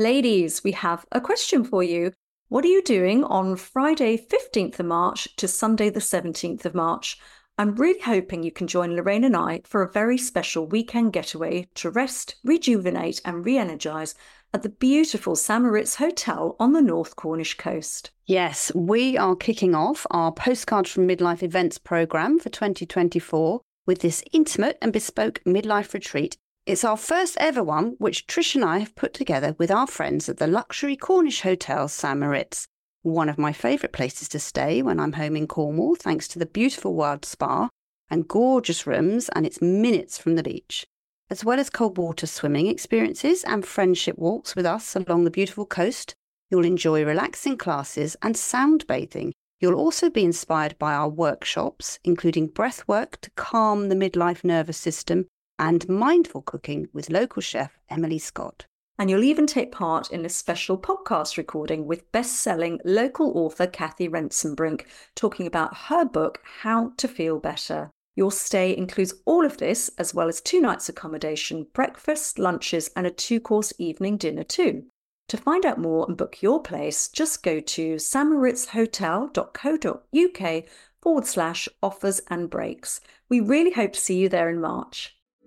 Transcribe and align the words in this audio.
Ladies, 0.00 0.62
we 0.62 0.70
have 0.70 1.04
a 1.10 1.20
question 1.20 1.64
for 1.64 1.82
you. 1.82 2.12
What 2.50 2.64
are 2.64 2.68
you 2.68 2.82
doing 2.82 3.24
on 3.24 3.56
Friday, 3.56 4.16
15th 4.16 4.78
of 4.78 4.86
March 4.86 5.26
to 5.34 5.48
Sunday, 5.48 5.90
the 5.90 5.98
17th 5.98 6.64
of 6.64 6.72
March? 6.72 7.18
I'm 7.58 7.74
really 7.74 7.98
hoping 7.98 8.44
you 8.44 8.52
can 8.52 8.68
join 8.68 8.94
Lorraine 8.94 9.24
and 9.24 9.34
I 9.34 9.62
for 9.64 9.82
a 9.82 9.90
very 9.90 10.16
special 10.16 10.68
weekend 10.68 11.14
getaway 11.14 11.66
to 11.74 11.90
rest, 11.90 12.36
rejuvenate, 12.44 13.20
and 13.24 13.44
re 13.44 13.58
energise 13.58 14.14
at 14.54 14.62
the 14.62 14.68
beautiful 14.68 15.34
St 15.34 15.64
Moritz 15.64 15.96
Hotel 15.96 16.54
on 16.60 16.74
the 16.74 16.80
North 16.80 17.16
Cornish 17.16 17.56
coast. 17.56 18.12
Yes, 18.24 18.70
we 18.76 19.18
are 19.18 19.34
kicking 19.34 19.74
off 19.74 20.06
our 20.12 20.30
Postcards 20.30 20.92
from 20.92 21.08
Midlife 21.08 21.42
events 21.42 21.76
programme 21.76 22.38
for 22.38 22.50
2024 22.50 23.62
with 23.84 23.98
this 23.98 24.22
intimate 24.30 24.78
and 24.80 24.92
bespoke 24.92 25.40
midlife 25.44 25.92
retreat. 25.92 26.36
It's 26.68 26.84
our 26.84 26.98
first 26.98 27.38
ever 27.40 27.62
one, 27.62 27.94
which 27.96 28.26
Trish 28.26 28.54
and 28.54 28.62
I 28.62 28.80
have 28.80 28.94
put 28.94 29.14
together 29.14 29.56
with 29.56 29.70
our 29.70 29.86
friends 29.86 30.28
at 30.28 30.36
the 30.36 30.46
luxury 30.46 30.96
Cornish 30.96 31.40
Hotel 31.40 31.88
St 31.88 32.18
Moritz 32.18 32.68
one 33.00 33.30
of 33.30 33.38
my 33.38 33.54
favourite 33.54 33.94
places 33.94 34.28
to 34.28 34.38
stay 34.38 34.82
when 34.82 35.00
I'm 35.00 35.14
home 35.14 35.34
in 35.34 35.46
Cornwall, 35.46 35.94
thanks 35.94 36.28
to 36.28 36.38
the 36.38 36.44
beautiful 36.44 36.92
wild 36.92 37.24
spa 37.24 37.70
and 38.10 38.28
gorgeous 38.28 38.86
rooms, 38.86 39.30
and 39.30 39.46
it's 39.46 39.62
minutes 39.62 40.18
from 40.18 40.36
the 40.36 40.42
beach, 40.42 40.84
as 41.30 41.42
well 41.42 41.58
as 41.58 41.70
cold 41.70 41.96
water 41.96 42.26
swimming 42.26 42.66
experiences 42.66 43.44
and 43.44 43.64
friendship 43.64 44.18
walks 44.18 44.54
with 44.54 44.66
us 44.66 44.94
along 44.94 45.24
the 45.24 45.30
beautiful 45.30 45.64
coast. 45.64 46.14
You'll 46.50 46.66
enjoy 46.66 47.02
relaxing 47.02 47.56
classes 47.56 48.14
and 48.20 48.36
sound 48.36 48.86
bathing. 48.86 49.32
You'll 49.58 49.80
also 49.80 50.10
be 50.10 50.22
inspired 50.22 50.78
by 50.78 50.92
our 50.92 51.08
workshops, 51.08 51.98
including 52.04 52.48
breath 52.48 52.86
work 52.86 53.22
to 53.22 53.30
calm 53.36 53.88
the 53.88 53.96
midlife 53.96 54.44
nervous 54.44 54.76
system 54.76 55.28
and 55.58 55.88
mindful 55.88 56.42
cooking 56.42 56.88
with 56.92 57.10
local 57.10 57.42
chef 57.42 57.76
Emily 57.90 58.18
Scott. 58.18 58.66
And 58.98 59.08
you'll 59.08 59.22
even 59.22 59.46
take 59.46 59.70
part 59.70 60.10
in 60.10 60.24
a 60.24 60.28
special 60.28 60.76
podcast 60.76 61.36
recording 61.36 61.86
with 61.86 62.10
best 62.10 62.42
selling 62.42 62.80
local 62.84 63.38
author 63.38 63.66
Cathy 63.66 64.08
Rentzenbrink 64.08 64.86
talking 65.14 65.46
about 65.46 65.76
her 65.88 66.04
book, 66.04 66.40
How 66.62 66.92
to 66.96 67.06
Feel 67.06 67.38
Better. 67.38 67.90
Your 68.16 68.32
stay 68.32 68.76
includes 68.76 69.14
all 69.26 69.46
of 69.46 69.58
this, 69.58 69.88
as 69.98 70.12
well 70.12 70.28
as 70.28 70.40
two 70.40 70.60
nights 70.60 70.88
accommodation, 70.88 71.68
breakfast, 71.72 72.40
lunches, 72.40 72.90
and 72.96 73.06
a 73.06 73.12
two 73.12 73.38
course 73.38 73.72
evening 73.78 74.16
dinner, 74.16 74.42
too. 74.42 74.86
To 75.28 75.36
find 75.36 75.64
out 75.64 75.78
more 75.78 76.04
and 76.08 76.16
book 76.16 76.42
your 76.42 76.60
place, 76.60 77.08
just 77.08 77.44
go 77.44 77.60
to 77.60 77.96
stmoritzhotel.co.uk 77.96 80.64
forward 81.00 81.26
slash 81.26 81.68
offers 81.80 82.20
and 82.28 82.50
breaks. 82.50 83.00
We 83.28 83.38
really 83.38 83.72
hope 83.72 83.92
to 83.92 84.00
see 84.00 84.18
you 84.18 84.28
there 84.28 84.48
in 84.48 84.60
March. 84.60 85.14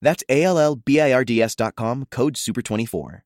That's 0.00 0.24
A 0.28 0.44
L 0.44 0.58
L 0.58 0.76
B 0.76 1.00
I 1.00 1.12
R 1.12 1.24
D 1.24 1.42
S.com, 1.42 2.06
code 2.10 2.34
SUPER24. 2.34 3.22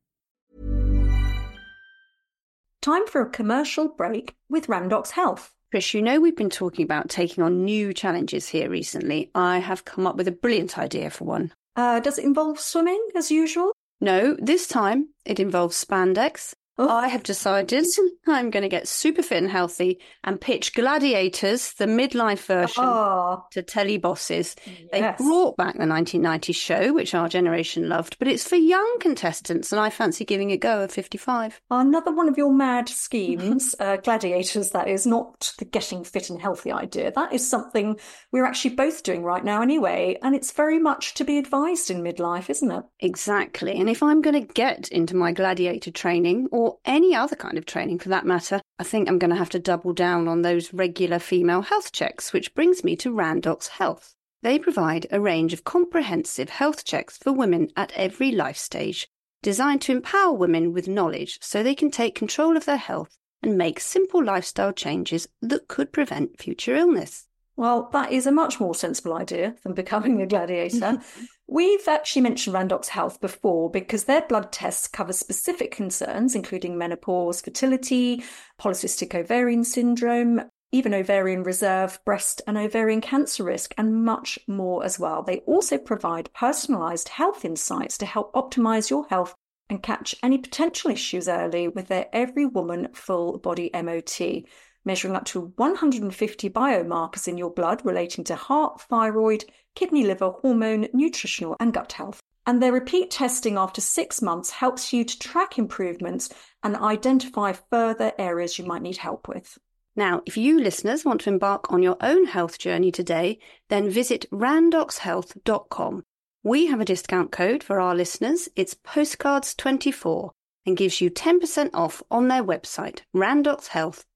Time 2.80 3.06
for 3.06 3.20
a 3.20 3.30
commercial 3.30 3.88
break 3.88 4.34
with 4.48 4.66
Randox 4.66 5.10
Health. 5.10 5.52
Chris, 5.70 5.94
you 5.94 6.02
know 6.02 6.20
we've 6.20 6.36
been 6.36 6.50
talking 6.50 6.84
about 6.84 7.08
taking 7.08 7.44
on 7.44 7.64
new 7.64 7.94
challenges 7.94 8.48
here 8.48 8.68
recently. 8.68 9.30
I 9.34 9.58
have 9.58 9.84
come 9.84 10.06
up 10.06 10.16
with 10.16 10.28
a 10.28 10.32
brilliant 10.32 10.76
idea 10.78 11.08
for 11.08 11.24
one. 11.24 11.52
Uh, 11.76 12.00
does 12.00 12.18
it 12.18 12.24
involve 12.24 12.58
swimming 12.58 13.00
as 13.14 13.30
usual? 13.30 13.72
No, 14.00 14.36
this 14.40 14.66
time 14.66 15.10
it 15.24 15.38
involves 15.38 15.82
spandex. 15.82 16.54
I 16.78 17.08
have 17.08 17.22
decided 17.22 17.84
I'm 18.26 18.50
going 18.50 18.62
to 18.62 18.68
get 18.68 18.88
super 18.88 19.22
fit 19.22 19.42
and 19.42 19.50
healthy 19.50 20.00
and 20.24 20.40
pitch 20.40 20.74
Gladiators, 20.74 21.74
the 21.74 21.86
midlife 21.86 22.46
version, 22.46 22.84
oh. 22.84 23.44
to 23.50 23.62
telly 23.62 23.98
bosses. 23.98 24.56
Yes. 24.64 24.88
They 24.92 25.24
brought 25.24 25.56
back 25.56 25.76
the 25.76 25.84
1990s 25.84 26.54
show, 26.54 26.92
which 26.92 27.14
our 27.14 27.28
generation 27.28 27.88
loved, 27.88 28.16
but 28.18 28.28
it's 28.28 28.48
for 28.48 28.56
young 28.56 28.98
contestants, 29.00 29.72
and 29.72 29.80
I 29.80 29.90
fancy 29.90 30.24
giving 30.24 30.50
it 30.50 30.54
a 30.54 30.58
go 30.58 30.82
at 30.82 30.92
55. 30.92 31.60
Another 31.70 32.12
one 32.12 32.28
of 32.28 32.38
your 32.38 32.52
mad 32.52 32.88
schemes, 32.88 33.74
uh, 33.78 33.96
Gladiators, 33.96 34.70
that 34.70 34.88
is 34.88 35.06
not 35.06 35.52
the 35.58 35.64
getting 35.64 36.04
fit 36.04 36.30
and 36.30 36.40
healthy 36.40 36.70
idea. 36.70 37.12
That 37.12 37.32
is 37.32 37.48
something 37.48 37.98
we're 38.30 38.46
actually 38.46 38.74
both 38.74 39.02
doing 39.02 39.22
right 39.24 39.44
now 39.44 39.62
anyway, 39.62 40.16
and 40.22 40.34
it's 40.34 40.52
very 40.52 40.78
much 40.78 41.14
to 41.14 41.24
be 41.24 41.38
advised 41.38 41.90
in 41.90 42.02
midlife, 42.02 42.48
isn't 42.48 42.70
it? 42.70 42.84
Exactly. 43.00 43.78
And 43.78 43.90
if 43.90 44.02
I'm 44.02 44.22
going 44.22 44.46
to 44.46 44.52
get 44.52 44.88
into 44.88 45.16
my 45.16 45.32
gladiator 45.32 45.90
training, 45.90 46.48
or 46.50 46.71
or 46.72 46.78
any 46.86 47.14
other 47.14 47.36
kind 47.36 47.58
of 47.58 47.66
training 47.66 47.98
for 47.98 48.08
that 48.08 48.24
matter, 48.24 48.60
I 48.78 48.84
think 48.84 49.08
I'm 49.08 49.18
going 49.18 49.30
to 49.30 49.36
have 49.36 49.50
to 49.50 49.58
double 49.58 49.92
down 49.92 50.26
on 50.26 50.40
those 50.40 50.72
regular 50.72 51.18
female 51.18 51.60
health 51.60 51.92
checks, 51.92 52.32
which 52.32 52.54
brings 52.54 52.82
me 52.82 52.96
to 52.96 53.12
Randox 53.12 53.68
Health. 53.68 54.14
They 54.42 54.58
provide 54.58 55.06
a 55.10 55.20
range 55.20 55.52
of 55.52 55.64
comprehensive 55.64 56.48
health 56.48 56.84
checks 56.84 57.18
for 57.18 57.30
women 57.30 57.68
at 57.76 57.92
every 57.94 58.32
life 58.32 58.56
stage, 58.56 59.06
designed 59.42 59.82
to 59.82 59.92
empower 59.92 60.32
women 60.32 60.72
with 60.72 60.88
knowledge 60.88 61.38
so 61.42 61.62
they 61.62 61.74
can 61.74 61.90
take 61.90 62.14
control 62.14 62.56
of 62.56 62.64
their 62.64 62.76
health 62.78 63.18
and 63.42 63.58
make 63.58 63.78
simple 63.78 64.24
lifestyle 64.24 64.72
changes 64.72 65.28
that 65.42 65.68
could 65.68 65.92
prevent 65.92 66.38
future 66.38 66.74
illness. 66.74 67.26
Well, 67.54 67.90
that 67.92 68.12
is 68.12 68.26
a 68.26 68.32
much 68.32 68.58
more 68.60 68.74
sensible 68.74 69.12
idea 69.12 69.56
than 69.62 69.74
becoming 69.74 70.22
a 70.22 70.26
gladiator. 70.26 71.00
We've 71.52 71.86
actually 71.86 72.22
mentioned 72.22 72.56
Randox 72.56 72.86
Health 72.86 73.20
before 73.20 73.70
because 73.70 74.04
their 74.04 74.22
blood 74.22 74.52
tests 74.52 74.88
cover 74.88 75.12
specific 75.12 75.70
concerns, 75.70 76.34
including 76.34 76.78
menopause, 76.78 77.42
fertility, 77.42 78.24
polycystic 78.58 79.14
ovarian 79.14 79.62
syndrome, 79.62 80.40
even 80.72 80.94
ovarian 80.94 81.42
reserve, 81.42 82.00
breast 82.06 82.40
and 82.46 82.56
ovarian 82.56 83.02
cancer 83.02 83.44
risk, 83.44 83.74
and 83.76 84.02
much 84.02 84.38
more 84.46 84.82
as 84.82 84.98
well. 84.98 85.22
They 85.22 85.40
also 85.40 85.76
provide 85.76 86.32
personalized 86.32 87.10
health 87.10 87.44
insights 87.44 87.98
to 87.98 88.06
help 88.06 88.32
optimize 88.32 88.88
your 88.88 89.06
health 89.08 89.34
and 89.68 89.82
catch 89.82 90.14
any 90.22 90.38
potential 90.38 90.90
issues 90.90 91.28
early 91.28 91.68
with 91.68 91.88
their 91.88 92.06
Every 92.14 92.46
Woman 92.46 92.88
Full 92.94 93.36
Body 93.36 93.70
MOT 93.74 94.46
measuring 94.84 95.14
up 95.14 95.24
to 95.26 95.52
150 95.56 96.50
biomarkers 96.50 97.28
in 97.28 97.38
your 97.38 97.50
blood 97.50 97.84
relating 97.84 98.24
to 98.24 98.34
heart, 98.34 98.80
thyroid, 98.80 99.44
kidney, 99.74 100.04
liver, 100.04 100.30
hormone, 100.30 100.88
nutritional, 100.92 101.56
and 101.60 101.72
gut 101.72 101.92
health. 101.92 102.20
And 102.46 102.60
their 102.60 102.72
repeat 102.72 103.10
testing 103.10 103.56
after 103.56 103.80
six 103.80 104.20
months 104.20 104.50
helps 104.50 104.92
you 104.92 105.04
to 105.04 105.18
track 105.18 105.58
improvements 105.58 106.28
and 106.62 106.76
identify 106.76 107.52
further 107.70 108.12
areas 108.18 108.58
you 108.58 108.64
might 108.64 108.82
need 108.82 108.96
help 108.96 109.28
with. 109.28 109.58
Now, 109.94 110.22
if 110.26 110.36
you 110.36 110.58
listeners 110.58 111.04
want 111.04 111.20
to 111.22 111.30
embark 111.30 111.70
on 111.70 111.82
your 111.82 111.96
own 112.00 112.24
health 112.26 112.58
journey 112.58 112.90
today, 112.90 113.38
then 113.68 113.90
visit 113.90 114.26
randoxhealth.com. 114.32 116.02
We 116.42 116.66
have 116.66 116.80
a 116.80 116.84
discount 116.84 117.30
code 117.30 117.62
for 117.62 117.78
our 117.80 117.94
listeners. 117.94 118.48
It's 118.56 118.74
postcards24 118.74 120.30
and 120.66 120.76
gives 120.76 121.00
you 121.00 121.10
10% 121.10 121.70
off 121.74 122.02
on 122.10 122.28
their 122.28 122.42
website, 122.42 123.00
randoxhealth.com 123.14 124.06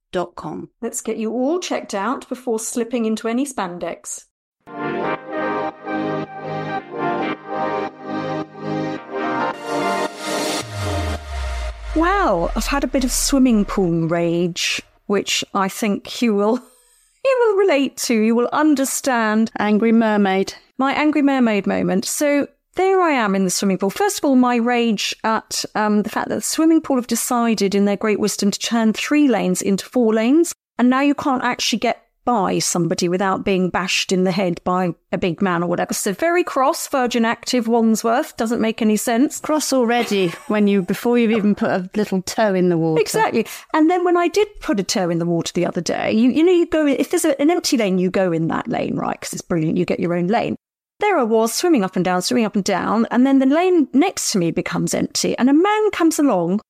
Let's 0.81 1.03
get 1.03 1.17
you 1.17 1.33
all 1.33 1.59
checked 1.59 1.95
out 1.95 2.29
before 2.29 2.59
slipping 2.59 3.05
into 3.05 3.29
any 3.29 3.45
spandex. 3.45 4.27
Well, 11.97 12.53
I've 12.55 12.67
had 12.67 12.85
a 12.85 12.89
bit 12.89 13.05
of 13.05 13.11
swimming 13.11 13.65
pool 13.65 14.07
rage, 14.07 14.83
which 15.07 15.43
I 15.55 15.71
think 15.71 16.21
you 16.21 16.35
will 16.35 16.57
you 17.25 17.37
will 17.41 17.57
relate 17.57 17.97
to, 17.97 18.15
you 18.15 18.35
will 18.35 18.51
understand. 18.53 19.51
Angry 19.59 19.93
mermaid. 19.93 20.53
My 20.77 20.93
angry 20.93 21.23
mermaid 21.23 21.67
moment. 21.67 22.05
So 22.05 22.49
there 22.75 23.01
I 23.01 23.13
am 23.13 23.35
in 23.35 23.45
the 23.45 23.51
swimming 23.51 23.79
pool. 23.79 23.89
First 23.89 24.19
of 24.19 24.27
all, 24.27 24.37
my 24.37 24.57
rage 24.57 25.17
at 25.25 25.65
um, 25.75 26.03
the 26.03 26.11
fact 26.11 26.29
that 26.29 26.35
the 26.35 26.43
swimming 26.43 26.83
pool 26.83 26.97
have 26.97 27.07
decided, 27.07 27.75
in 27.75 27.87
their 27.87 27.97
great 27.97 28.21
wisdom, 28.21 28.51
to 28.51 28.59
turn 28.59 28.93
three 28.93 29.27
lanes 29.27 29.63
into 29.63 29.87
four 29.87 30.13
lanes, 30.13 30.53
and 30.79 30.91
now 30.91 31.01
you 31.01 31.15
can't 31.15 31.45
actually 31.45 31.79
get 31.79 32.06
by 32.27 32.59
somebody 32.59 33.09
without 33.09 33.45
being 33.45 33.71
bashed 33.71 34.13
in 34.13 34.25
the 34.25 34.33
head 34.33 34.61
by 34.65 34.93
a 35.13 35.17
big 35.17 35.41
man 35.41 35.63
or 35.63 35.69
whatever. 35.69 35.95
So 35.95 36.13
very 36.13 36.45
cross, 36.45 36.87
Virgin 36.89 37.25
Active, 37.25 37.69
Wandsworth 37.69 38.37
doesn't 38.37 38.61
make 38.61 38.83
any 38.83 38.97
sense. 38.97 39.41
Cross 39.41 39.73
already 39.73 40.29
when 40.49 40.67
you 40.67 40.83
before 40.83 41.17
you've 41.17 41.31
even 41.31 41.55
put 41.55 41.71
a 41.71 41.89
little 41.95 42.21
toe 42.21 42.53
in 42.53 42.69
the 42.69 42.77
water. 42.77 43.01
Exactly. 43.01 43.47
And 43.73 43.89
then 43.89 44.05
when 44.05 44.19
I 44.19 44.29
did 44.29 44.49
put 44.61 44.79
a 44.79 44.83
toe 44.83 45.09
in 45.09 45.19
the 45.19 45.25
water 45.25 45.53
the 45.55 45.65
other 45.65 45.81
day, 45.81 46.13
you 46.13 46.29
you 46.31 46.45
know 46.45 46.53
you 46.53 46.67
go 46.67 46.87
if 46.87 47.11
there's 47.11 47.25
an 47.25 47.51
empty 47.51 47.77
lane, 47.77 47.99
you 47.99 48.11
go 48.11 48.33
in 48.33 48.49
that 48.49 48.69
lane, 48.69 48.97
right? 48.97 49.19
Because 49.19 49.33
it's 49.33 49.43
brilliant. 49.43 49.79
You 49.79 49.87
get 49.87 50.01
your 50.01 50.15
own 50.15 50.27
lane. 50.27 50.57
There 50.99 51.19
I 51.19 51.23
was, 51.23 51.55
swimming 51.55 51.85
up 51.85 51.95
and 51.95 52.05
down, 52.05 52.23
swimming 52.23 52.47
up 52.47 52.57
and 52.57 52.65
down, 52.65 53.07
and 53.11 53.27
then 53.27 53.39
the 53.39 53.47
lane 53.47 53.87
next 53.93 54.33
to 54.33 54.39
me 54.39 54.51
becomes 54.51 54.95
empty, 54.95 55.37
and 55.39 55.51
a 55.51 55.55
man 55.55 55.91
comes 55.91 56.19
along 56.19 56.61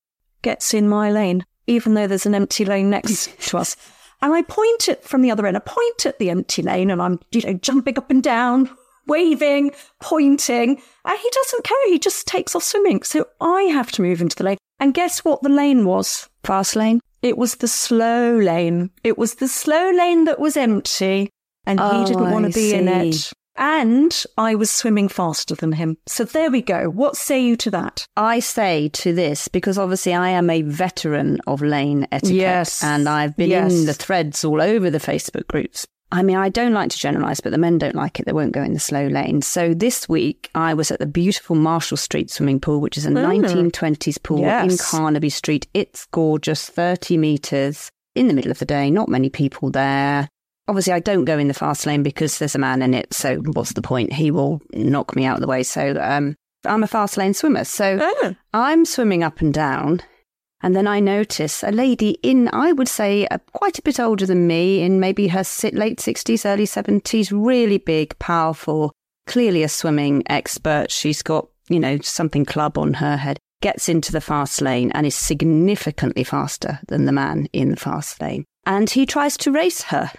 gets 0.42 0.72
in 0.74 0.88
my 0.88 1.10
lane, 1.10 1.44
even 1.66 1.94
though 1.94 2.06
there's 2.06 2.26
an 2.26 2.34
empty 2.34 2.64
lane 2.64 2.90
next 2.90 3.36
to 3.48 3.58
us. 3.58 3.76
And 4.22 4.32
I 4.34 4.42
point 4.42 4.88
it 4.88 5.04
from 5.04 5.22
the 5.22 5.30
other 5.30 5.46
end. 5.46 5.56
I 5.56 5.60
point 5.60 6.06
at 6.06 6.18
the 6.18 6.30
empty 6.30 6.62
lane 6.62 6.90
and 6.90 7.02
I'm, 7.02 7.20
you 7.32 7.42
know, 7.42 7.54
jumping 7.54 7.98
up 7.98 8.10
and 8.10 8.22
down, 8.22 8.70
waving, 9.06 9.72
pointing. 10.00 10.80
And 11.04 11.18
he 11.18 11.30
doesn't 11.32 11.64
care. 11.64 11.88
He 11.88 11.98
just 11.98 12.26
takes 12.26 12.54
off 12.54 12.62
swimming. 12.62 13.02
So 13.02 13.26
I 13.40 13.62
have 13.62 13.92
to 13.92 14.02
move 14.02 14.20
into 14.20 14.36
the 14.36 14.44
lane. 14.44 14.58
And 14.80 14.94
guess 14.94 15.24
what 15.24 15.42
the 15.42 15.48
lane 15.48 15.84
was? 15.84 16.28
Fast 16.44 16.76
lane? 16.76 17.00
It 17.22 17.36
was 17.38 17.56
the 17.56 17.68
slow 17.68 18.36
lane. 18.38 18.90
It 19.02 19.18
was 19.18 19.36
the 19.36 19.48
slow 19.48 19.90
lane 19.90 20.24
that 20.24 20.38
was 20.38 20.56
empty. 20.56 21.30
And 21.66 21.80
Oh, 21.80 22.00
he 22.00 22.06
didn't 22.06 22.30
want 22.30 22.46
to 22.46 22.52
be 22.52 22.74
in 22.74 22.88
it. 22.88 23.32
And 23.58 24.24
I 24.36 24.54
was 24.54 24.70
swimming 24.70 25.08
faster 25.08 25.54
than 25.54 25.72
him. 25.72 25.96
So 26.06 26.24
there 26.24 26.50
we 26.50 26.62
go. 26.62 26.88
What 26.90 27.16
say 27.16 27.42
you 27.42 27.56
to 27.56 27.70
that? 27.70 28.06
I 28.16 28.40
say 28.40 28.88
to 28.90 29.12
this 29.12 29.48
because 29.48 29.78
obviously 29.78 30.14
I 30.14 30.30
am 30.30 30.50
a 30.50 30.62
veteran 30.62 31.40
of 31.46 31.62
lane 31.62 32.06
etiquette 32.12 32.34
Yes. 32.36 32.82
and 32.82 33.08
I've 33.08 33.36
been 33.36 33.50
Yes. 33.50 33.72
in 33.72 33.86
the 33.86 33.94
threads 33.94 34.44
all 34.44 34.60
over 34.60 34.90
the 34.90 34.98
Facebook 34.98 35.46
groups. 35.48 35.86
I 36.12 36.22
mean, 36.22 36.36
I 36.36 36.50
don't 36.50 36.72
like 36.72 36.90
to 36.90 36.98
generalise, 36.98 37.40
but 37.40 37.50
the 37.50 37.58
men 37.58 37.78
don't 37.78 37.96
like 37.96 38.20
it. 38.20 38.26
They 38.26 38.32
won't 38.32 38.52
go 38.52 38.62
in 38.62 38.74
the 38.74 38.80
slow 38.80 39.08
lane. 39.08 39.42
So 39.42 39.74
this 39.74 40.08
week 40.08 40.50
I 40.54 40.72
was 40.72 40.90
at 40.92 41.00
the 41.00 41.06
beautiful 41.06 41.56
Marshall 41.56 41.96
Street 41.96 42.30
swimming 42.30 42.60
pool, 42.60 42.80
which 42.80 42.96
is 42.96 43.06
a 43.06 43.10
mm. 43.10 43.42
1920s 43.42 44.22
pool 44.22 44.44
in 44.44 44.76
Carnaby 44.78 45.30
Street. 45.30 45.66
It's 45.74 46.06
gorgeous, 46.06 46.68
30 46.68 47.18
metres 47.18 47.90
in 48.14 48.28
the 48.28 48.34
middle 48.34 48.52
of 48.52 48.60
the 48.60 48.64
day, 48.64 48.90
not 48.90 49.08
many 49.08 49.28
people 49.28 49.70
there. 49.70 50.28
Obviously, 50.68 50.92
I 50.92 51.00
don't 51.00 51.24
go 51.24 51.38
in 51.38 51.48
the 51.48 51.54
fast 51.54 51.86
lane 51.86 52.02
because 52.02 52.38
there's 52.38 52.54
a 52.54 52.58
man 52.58 52.82
in 52.82 52.92
it. 52.92 53.12
So 53.14 53.36
what's 53.36 53.72
the 53.74 53.82
point? 53.82 54.12
He 54.12 54.30
will 54.30 54.60
knock 54.72 55.14
me 55.14 55.24
out 55.24 55.36
of 55.36 55.40
the 55.40 55.46
way. 55.46 55.62
So 55.62 55.96
um, 56.00 56.34
I'm 56.64 56.82
a 56.82 56.88
fast 56.88 57.16
lane 57.16 57.34
swimmer. 57.34 57.64
So 57.64 57.98
Oh. 58.00 58.34
I'm 58.52 58.84
swimming 58.84 59.22
up 59.22 59.40
and 59.40 59.54
down, 59.54 60.02
and 60.62 60.74
then 60.74 60.88
I 60.88 60.98
notice 61.00 61.62
a 61.62 61.70
lady 61.70 62.18
in, 62.22 62.48
I 62.52 62.72
would 62.72 62.88
say, 62.88 63.26
uh, 63.28 63.38
quite 63.52 63.78
a 63.78 63.82
bit 63.82 64.00
older 64.00 64.26
than 64.26 64.46
me, 64.48 64.82
in 64.82 64.98
maybe 64.98 65.28
her 65.28 65.44
late 65.72 65.98
60s, 65.98 66.44
early 66.44 66.66
70s, 66.66 67.30
really 67.32 67.78
big, 67.78 68.18
powerful, 68.18 68.92
clearly 69.26 69.62
a 69.62 69.68
swimming 69.68 70.24
expert. 70.26 70.90
She's 70.90 71.22
got, 71.22 71.48
you 71.68 71.78
know, 71.78 71.98
something 72.00 72.44
club 72.44 72.76
on 72.78 72.94
her 72.94 73.16
head, 73.16 73.38
gets 73.62 73.88
into 73.88 74.10
the 74.10 74.20
fast 74.20 74.60
lane 74.60 74.90
and 74.92 75.06
is 75.06 75.14
significantly 75.14 76.24
faster 76.24 76.80
than 76.88 77.04
the 77.04 77.12
man 77.12 77.48
in 77.52 77.70
the 77.70 77.76
fast 77.76 78.20
lane. 78.20 78.44
And 78.66 78.90
he 78.90 79.06
tries 79.06 79.36
to 79.38 79.52
race 79.52 79.82
her. 79.82 80.10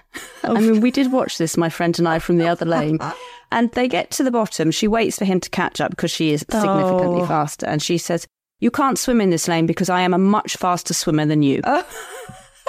Oh. 0.43 0.55
I 0.55 0.59
mean, 0.61 0.79
we 0.81 0.89
did 0.89 1.11
watch 1.11 1.37
this, 1.37 1.57
my 1.57 1.69
friend 1.69 1.97
and 1.99 2.07
I, 2.07 2.19
from 2.19 2.37
the 2.37 2.47
other 2.47 2.65
lane. 2.65 2.99
And 3.49 3.71
they 3.71 3.87
get 3.87 4.11
to 4.11 4.23
the 4.25 4.31
bottom. 4.31 4.71
She 4.71 4.89
waits 4.89 5.17
for 5.19 5.23
him 5.23 5.39
to 5.39 5.49
catch 5.49 5.79
up 5.79 5.91
because 5.91 6.11
she 6.11 6.31
is 6.33 6.41
significantly 6.41 7.21
Oh. 7.21 7.25
faster. 7.27 7.65
And 7.65 7.81
she 7.81 7.97
says, 7.97 8.27
You 8.59 8.69
can't 8.69 8.99
swim 8.99 9.21
in 9.21 9.29
this 9.29 9.47
lane 9.47 9.65
because 9.65 9.89
I 9.89 10.01
am 10.01 10.13
a 10.13 10.17
much 10.17 10.57
faster 10.57 10.93
swimmer 10.93 11.25
than 11.25 11.43
you. 11.43 11.61
Oh. 11.63 11.87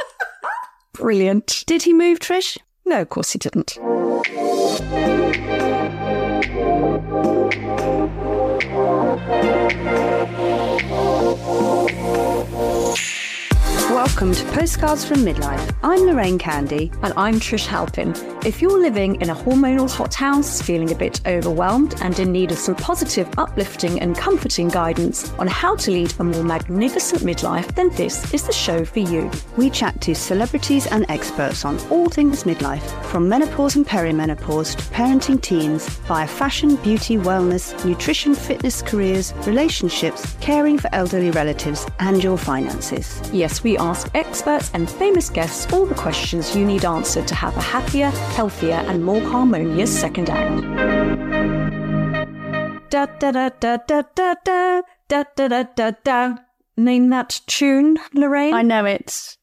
Brilliant. 0.93 1.65
Did 1.67 1.83
he 1.83 1.93
move, 1.93 2.21
Trish? 2.21 2.59
No, 2.87 3.01
of 3.01 3.09
course 3.09 3.33
he 3.33 3.41
didn't. 3.41 3.77
Welcome 14.19 14.35
to 14.35 14.53
Postcards 14.53 15.05
from 15.05 15.19
Midlife. 15.19 15.77
I'm 15.85 16.01
Lorraine 16.01 16.39
Candy. 16.39 16.91
And 17.03 17.13
I'm 17.17 17.35
Trish 17.35 17.67
Halpin. 17.67 18.17
If 18.45 18.61
you're 18.61 18.81
living 18.81 19.21
in 19.21 19.31
a 19.31 19.35
hormonal 19.35 19.89
hothouse, 19.89 20.61
feeling 20.61 20.91
a 20.91 20.97
bit 20.97 21.21
overwhelmed, 21.25 21.95
and 22.03 22.19
in 22.19 22.33
need 22.33 22.51
of 22.51 22.59
some 22.59 22.75
positive, 22.75 23.29
uplifting, 23.39 24.01
and 24.01 24.17
comforting 24.17 24.71
guidance 24.71 25.33
on 25.35 25.47
how 25.47 25.77
to 25.77 25.93
lead 25.93 26.13
a 26.19 26.25
more 26.25 26.43
magnificent 26.43 27.23
midlife, 27.23 27.73
then 27.77 27.91
this 27.91 28.35
is 28.35 28.43
the 28.43 28.53
show 28.53 28.85
for 28.85 28.99
you. 28.99 29.31
We 29.57 29.71
chat 29.71 30.01
to 30.01 30.17
celebrities 30.17 30.89
and 30.89 31.07
experts 31.09 31.65
on 31.65 31.79
all 31.89 32.09
things 32.09 32.43
midlife, 32.43 32.83
from 33.05 33.29
menopause 33.29 33.77
and 33.77 33.87
perimenopause 33.87 34.75
to 34.75 34.83
parenting 34.93 35.41
teens, 35.41 35.89
via 36.09 36.27
fashion, 36.27 36.75
beauty, 36.77 37.19
wellness, 37.19 37.85
nutrition, 37.85 38.35
fitness, 38.35 38.83
careers, 38.83 39.33
relationships, 39.47 40.37
caring 40.41 40.77
for 40.77 40.93
elderly 40.93 41.31
relatives, 41.31 41.87
and 42.01 42.25
your 42.25 42.37
finances. 42.37 43.21
Yes, 43.33 43.63
we 43.63 43.79
ask 43.79 44.08
experts 44.15 44.71
and 44.75 44.91
famous 44.91 45.31
guests 45.31 45.73
all 45.73 45.87
the 45.87 45.95
questions 45.95 46.55
you 46.57 46.65
need 46.65 46.85
answered 46.85 47.27
to 47.29 47.35
have 47.35 47.57
a 47.57 47.61
happier, 47.61 48.11
healthier, 48.11 48.83
and 48.89 49.05
more 49.05 49.21
harmonious 49.21 49.91
second 50.01 50.31
act. 50.31 50.63
Da 52.91 53.07
da 53.07 53.31
da 53.31 53.49
da 53.61 53.77
da 53.77 54.03
da 54.15 54.35
da 54.45 54.83
da 55.09 55.25
da 55.37 55.49
da 55.49 55.63
da 55.63 55.91
da. 56.05 56.37
Name 56.77 57.11
that 57.11 57.41
tune, 57.47 57.99
Lorraine. 58.15 58.55
I 58.55 58.63
know 58.63 58.85
it. 58.85 59.37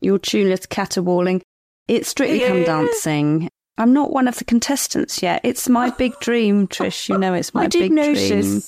your 0.00 0.18
tuneless 0.18 0.66
caterwauling. 0.66 1.42
It's 1.86 2.08
Strictly 2.08 2.40
Come 2.40 2.64
Dancing. 2.64 3.48
I'm 3.78 3.92
not 3.92 4.12
one 4.12 4.26
of 4.28 4.36
the 4.38 4.44
contestants 4.44 5.22
yet. 5.22 5.40
It's 5.44 5.68
my 5.68 5.90
big 5.90 6.18
dream, 6.20 6.66
Trish. 6.66 7.08
You 7.08 7.18
know 7.18 7.34
it's 7.34 7.54
my 7.54 7.64
I 7.64 7.68
big 7.68 7.94
dream. 7.94 8.62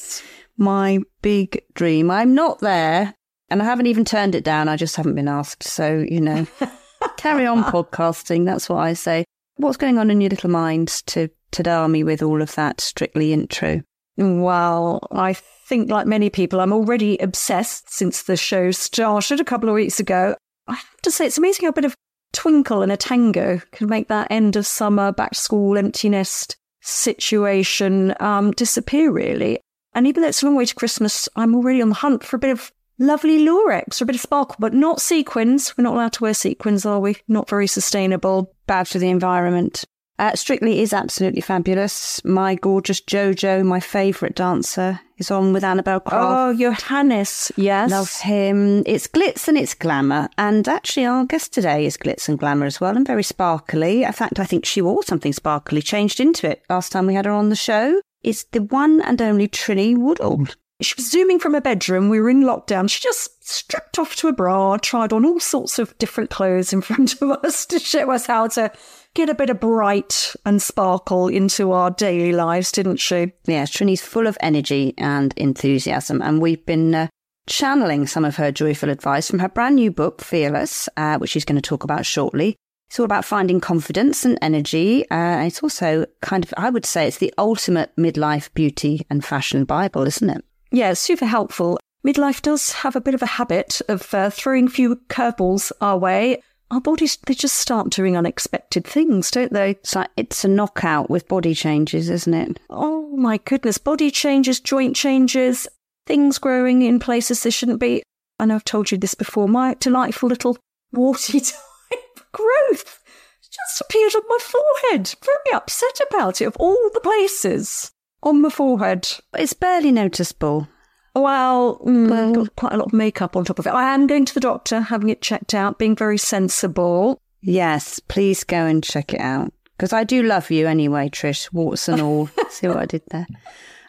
My 0.56 0.98
big 1.22 1.64
dream. 1.74 2.10
I'm 2.10 2.34
not 2.34 2.60
there, 2.60 3.14
and 3.50 3.62
I 3.62 3.64
haven't 3.64 3.86
even 3.86 4.04
turned 4.04 4.34
it 4.34 4.44
down. 4.44 4.68
I 4.68 4.76
just 4.76 4.96
haven't 4.96 5.14
been 5.14 5.28
asked. 5.28 5.62
So 5.62 6.04
you 6.08 6.20
know, 6.20 6.46
carry 7.16 7.46
on 7.46 7.64
podcasting. 7.64 8.44
That's 8.44 8.68
what 8.68 8.78
I 8.78 8.94
say. 8.94 9.24
What's 9.56 9.76
going 9.76 9.98
on 9.98 10.10
in 10.10 10.20
your 10.20 10.30
little 10.30 10.50
mind 10.50 10.88
to 11.06 11.28
to 11.52 11.88
me 11.88 12.04
with 12.04 12.22
all 12.22 12.42
of 12.42 12.54
that 12.54 12.80
strictly 12.80 13.32
intro? 13.32 13.82
Well, 14.16 15.06
I 15.12 15.32
think, 15.32 15.90
like 15.90 16.06
many 16.06 16.30
people, 16.30 16.60
I'm 16.60 16.72
already 16.72 17.16
obsessed 17.18 17.92
since 17.92 18.22
the 18.22 18.36
show 18.36 18.70
started 18.70 19.40
a 19.40 19.44
couple 19.44 19.68
of 19.68 19.74
weeks 19.74 19.98
ago. 19.98 20.36
I 20.66 20.74
have 20.74 21.00
to 21.02 21.10
say, 21.10 21.26
it's 21.26 21.38
amazing 21.38 21.64
how 21.64 21.70
a 21.70 21.72
bit 21.72 21.84
of 21.84 21.94
twinkle 22.32 22.82
and 22.82 22.92
a 22.92 22.96
tango 22.96 23.60
can 23.72 23.88
make 23.88 24.08
that 24.08 24.28
end 24.30 24.56
of 24.56 24.66
summer, 24.66 25.12
back 25.12 25.32
to 25.32 25.38
school, 25.38 25.78
empty 25.78 26.08
nest 26.08 26.56
situation 26.82 28.14
um, 28.20 28.50
disappear, 28.52 29.10
really. 29.10 29.60
And 29.94 30.06
even 30.06 30.22
though 30.22 30.28
it's 30.28 30.42
a 30.42 30.46
long 30.46 30.56
way 30.56 30.66
to 30.66 30.74
Christmas, 30.74 31.28
I'm 31.34 31.54
already 31.54 31.82
on 31.82 31.88
the 31.88 31.94
hunt 31.96 32.22
for 32.22 32.36
a 32.36 32.40
bit 32.40 32.50
of 32.50 32.72
lovely 33.00 33.38
lurex 33.38 33.98
for 33.98 34.04
a 34.04 34.06
bit 34.06 34.14
of 34.16 34.20
sparkle, 34.20 34.56
but 34.60 34.74
not 34.74 35.00
sequins. 35.00 35.76
We're 35.76 35.82
not 35.84 35.94
allowed 35.94 36.12
to 36.14 36.24
wear 36.24 36.34
sequins, 36.34 36.86
are 36.86 37.00
we? 37.00 37.16
Not 37.26 37.48
very 37.48 37.66
sustainable. 37.66 38.54
bad 38.66 38.86
for 38.86 38.98
the 38.98 39.08
environment. 39.08 39.84
Uh, 40.20 40.36
Strictly 40.36 40.80
is 40.80 40.92
absolutely 40.92 41.40
fabulous. 41.40 42.22
My 42.26 42.54
gorgeous 42.54 43.00
Jojo, 43.00 43.64
my 43.64 43.80
favourite 43.80 44.34
dancer, 44.34 45.00
is 45.16 45.30
on 45.30 45.54
with 45.54 45.64
Annabel 45.64 45.98
Croft. 45.98 46.58
Oh, 46.58 46.58
Johannes, 46.58 47.50
yes. 47.56 47.90
Love 47.90 48.12
him. 48.20 48.82
It's 48.84 49.06
glitz 49.06 49.48
and 49.48 49.56
it's 49.56 49.72
glamour. 49.72 50.28
And 50.36 50.68
actually, 50.68 51.06
our 51.06 51.24
guest 51.24 51.54
today 51.54 51.86
is 51.86 51.96
glitz 51.96 52.28
and 52.28 52.38
glamour 52.38 52.66
as 52.66 52.82
well 52.82 52.98
and 52.98 53.06
very 53.06 53.22
sparkly. 53.22 54.02
In 54.02 54.12
fact, 54.12 54.38
I 54.38 54.44
think 54.44 54.66
she 54.66 54.82
wore 54.82 55.02
something 55.02 55.32
sparkly, 55.32 55.80
changed 55.80 56.20
into 56.20 56.50
it 56.50 56.62
last 56.68 56.92
time 56.92 57.06
we 57.06 57.14
had 57.14 57.24
her 57.24 57.32
on 57.32 57.48
the 57.48 57.56
show. 57.56 58.02
It's 58.22 58.44
the 58.44 58.62
one 58.62 59.00
and 59.00 59.22
only 59.22 59.48
Trinny 59.48 59.96
Woodall. 59.96 60.46
She 60.80 60.94
was 60.96 61.10
zooming 61.10 61.38
from 61.38 61.54
her 61.54 61.60
bedroom. 61.60 62.08
We 62.08 62.20
were 62.20 62.30
in 62.30 62.42
lockdown. 62.42 62.88
She 62.88 63.00
just 63.00 63.46
stripped 63.46 63.98
off 63.98 64.16
to 64.16 64.28
a 64.28 64.32
bra, 64.32 64.78
tried 64.78 65.12
on 65.12 65.26
all 65.26 65.40
sorts 65.40 65.78
of 65.78 65.96
different 65.98 66.30
clothes 66.30 66.72
in 66.72 66.80
front 66.80 67.20
of 67.20 67.30
us 67.44 67.66
to 67.66 67.78
show 67.78 68.10
us 68.10 68.26
how 68.26 68.46
to 68.48 68.72
get 69.14 69.28
a 69.28 69.34
bit 69.34 69.50
of 69.50 69.60
bright 69.60 70.34
and 70.46 70.62
sparkle 70.62 71.28
into 71.28 71.72
our 71.72 71.90
daily 71.90 72.32
lives, 72.32 72.72
didn't 72.72 72.96
she? 72.96 73.32
Yes, 73.44 73.70
Trinny's 73.70 74.02
full 74.02 74.26
of 74.26 74.38
energy 74.40 74.94
and 74.96 75.34
enthusiasm, 75.36 76.22
and 76.22 76.40
we've 76.40 76.64
been 76.64 76.94
uh, 76.94 77.08
channeling 77.46 78.06
some 78.06 78.24
of 78.24 78.36
her 78.36 78.52
joyful 78.52 78.88
advice 78.88 79.28
from 79.28 79.40
her 79.40 79.48
brand 79.48 79.76
new 79.76 79.90
book, 79.90 80.22
Fearless, 80.22 80.88
uh, 80.96 81.18
which 81.18 81.30
she's 81.30 81.44
going 81.44 81.60
to 81.60 81.68
talk 81.68 81.84
about 81.84 82.06
shortly. 82.06 82.56
It's 82.88 82.98
all 82.98 83.04
about 83.04 83.24
finding 83.24 83.60
confidence 83.60 84.24
and 84.24 84.38
energy. 84.42 85.08
Uh, 85.10 85.42
it's 85.42 85.62
also 85.62 86.06
kind 86.22 86.44
of, 86.44 86.52
I 86.56 86.70
would 86.70 86.84
say, 86.84 87.06
it's 87.06 87.18
the 87.18 87.34
ultimate 87.38 87.94
midlife 87.96 88.52
beauty 88.54 89.06
and 89.08 89.24
fashion 89.24 89.64
Bible, 89.64 90.06
isn't 90.06 90.30
it? 90.30 90.44
Yeah, 90.70 90.94
super 90.94 91.26
helpful. 91.26 91.78
Midlife 92.06 92.40
does 92.42 92.72
have 92.72 92.96
a 92.96 93.00
bit 93.00 93.14
of 93.14 93.22
a 93.22 93.26
habit 93.26 93.80
of 93.88 94.12
uh, 94.14 94.30
throwing 94.30 94.68
few 94.68 94.96
curveballs 95.08 95.72
our 95.80 95.98
way. 95.98 96.42
Our 96.70 96.80
bodies, 96.80 97.18
they 97.26 97.34
just 97.34 97.56
start 97.56 97.90
doing 97.90 98.16
unexpected 98.16 98.86
things, 98.86 99.30
don't 99.30 99.52
they? 99.52 99.72
It's 99.72 99.94
like 99.96 100.10
it's 100.16 100.44
a 100.44 100.48
knockout 100.48 101.10
with 101.10 101.28
body 101.28 101.52
changes, 101.52 102.08
isn't 102.08 102.32
it? 102.32 102.60
Oh 102.70 103.14
my 103.16 103.38
goodness, 103.38 103.76
body 103.76 104.10
changes, 104.10 104.60
joint 104.60 104.94
changes, 104.94 105.66
things 106.06 106.38
growing 106.38 106.82
in 106.82 107.00
places 107.00 107.42
they 107.42 107.50
shouldn't 107.50 107.80
be. 107.80 108.02
I 108.38 108.46
know 108.46 108.54
I've 108.54 108.64
told 108.64 108.92
you 108.92 108.98
this 108.98 109.14
before. 109.14 109.48
My 109.48 109.74
delightful 109.80 110.28
little 110.28 110.56
warty 110.92 111.40
type 111.40 112.20
growth 112.32 113.02
just 113.42 113.80
appeared 113.80 114.14
on 114.14 114.22
my 114.28 114.38
forehead. 114.40 115.12
Very 115.22 115.56
upset 115.56 116.00
about 116.08 116.40
it, 116.40 116.44
of 116.44 116.56
all 116.56 116.90
the 116.94 117.00
places 117.00 117.90
on 118.22 118.42
my 118.42 118.50
forehead. 118.50 119.08
It's 119.36 119.52
barely 119.52 119.92
noticeable. 119.92 120.68
Well, 121.14 121.80
mm, 121.84 122.34
got 122.34 122.56
quite 122.56 122.72
a 122.72 122.76
lot 122.76 122.86
of 122.86 122.92
makeup 122.92 123.36
on 123.36 123.44
top 123.44 123.58
of 123.58 123.66
it. 123.66 123.70
I 123.70 123.94
am 123.94 124.06
going 124.06 124.24
to 124.26 124.34
the 124.34 124.40
doctor, 124.40 124.80
having 124.80 125.08
it 125.08 125.22
checked 125.22 125.54
out, 125.54 125.78
being 125.78 125.96
very 125.96 126.18
sensible. 126.18 127.20
Yes, 127.42 127.98
please 128.00 128.44
go 128.44 128.66
and 128.66 128.84
check 128.84 129.12
it 129.12 129.20
out. 129.20 129.52
Because 129.76 129.92
I 129.92 130.04
do 130.04 130.22
love 130.22 130.50
you 130.50 130.66
anyway, 130.66 131.08
Trish, 131.08 131.52
warts 131.52 131.88
and 131.88 132.00
all. 132.00 132.28
See 132.50 132.68
what 132.68 132.76
I 132.76 132.86
did 132.86 133.02
there? 133.10 133.26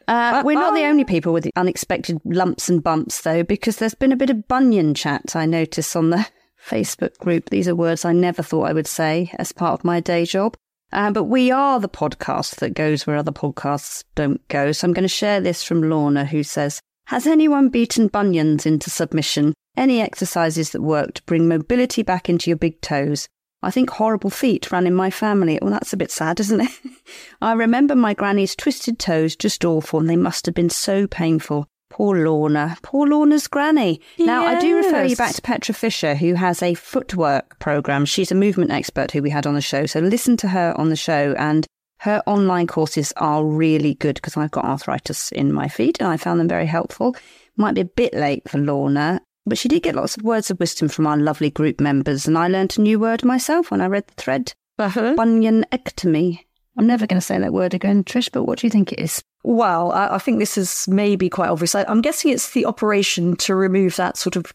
Uh, 0.08 0.42
we're 0.44 0.54
not 0.54 0.74
the 0.74 0.86
only 0.86 1.04
people 1.04 1.32
with 1.32 1.48
unexpected 1.56 2.20
lumps 2.26 2.70
and 2.70 2.84
bumps, 2.84 3.22
though, 3.22 3.44
because 3.44 3.78
there's 3.78 3.94
been 3.94 4.12
a 4.12 4.18
bit 4.18 4.30
of 4.30 4.48
bunion 4.48 4.94
chat 4.94 5.36
I 5.36 5.46
notice 5.46 5.96
on 5.96 6.10
the 6.10 6.28
Facebook 6.68 7.18
group. 7.20 7.50
These 7.50 7.68
are 7.68 7.76
words 7.76 8.04
I 8.04 8.14
never 8.14 8.42
thought 8.42 8.70
I 8.70 8.74
would 8.74 8.88
say 8.88 9.32
as 9.38 9.52
part 9.52 9.80
of 9.80 9.84
my 9.84 10.00
day 10.00 10.26
job. 10.26 10.58
Uh, 10.94 11.12
but 11.12 11.26
we 11.26 11.52
are 11.52 11.80
the 11.80 11.90
podcast 11.90 12.56
that 12.58 12.74
goes 12.74 13.08
where 13.08 13.16
other 13.16 13.32
podcasts 13.32 14.04
don't 14.16 14.46
go. 14.50 14.72
So 14.72 14.88
I'm 14.88 14.94
going 14.94 15.04
to 15.04 15.08
share 15.08 15.40
this 15.40 15.64
from 15.64 15.84
Lorna, 15.84 16.26
who 16.26 16.44
says, 16.44 16.82
Has 17.08 17.26
anyone 17.26 17.70
beaten 17.70 18.08
bunions 18.08 18.66
into 18.66 18.90
submission? 18.90 19.54
Any 19.78 20.02
exercises 20.02 20.72
that 20.72 20.82
work 20.82 21.14
to 21.14 21.24
bring 21.24 21.48
mobility 21.48 22.04
back 22.04 22.30
into 22.30 22.50
your 22.50 22.58
big 22.58 22.82
toes? 22.82 23.28
I 23.64 23.72
think 23.72 23.92
horrible 23.92 24.32
feet 24.32 24.72
ran 24.72 24.88
in 24.88 24.96
my 24.96 25.12
family. 25.12 25.60
Well, 25.62 25.72
that's 25.72 25.94
a 25.94 25.98
bit 25.98 26.12
sad, 26.12 26.40
isn't 26.40 26.62
it? 26.62 26.72
I 27.42 27.54
remember 27.54 27.96
my 27.96 28.14
granny's 28.14 28.56
twisted 28.56 28.98
toes 28.98 29.36
just 29.36 29.64
awful, 29.64 30.00
and 30.00 30.10
they 30.10 30.16
must 30.18 30.46
have 30.48 30.56
been 30.56 30.70
so 30.70 31.08
painful. 31.08 31.68
Poor 31.92 32.18
Lorna. 32.18 32.78
Poor 32.84 33.06
Lorna's 33.06 33.48
granny. 33.48 34.00
Yes. 34.16 34.26
Now, 34.26 34.46
I 34.46 34.60
do 34.62 34.78
refer 34.78 35.04
you 35.04 35.18
back 35.18 35.36
to 35.36 35.42
Petra 35.42 35.76
Fisher, 35.76 36.16
who 36.16 36.36
has 36.36 36.64
a 36.64 36.74
footwork 36.74 37.60
program. 37.60 38.06
She's 38.06 38.32
a 38.32 38.36
movement 38.36 38.72
expert 38.72 39.12
who 39.12 39.22
we 39.22 39.30
had 39.30 39.46
on 39.46 39.56
the 39.56 39.62
show. 39.62 39.86
So 39.86 40.00
listen 40.00 40.38
to 40.38 40.48
her 40.48 40.74
on 40.78 40.88
the 40.88 40.96
show. 40.96 41.36
And 41.38 41.68
her 42.00 42.24
online 42.26 42.66
courses 42.66 43.12
are 43.18 43.44
really 43.46 43.96
good 43.96 44.16
because 44.16 44.38
I've 44.38 44.52
got 44.52 44.64
arthritis 44.64 45.34
in 45.34 45.52
my 45.52 45.68
feet 45.68 45.98
and 46.00 46.08
I 46.08 46.16
found 46.16 46.40
them 46.40 46.48
very 46.48 46.66
helpful. 46.66 47.14
Might 47.58 47.76
be 47.76 47.82
a 47.82 47.86
bit 47.86 48.14
late 48.14 48.50
for 48.50 48.58
Lorna, 48.58 49.22
but 49.46 49.58
she 49.58 49.68
did 49.68 49.84
get 49.84 49.96
lots 49.96 50.16
of 50.16 50.24
words 50.24 50.50
of 50.50 50.62
wisdom 50.62 50.88
from 50.88 51.06
our 51.06 51.18
lovely 51.18 51.52
group 51.52 51.82
members. 51.82 52.26
And 52.26 52.38
I 52.38 52.48
learnt 52.48 52.78
a 52.78 52.82
new 52.82 53.00
word 53.00 53.26
myself 53.26 53.70
when 53.70 53.82
I 53.82 53.88
read 53.88 54.08
the 54.08 54.14
thread. 54.14 54.54
Uh-huh. 54.80 55.14
Bunionectomy. 55.16 56.40
I'm 56.78 56.88
never 56.88 57.06
going 57.06 57.20
to 57.20 57.26
say 57.26 57.38
that 57.38 57.54
word 57.54 57.74
again, 57.74 58.04
Trish, 58.04 58.32
but 58.32 58.44
what 58.44 58.60
do 58.60 58.68
you 58.68 58.72
think 58.72 58.94
it 58.94 59.00
is? 59.00 59.22
Well, 59.44 59.92
I, 59.92 60.16
I 60.16 60.18
think 60.20 60.40
this 60.40 60.58
is 60.58 60.88
maybe 60.88 61.30
quite 61.30 61.50
obvious. 61.50 61.76
I, 61.76 61.84
I'm 61.88 62.02
guessing 62.02 62.32
it's 62.32 62.52
the 62.52 62.66
operation 62.66 63.36
to 63.38 63.56
remove 63.56 63.96
that 63.98 64.18
sort 64.18 64.36
of 64.36 64.54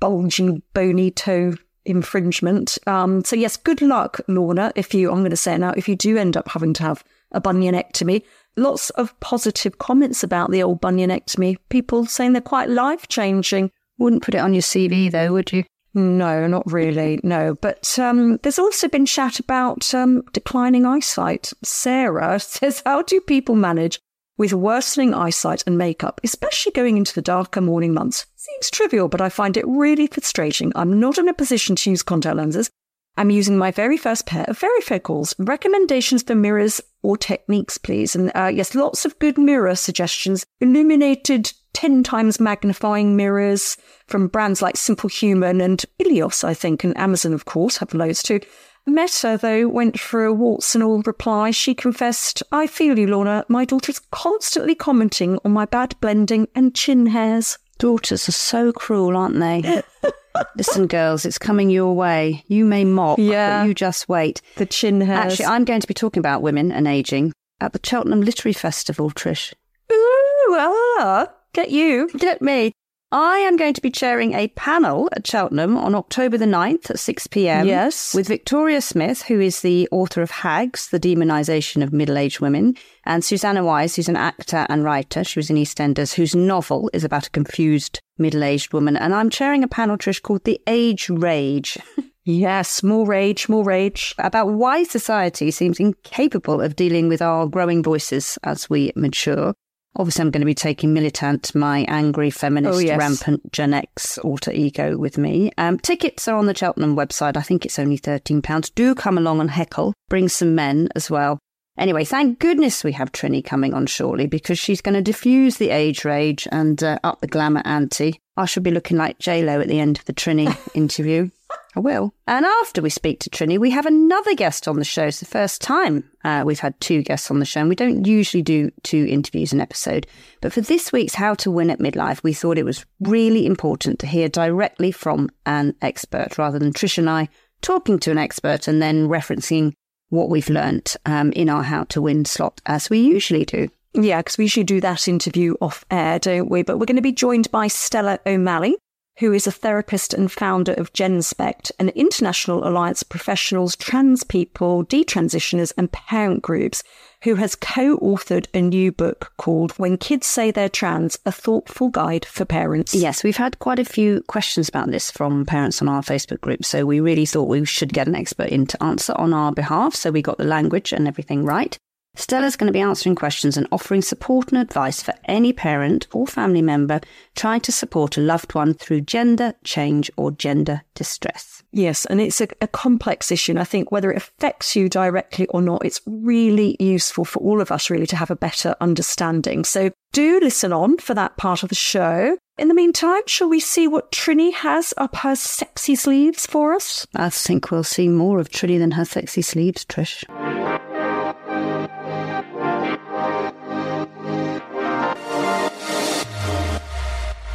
bulging, 0.00 0.62
bony 0.72 1.10
toe 1.10 1.54
infringement. 1.84 2.78
Um, 2.86 3.24
so 3.24 3.36
yes, 3.36 3.56
good 3.56 3.82
luck, 3.82 4.20
Lorna. 4.28 4.72
If 4.76 4.94
you, 4.94 5.10
I'm 5.10 5.18
going 5.18 5.30
to 5.30 5.36
say 5.36 5.56
now, 5.58 5.72
if 5.76 5.88
you 5.88 5.96
do 5.96 6.16
end 6.16 6.36
up 6.36 6.48
having 6.48 6.74
to 6.74 6.82
have 6.82 7.04
a 7.32 7.40
bunionectomy, 7.40 8.22
lots 8.56 8.90
of 8.90 9.18
positive 9.20 9.78
comments 9.78 10.22
about 10.22 10.50
the 10.50 10.62
old 10.62 10.80
bunionectomy. 10.80 11.56
People 11.68 12.06
saying 12.06 12.32
they're 12.32 12.42
quite 12.42 12.70
life 12.70 13.08
changing. 13.08 13.70
Wouldn't 13.98 14.22
put 14.22 14.34
it 14.34 14.38
on 14.38 14.54
your 14.54 14.62
CV 14.62 15.10
though, 15.10 15.32
would 15.32 15.52
you? 15.52 15.64
No, 15.98 16.46
not 16.46 16.70
really. 16.70 17.18
No, 17.24 17.54
but 17.60 17.98
um, 17.98 18.36
there's 18.38 18.58
also 18.58 18.88
been 18.88 19.06
chat 19.06 19.40
about 19.40 19.92
um, 19.94 20.22
declining 20.32 20.86
eyesight. 20.86 21.52
Sarah 21.64 22.38
says, 22.40 22.82
"How 22.86 23.02
do 23.02 23.20
people 23.20 23.56
manage 23.56 23.98
with 24.38 24.52
worsening 24.52 25.12
eyesight 25.12 25.64
and 25.66 25.76
makeup, 25.76 26.20
especially 26.22 26.72
going 26.72 26.96
into 26.96 27.12
the 27.12 27.20
darker 27.20 27.60
morning 27.60 27.92
months. 27.92 28.24
Seems 28.36 28.70
trivial, 28.70 29.08
but 29.08 29.20
I 29.20 29.28
find 29.28 29.56
it 29.56 29.66
really 29.66 30.06
frustrating. 30.06 30.72
I'm 30.76 31.00
not 31.00 31.18
in 31.18 31.28
a 31.28 31.34
position 31.34 31.74
to 31.76 31.90
use 31.90 32.02
contact 32.02 32.36
lenses. 32.36 32.70
I'm 33.16 33.30
using 33.30 33.58
my 33.58 33.72
very 33.72 33.96
first 33.96 34.26
pair 34.26 34.44
of 34.44 34.60
varifocals. 34.60 35.34
Recommendations 35.40 36.22
for 36.22 36.36
mirrors 36.36 36.80
or 37.02 37.16
techniques, 37.16 37.76
please. 37.76 38.14
And 38.14 38.30
uh, 38.36 38.52
yes, 38.54 38.76
lots 38.76 39.04
of 39.04 39.18
good 39.18 39.36
mirror 39.36 39.74
suggestions. 39.74 40.46
Illuminated 40.60 41.52
10 41.78 42.02
times 42.02 42.40
magnifying 42.40 43.14
mirrors 43.14 43.76
from 44.08 44.26
brands 44.26 44.60
like 44.60 44.76
Simple 44.76 45.08
Human 45.08 45.60
and 45.60 45.84
Ilios, 46.00 46.42
I 46.42 46.52
think, 46.52 46.82
and 46.82 46.96
Amazon, 46.98 47.32
of 47.32 47.44
course, 47.44 47.76
have 47.76 47.94
loads 47.94 48.20
too. 48.20 48.40
Meta, 48.84 49.38
though, 49.40 49.68
went 49.68 50.00
for 50.00 50.24
a 50.24 50.34
warts 50.34 50.74
and 50.74 50.82
all 50.82 51.02
reply. 51.02 51.52
She 51.52 51.76
confessed, 51.76 52.42
I 52.50 52.66
feel 52.66 52.98
you, 52.98 53.06
Lorna. 53.06 53.44
My 53.48 53.64
daughter 53.64 53.92
is 53.92 54.00
constantly 54.10 54.74
commenting 54.74 55.38
on 55.44 55.52
my 55.52 55.66
bad 55.66 55.94
blending 56.00 56.48
and 56.56 56.74
chin 56.74 57.06
hairs. 57.06 57.58
Daughters 57.78 58.28
are 58.28 58.32
so 58.32 58.72
cruel, 58.72 59.16
aren't 59.16 59.38
they? 59.38 59.80
Listen, 60.56 60.88
girls, 60.88 61.24
it's 61.24 61.38
coming 61.38 61.70
your 61.70 61.94
way. 61.94 62.42
You 62.48 62.64
may 62.64 62.84
mock, 62.84 63.20
yeah. 63.20 63.62
but 63.62 63.68
you 63.68 63.74
just 63.74 64.08
wait. 64.08 64.42
The 64.56 64.66
chin 64.66 65.00
hairs. 65.00 65.34
Actually, 65.34 65.46
I'm 65.46 65.64
going 65.64 65.80
to 65.80 65.86
be 65.86 65.94
talking 65.94 66.18
about 66.18 66.42
women 66.42 66.72
and 66.72 66.88
ageing 66.88 67.32
at 67.60 67.72
the 67.72 67.80
Cheltenham 67.80 68.22
Literary 68.22 68.52
Festival, 68.52 69.12
Trish. 69.12 69.54
Ooh, 69.92 70.56
ah, 70.58 71.28
get 71.58 71.70
you. 71.70 72.08
Get 72.18 72.40
me. 72.40 72.72
I 73.10 73.38
am 73.38 73.56
going 73.56 73.72
to 73.72 73.80
be 73.80 73.90
chairing 73.90 74.34
a 74.34 74.48
panel 74.48 75.08
at 75.12 75.26
Cheltenham 75.26 75.78
on 75.78 75.94
October 75.94 76.36
the 76.36 76.44
9th 76.44 76.90
at 76.90 76.98
6 76.98 77.26
pm. 77.28 77.66
Yes. 77.66 78.14
With 78.14 78.28
Victoria 78.28 78.82
Smith, 78.82 79.22
who 79.22 79.40
is 79.40 79.60
the 79.60 79.88
author 79.90 80.20
of 80.20 80.30
Hags, 80.30 80.90
The 80.90 81.00
Demonisation 81.00 81.82
of 81.82 81.90
Middle 81.90 82.18
Aged 82.18 82.40
Women, 82.40 82.76
and 83.06 83.24
Susannah 83.24 83.64
Wise, 83.64 83.96
who's 83.96 84.10
an 84.10 84.16
actor 84.16 84.66
and 84.68 84.84
writer. 84.84 85.24
She 85.24 85.38
was 85.38 85.48
in 85.48 85.56
EastEnders, 85.56 86.14
whose 86.14 86.36
novel 86.36 86.90
is 86.92 87.02
about 87.02 87.26
a 87.26 87.30
confused 87.30 88.00
middle 88.18 88.44
aged 88.44 88.74
woman. 88.74 88.96
And 88.96 89.14
I'm 89.14 89.30
chairing 89.30 89.64
a 89.64 89.68
panel, 89.68 89.96
Trish, 89.96 90.20
called 90.20 90.44
The 90.44 90.60
Age 90.66 91.08
Rage. 91.08 91.78
Yes, 92.30 92.82
more 92.82 93.06
rage, 93.06 93.48
more 93.48 93.64
rage. 93.64 94.14
About 94.18 94.48
why 94.50 94.82
society 94.82 95.50
seems 95.50 95.80
incapable 95.80 96.60
of 96.60 96.76
dealing 96.76 97.08
with 97.08 97.22
our 97.22 97.46
growing 97.46 97.82
voices 97.82 98.38
as 98.42 98.68
we 98.68 98.92
mature. 98.94 99.54
Obviously, 99.98 100.22
I'm 100.22 100.30
going 100.30 100.42
to 100.42 100.46
be 100.46 100.54
taking 100.54 100.94
Militant, 100.94 101.52
my 101.56 101.84
angry 101.88 102.30
feminist, 102.30 102.76
oh, 102.76 102.78
yes. 102.78 102.96
rampant 102.96 103.50
Gen 103.50 103.74
X 103.74 104.16
alter 104.18 104.52
ego 104.52 104.96
with 104.96 105.18
me. 105.18 105.50
Um, 105.58 105.76
tickets 105.76 106.28
are 106.28 106.36
on 106.36 106.46
the 106.46 106.54
Cheltenham 106.54 106.94
website. 106.94 107.36
I 107.36 107.42
think 107.42 107.66
it's 107.66 107.80
only 107.80 107.98
£13. 107.98 108.74
Do 108.76 108.94
come 108.94 109.18
along 109.18 109.40
and 109.40 109.50
heckle. 109.50 109.94
Bring 110.08 110.28
some 110.28 110.54
men 110.54 110.88
as 110.94 111.10
well. 111.10 111.40
Anyway, 111.76 112.04
thank 112.04 112.38
goodness 112.38 112.84
we 112.84 112.92
have 112.92 113.10
Trinny 113.10 113.44
coming 113.44 113.74
on 113.74 113.86
shortly 113.86 114.26
because 114.26 114.58
she's 114.58 114.80
going 114.80 114.94
to 114.94 115.02
diffuse 115.02 115.56
the 115.56 115.70
age 115.70 116.04
rage 116.04 116.46
and 116.52 116.82
uh, 116.82 116.98
up 117.02 117.20
the 117.20 117.26
glamour 117.26 117.62
ante. 117.64 118.20
I 118.36 118.46
shall 118.46 118.62
be 118.62 118.70
looking 118.70 118.96
like 118.96 119.18
J-Lo 119.18 119.60
at 119.60 119.68
the 119.68 119.80
end 119.80 119.98
of 119.98 120.04
the 120.04 120.12
Trinny 120.12 120.56
interview. 120.74 121.30
I 121.76 121.80
will. 121.80 122.12
And 122.26 122.44
after 122.44 122.82
we 122.82 122.90
speak 122.90 123.20
to 123.20 123.30
Trinny, 123.30 123.58
we 123.58 123.70
have 123.70 123.86
another 123.86 124.34
guest 124.34 124.66
on 124.66 124.76
the 124.76 124.84
show. 124.84 125.04
It's 125.04 125.20
the 125.20 125.26
first 125.26 125.60
time 125.62 126.10
uh, 126.24 126.42
we've 126.44 126.58
had 126.58 126.78
two 126.80 127.02
guests 127.02 127.30
on 127.30 127.38
the 127.38 127.44
show, 127.44 127.60
and 127.60 127.68
we 127.68 127.76
don't 127.76 128.06
usually 128.06 128.42
do 128.42 128.70
two 128.82 129.06
interviews 129.08 129.52
an 129.52 129.60
episode. 129.60 130.06
But 130.40 130.52
for 130.52 130.60
this 130.60 130.92
week's 130.92 131.14
How 131.14 131.34
to 131.34 131.50
Win 131.50 131.70
at 131.70 131.78
Midlife, 131.78 132.22
we 132.22 132.32
thought 132.32 132.58
it 132.58 132.64
was 132.64 132.84
really 133.00 133.46
important 133.46 133.98
to 134.00 134.06
hear 134.06 134.28
directly 134.28 134.90
from 134.90 135.30
an 135.46 135.74
expert 135.80 136.36
rather 136.38 136.58
than 136.58 136.72
Trish 136.72 136.98
and 136.98 137.08
I 137.08 137.28
talking 137.60 137.98
to 138.00 138.10
an 138.10 138.18
expert 138.18 138.68
and 138.68 138.80
then 138.80 139.08
referencing 139.08 139.72
what 140.10 140.30
we've 140.30 140.48
learnt 140.48 140.96
um, 141.06 141.32
in 141.32 141.48
our 141.48 141.62
How 141.62 141.84
to 141.84 142.02
Win 142.02 142.24
slot, 142.24 142.60
as 142.66 142.88
we 142.88 142.98
usually 142.98 143.44
do. 143.44 143.68
Yeah, 143.94 144.18
because 144.18 144.38
we 144.38 144.44
usually 144.44 144.64
do 144.64 144.80
that 144.80 145.08
interview 145.08 145.54
off 145.60 145.84
air, 145.90 146.18
don't 146.18 146.50
we? 146.50 146.62
But 146.62 146.78
we're 146.78 146.86
going 146.86 146.96
to 146.96 147.02
be 147.02 147.12
joined 147.12 147.50
by 147.50 147.68
Stella 147.68 148.18
O'Malley, 148.26 148.76
who 149.18 149.32
is 149.32 149.46
a 149.46 149.52
therapist 149.52 150.14
and 150.14 150.30
founder 150.30 150.72
of 150.74 150.92
GenSpect, 150.92 151.72
an 151.78 151.88
international 151.90 152.66
alliance 152.66 153.02
of 153.02 153.08
professionals, 153.08 153.74
trans 153.74 154.22
people, 154.22 154.84
detransitioners, 154.84 155.72
and 155.76 155.90
parent 155.90 156.40
groups, 156.40 156.84
who 157.24 157.34
has 157.34 157.56
co 157.56 157.98
authored 157.98 158.46
a 158.54 158.62
new 158.62 158.92
book 158.92 159.32
called 159.36 159.72
When 159.72 159.96
Kids 159.96 160.26
Say 160.26 160.52
They're 160.52 160.68
Trans 160.68 161.18
A 161.26 161.32
Thoughtful 161.32 161.88
Guide 161.88 162.24
for 162.24 162.44
Parents. 162.44 162.94
Yes, 162.94 163.24
we've 163.24 163.36
had 163.36 163.58
quite 163.58 163.80
a 163.80 163.84
few 163.84 164.22
questions 164.28 164.68
about 164.68 164.90
this 164.90 165.10
from 165.10 165.44
parents 165.44 165.82
on 165.82 165.88
our 165.88 166.02
Facebook 166.02 166.40
group. 166.40 166.64
So 166.64 166.86
we 166.86 167.00
really 167.00 167.26
thought 167.26 167.48
we 167.48 167.64
should 167.64 167.92
get 167.92 168.06
an 168.06 168.14
expert 168.14 168.50
in 168.50 168.66
to 168.66 168.82
answer 168.82 169.14
on 169.16 169.34
our 169.34 169.50
behalf. 169.50 169.96
So 169.96 170.12
we 170.12 170.22
got 170.22 170.38
the 170.38 170.44
language 170.44 170.92
and 170.92 171.08
everything 171.08 171.44
right. 171.44 171.76
Stella's 172.18 172.56
going 172.56 172.66
to 172.66 172.72
be 172.72 172.80
answering 172.80 173.14
questions 173.14 173.56
and 173.56 173.68
offering 173.70 174.02
support 174.02 174.50
and 174.50 174.60
advice 174.60 175.00
for 175.00 175.14
any 175.26 175.52
parent 175.52 176.08
or 176.12 176.26
family 176.26 176.60
member 176.60 177.00
trying 177.36 177.60
to 177.60 177.70
support 177.70 178.16
a 178.16 178.20
loved 178.20 178.54
one 178.56 178.74
through 178.74 179.02
gender 179.02 179.54
change 179.62 180.10
or 180.16 180.32
gender 180.32 180.82
distress. 180.94 181.62
Yes, 181.70 182.06
and 182.06 182.20
it's 182.20 182.40
a, 182.40 182.48
a, 182.60 182.66
complex 182.66 183.30
issue. 183.30 183.52
And 183.52 183.60
I 183.60 183.64
think 183.64 183.92
whether 183.92 184.10
it 184.10 184.16
affects 184.16 184.74
you 184.74 184.88
directly 184.88 185.46
or 185.48 185.62
not, 185.62 185.84
it's 185.84 186.00
really 186.06 186.76
useful 186.80 187.24
for 187.24 187.38
all 187.38 187.60
of 187.60 187.70
us 187.70 187.88
really 187.88 188.06
to 188.06 188.16
have 188.16 188.32
a 188.32 188.36
better 188.36 188.74
understanding. 188.80 189.64
So 189.64 189.92
do 190.12 190.40
listen 190.40 190.72
on 190.72 190.98
for 190.98 191.14
that 191.14 191.36
part 191.36 191.62
of 191.62 191.68
the 191.68 191.74
show. 191.76 192.36
In 192.58 192.66
the 192.66 192.74
meantime, 192.74 193.22
shall 193.26 193.48
we 193.48 193.60
see 193.60 193.86
what 193.86 194.10
Trinny 194.10 194.52
has 194.54 194.92
up 194.96 195.14
her 195.16 195.36
sexy 195.36 195.94
sleeves 195.94 196.46
for 196.46 196.74
us? 196.74 197.06
I 197.14 197.30
think 197.30 197.70
we'll 197.70 197.84
see 197.84 198.08
more 198.08 198.40
of 198.40 198.50
Trinny 198.50 198.78
than 198.78 198.92
her 198.92 199.04
sexy 199.04 199.42
sleeves, 199.42 199.84
Trish. 199.84 200.24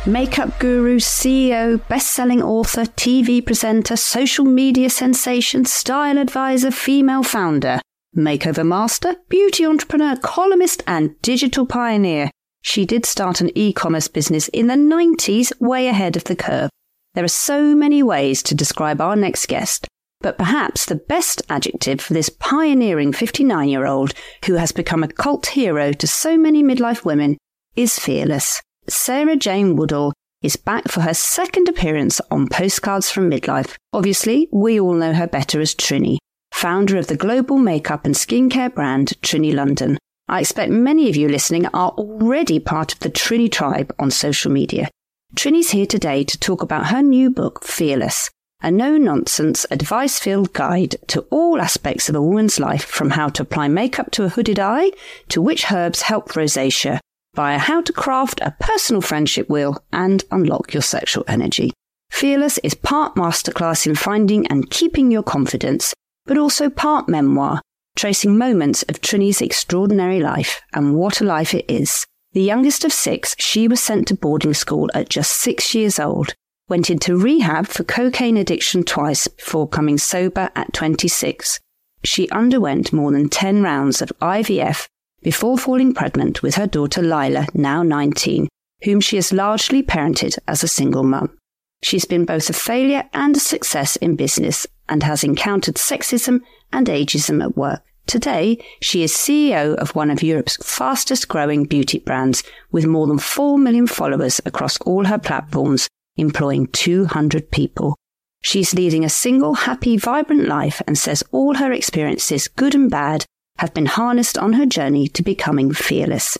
Makeup 0.05 0.60
guru, 0.60 1.00
CEO, 1.00 1.79
best 1.88 2.12
selling 2.12 2.43
author, 2.43 2.81
TV 2.81 3.43
presenter, 3.45 3.95
social 3.95 4.43
media 4.43 4.89
sensation, 4.89 5.63
style 5.63 6.17
advisor, 6.17 6.72
female 6.72 7.24
founder, 7.24 7.79
makeover 8.13 8.67
master, 8.67 9.15
beauty 9.29 9.65
entrepreneur, 9.65 10.17
columnist, 10.17 10.83
and 10.88 11.15
digital 11.22 11.65
pioneer. 11.65 12.29
She 12.63 12.86
did 12.86 13.05
start 13.05 13.39
an 13.39 13.50
e 13.55 13.72
commerce 13.72 14.10
business 14.10 14.50
in 14.50 14.67
the 14.67 14.74
90s, 14.74 15.53
way 15.62 15.88
ahead 15.88 16.17
of 16.17 16.25
the 16.25 16.36
curve. 16.36 16.69
There 17.13 17.24
are 17.24 17.29
so 17.29 17.74
many 17.74 18.03
ways 18.03 18.43
to 18.43 18.55
describe 18.55 19.00
our 19.00 19.15
next 19.15 19.48
guest, 19.48 19.88
But 20.19 20.38
perhaps 20.38 20.86
the 20.86 20.95
best 20.95 21.43
adjective 21.50 22.01
for 22.01 22.13
this 22.13 22.29
pioneering 22.29 23.13
59 23.13 23.69
year 23.69 23.86
old 23.86 24.13
who 24.45 24.55
has 24.55 24.74
become 24.74 25.03
a 25.03 25.07
cult 25.07 25.48
hero 25.48 25.93
to 25.93 26.07
so 26.07 26.38
many 26.38 26.62
midlife 26.62 27.05
women 27.05 27.38
is 27.75 28.00
fearless. 28.00 28.62
Sarah 28.90 29.38
Jane 29.38 29.78
Woodall 29.78 30.12
is 30.42 30.58
back 30.58 30.90
for 30.90 31.02
her 31.02 31.13
second 31.13 31.70
appearance 31.70 32.20
on 32.30 32.50
Postcards 32.50 33.10
from 33.10 33.30
Midlife. 33.30 33.75
Obviously, 33.94 34.50
we 34.52 34.78
all 34.78 34.94
know 34.94 35.13
her 35.13 35.25
better 35.25 35.62
as 35.62 35.74
Trinny, 35.74 36.18
founder 36.52 36.98
of 36.98 37.08
the 37.08 37.16
global 37.16 37.58
makeup 37.58 38.04
and 38.06 38.13
skincare 38.13 38.74
brand 38.74 39.13
Trinny 39.22 39.54
London. 39.54 39.98
I 40.28 40.42
expect 40.42 40.70
many 40.70 41.10
of 41.10 41.16
you 41.16 41.30
listening 41.30 41.66
are 41.68 41.92
already 41.92 42.60
part 42.60 42.92
of 42.92 43.00
the 43.00 43.10
Trinny 43.10 43.50
tribe 43.50 43.96
on 44.00 44.12
social 44.12 44.52
media. 44.52 44.90
Trinny's 45.34 45.70
here 45.70 45.86
today 45.86 46.25
to 46.25 46.38
talk 46.38 46.62
about 46.62 46.88
her 46.88 47.02
new 47.02 47.30
book, 47.30 47.63
Fearless, 47.63 48.30
a 48.62 48.70
no 48.70 48.98
nonsense, 48.98 49.66
advice 49.72 50.20
filled 50.20 50.52
guide 50.52 50.98
to 51.08 51.22
all 51.30 51.62
aspects 51.62 52.10
of 52.10 52.16
a 52.16 52.22
woman's 52.22 52.60
life 52.60 52.84
from 52.84 53.12
how 53.12 53.30
to 53.30 53.44
apply 53.44 53.70
makeup 53.70 54.12
to 54.12 54.25
a 54.25 54.30
hooded 54.30 54.60
eye 54.60 54.92
to 55.30 55.42
which 55.42 55.72
herbs 55.72 56.02
help 56.02 56.34
rosacea 56.34 57.00
via 57.36 57.58
how 57.58 57.82
to 57.82 57.94
craft 57.94 58.40
a 58.42 58.56
personal 58.60 59.02
friendship 59.02 59.50
wheel 59.50 59.84
and 59.92 60.24
unlock 60.32 60.74
your 60.74 60.84
sexual 60.84 61.24
energy. 61.28 61.72
Fearless 62.12 62.60
is 62.60 62.75
part 62.75 63.16
masterclass 63.16 63.88
in 63.88 63.96
finding 63.96 64.46
and 64.48 64.70
keeping 64.70 65.10
your 65.10 65.24
confidence, 65.24 65.94
but 66.25 66.38
also 66.38 66.70
part 66.70 67.10
memoir, 67.10 67.60
tracing 67.96 68.38
moments 68.38 68.84
of 68.84 69.02
Trinny's 69.02 69.42
extraordinary 69.42 70.20
life 70.20 70.62
and 70.74 70.96
what 70.96 71.22
a 71.22 71.25
life 71.25 71.54
it 71.54 71.66
is. 71.68 72.06
The 72.34 72.42
youngest 72.42 72.86
of 72.86 72.94
six, 72.94 73.36
she 73.40 73.68
was 73.68 73.82
sent 73.82 74.08
to 74.08 74.16
boarding 74.16 74.54
school 74.54 74.90
at 74.94 75.10
just 75.10 75.32
six 75.32 75.74
years 75.75 76.00
old, 76.00 76.34
went 76.70 76.90
into 76.90 77.18
rehab 77.18 77.68
for 77.68 77.84
cocaine 77.84 78.38
addiction 78.38 78.84
twice 78.84 79.28
before 79.28 79.68
coming 79.68 79.98
sober 79.98 80.50
at 80.56 80.74
26. 80.74 81.60
She 82.04 82.30
underwent 82.30 82.94
more 82.94 83.12
than 83.12 83.30
10 83.30 83.63
rounds 83.63 84.02
of 84.02 84.12
IVF 84.22 84.88
before 85.24 85.58
falling 85.58 85.94
pregnant 85.94 86.44
with 86.44 86.56
her 86.56 86.68
daughter 86.68 87.01
Lyla, 87.01 87.48
now 87.53 87.84
19, 87.84 88.48
whom 88.84 89.00
she 89.00 89.15
has 89.15 89.34
largely 89.34 89.82
parented 89.82 90.38
as 90.48 90.63
a 90.63 90.68
single 90.68 91.03
mum. 91.03 91.38
She's 91.82 92.06
been 92.06 92.25
both 92.25 92.50
a 92.50 92.53
failure 92.53 93.10
and 93.13 93.36
a 93.36 93.39
success 93.39 93.96
in 93.98 94.15
business 94.15 94.68
and 94.88 95.03
has 95.03 95.24
encountered 95.24 95.75
sexism 95.75 96.42
and 96.72 96.88
ageism 96.88 97.44
at 97.44 97.58
work. 97.58 97.84
Today, 98.06 98.63
she 98.82 99.01
is 99.03 99.13
CEO 99.13 99.75
of 99.75 99.96
one 99.96 100.12
of 100.12 100.22
Europe's 100.22 100.58
fastest 100.58 101.30
growing 101.30 101.63
beauty 101.63 102.00
brands 102.00 102.44
with 102.72 102.86
more 102.86 103.08
than 103.08 103.18
4 103.18 103.58
million 103.58 103.88
followers 103.88 104.42
across 104.46 104.77
all 104.82 105.06
her 105.06 105.18
platforms, 105.18 105.88
employing 106.18 106.68
200 106.68 107.50
people. 107.50 107.96
She's 108.42 108.74
leading 108.74 109.06
a 109.06 109.10
single, 109.10 109.53
happy, 109.53 109.96
vibrant 109.96 110.48
life 110.48 110.82
and 110.86 110.98
says 110.98 111.24
all 111.32 111.56
her 111.56 111.72
experiences, 111.72 112.50
good 112.50 112.75
and 112.75 112.92
bad, 112.92 113.25
have 113.63 113.74
been 113.74 113.86
harnessed 113.86 114.38
on 114.38 114.51
her 114.51 114.65
journey 114.65 115.08
to 115.08 115.24
becoming 115.24 115.72
fearless. 115.72 116.38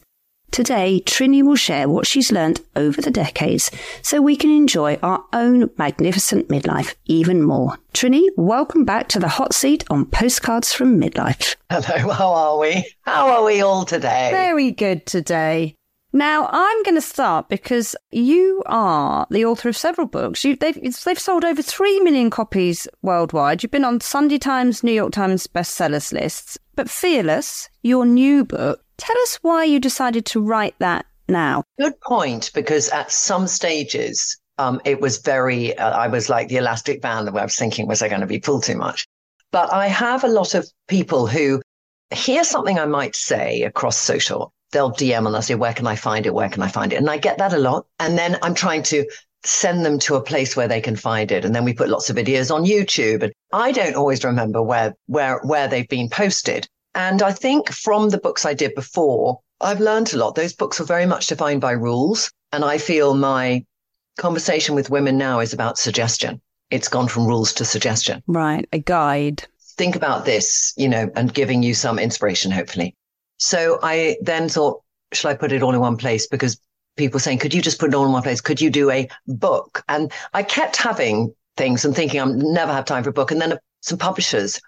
Today, 0.52 1.02
Trinny 1.06 1.42
will 1.42 1.56
share 1.56 1.88
what 1.88 2.06
she's 2.06 2.34
learned 2.34 2.60
over 2.76 3.02
the 3.02 3.12
decades 3.12 3.72
so 4.02 4.22
we 4.22 4.36
can 4.36 4.50
enjoy 4.52 5.00
our 5.02 5.24
own 5.32 5.70
magnificent 5.78 6.50
midlife 6.50 6.96
even 7.06 7.42
more. 7.42 7.78
Trinny, 7.94 8.28
welcome 8.36 8.84
back 8.84 9.08
to 9.08 9.20
the 9.20 9.30
hot 9.30 9.54
seat 9.54 9.86
on 9.90 10.06
Postcards 10.06 10.74
from 10.74 11.00
Midlife. 11.00 11.56
Hello, 11.72 12.12
how 12.12 12.34
are 12.34 12.58
we? 12.60 12.94
How 13.04 13.30
are 13.30 13.46
we 13.46 13.62
all 13.62 13.86
today? 13.86 14.28
Very 14.34 14.72
good 14.72 15.06
today. 15.06 15.76
Now, 16.14 16.48
I'm 16.52 16.84
going 16.84 16.96
to 16.96 17.02
start 17.02 17.50
because 17.50 17.96
you 18.12 18.62
are 18.68 19.26
the 19.32 19.46
author 19.46 19.70
of 19.70 19.76
several 19.76 20.06
books. 20.08 20.44
You, 20.46 20.56
they've, 20.56 20.80
they've 21.04 21.20
sold 21.20 21.44
over 21.44 21.62
3 21.62 22.00
million 22.02 22.30
copies 22.30 22.88
worldwide. 23.02 23.64
You've 23.64 23.72
been 23.72 23.84
on 23.84 24.00
Sunday 24.00 24.38
Times, 24.38 24.84
New 24.84 24.92
York 24.92 25.12
Times 25.12 25.48
bestsellers 25.48 26.14
lists. 26.14 26.58
But 26.76 26.90
Fearless, 26.90 27.70
your 27.82 28.06
new 28.06 28.46
book, 28.46 28.84
Tell 28.98 29.18
us 29.24 29.40
why 29.42 29.64
you 29.64 29.80
decided 29.80 30.26
to 30.28 30.42
write 30.42 30.76
that 30.80 31.06
now. 31.28 31.64
Good 31.80 32.00
point, 32.02 32.52
because 32.54 32.90
at 32.90 33.12
some 33.12 33.48
stages, 33.48 34.40
um, 34.58 34.80
it 34.86 35.02
was 35.02 35.18
very, 35.18 35.78
uh, 35.78 35.92
I 35.92 36.08
was 36.08 36.30
like 36.30 36.48
the 36.48 36.58
elastic 36.58 37.02
band 37.02 37.32
where 37.34 37.42
I 37.42 37.46
was 37.46 37.56
thinking, 37.56 37.88
was 37.88 38.02
I 38.02 38.10
going 38.10 38.22
to 38.22 38.28
be 38.28 38.40
pulled 38.40 38.64
too 38.64 38.78
much? 38.78 39.06
But 39.52 39.74
I 39.74 39.88
have 39.88 40.24
a 40.24 40.28
lot 40.30 40.56
of 40.56 40.70
people 40.88 41.28
who 41.28 41.62
hear 42.12 42.44
something 42.44 42.80
I 42.80 42.86
might 42.86 43.16
say 43.16 43.64
across 43.64 43.98
social. 43.98 44.54
They'll 44.74 44.92
DM 44.92 45.26
and 45.26 45.34
they'll 45.34 45.42
say, 45.42 45.56
where 45.56 45.74
can 45.74 45.88
I 45.88 45.96
find 45.96 46.26
it? 46.26 46.34
Where 46.34 46.50
can 46.50 46.62
I 46.62 46.68
find 46.68 46.92
it? 46.92 46.98
And 46.98 47.10
I 47.10 47.18
get 47.18 47.38
that 47.38 47.54
a 47.54 47.58
lot. 47.58 47.86
And 48.00 48.18
then 48.18 48.38
I'm 48.42 48.54
trying 48.54 48.84
to 48.84 49.06
send 49.46 49.86
them 49.86 50.00
to 50.00 50.16
a 50.16 50.22
place 50.22 50.56
where 50.56 50.68
they 50.68 50.82
can 50.82 50.96
find 50.96 51.32
it. 51.32 51.46
And 51.46 51.56
then 51.56 51.64
we 51.64 51.74
put 51.74 51.90
lots 51.90 52.10
of 52.10 52.16
videos 52.16 52.54
on 52.54 52.66
YouTube. 52.66 53.24
And 53.24 53.34
I 53.52 53.72
don't 53.72 53.96
always 53.96 54.24
remember 54.24 54.62
where, 54.62 54.96
where, 55.08 55.40
where 55.44 55.68
they've 55.68 55.88
been 55.88 56.10
posted. 56.10 56.68
And 56.96 57.22
I 57.22 57.32
think 57.32 57.72
from 57.72 58.10
the 58.10 58.18
books 58.18 58.46
I 58.46 58.54
did 58.54 58.76
before, 58.76 59.40
I've 59.62 59.80
learned 59.80 60.14
a 60.14 60.18
lot. 60.18 60.36
Those 60.36 60.54
books 60.54 60.80
were 60.80 60.86
very 60.86 61.06
much 61.06 61.28
defined 61.28 61.62
by 61.62 61.72
rules. 61.72 62.32
And 62.52 62.64
I 62.64 62.78
feel 62.78 63.14
my 63.16 63.66
conversation 64.18 64.76
with 64.76 64.90
women 64.90 65.18
now 65.18 65.40
is 65.40 65.54
about 65.54 65.78
suggestion. 65.78 66.42
It's 66.70 66.88
gone 66.88 67.08
from 67.08 67.28
rules 67.28 67.54
to 67.54 67.66
suggestion. 67.66 68.24
Right. 68.28 68.68
A 68.74 68.80
guide. 68.80 69.44
Think 69.76 69.96
about 69.96 70.26
this, 70.26 70.74
you 70.78 70.88
know, 70.88 71.10
and 71.16 71.34
giving 71.34 71.64
you 71.64 71.74
some 71.74 72.00
inspiration, 72.00 72.52
hopefully. 72.52 72.96
So 73.38 73.80
I 73.82 74.18
then 74.22 74.50
thought, 74.50 74.82
should 75.14 75.30
I 75.30 75.36
put 75.36 75.52
it 75.52 75.64
all 75.64 75.74
in 75.74 75.80
one 75.80 75.98
place? 75.98 76.28
Because 76.28 76.60
people 76.96 77.20
saying, 77.20 77.40
could 77.40 77.54
you 77.54 77.62
just 77.62 77.80
put 77.80 77.90
it 77.90 77.96
all 77.96 78.06
in 78.06 78.12
one 78.12 78.24
place? 78.24 78.42
Could 78.42 78.62
you 78.62 78.70
do 78.70 78.90
a 78.90 79.10
book? 79.28 79.84
And 79.88 80.12
I 80.34 80.44
kept 80.44 80.76
having 80.76 81.34
things 81.58 81.86
and 81.86 81.96
thinking 81.96 82.20
I'm 82.20 82.38
never 82.38 82.74
have 82.74 82.86
time 82.86 83.04
for 83.04 83.10
a 83.10 83.14
book. 83.14 83.32
And 83.32 83.42
then 83.42 83.58
some 83.82 83.98
publishers 83.98 84.60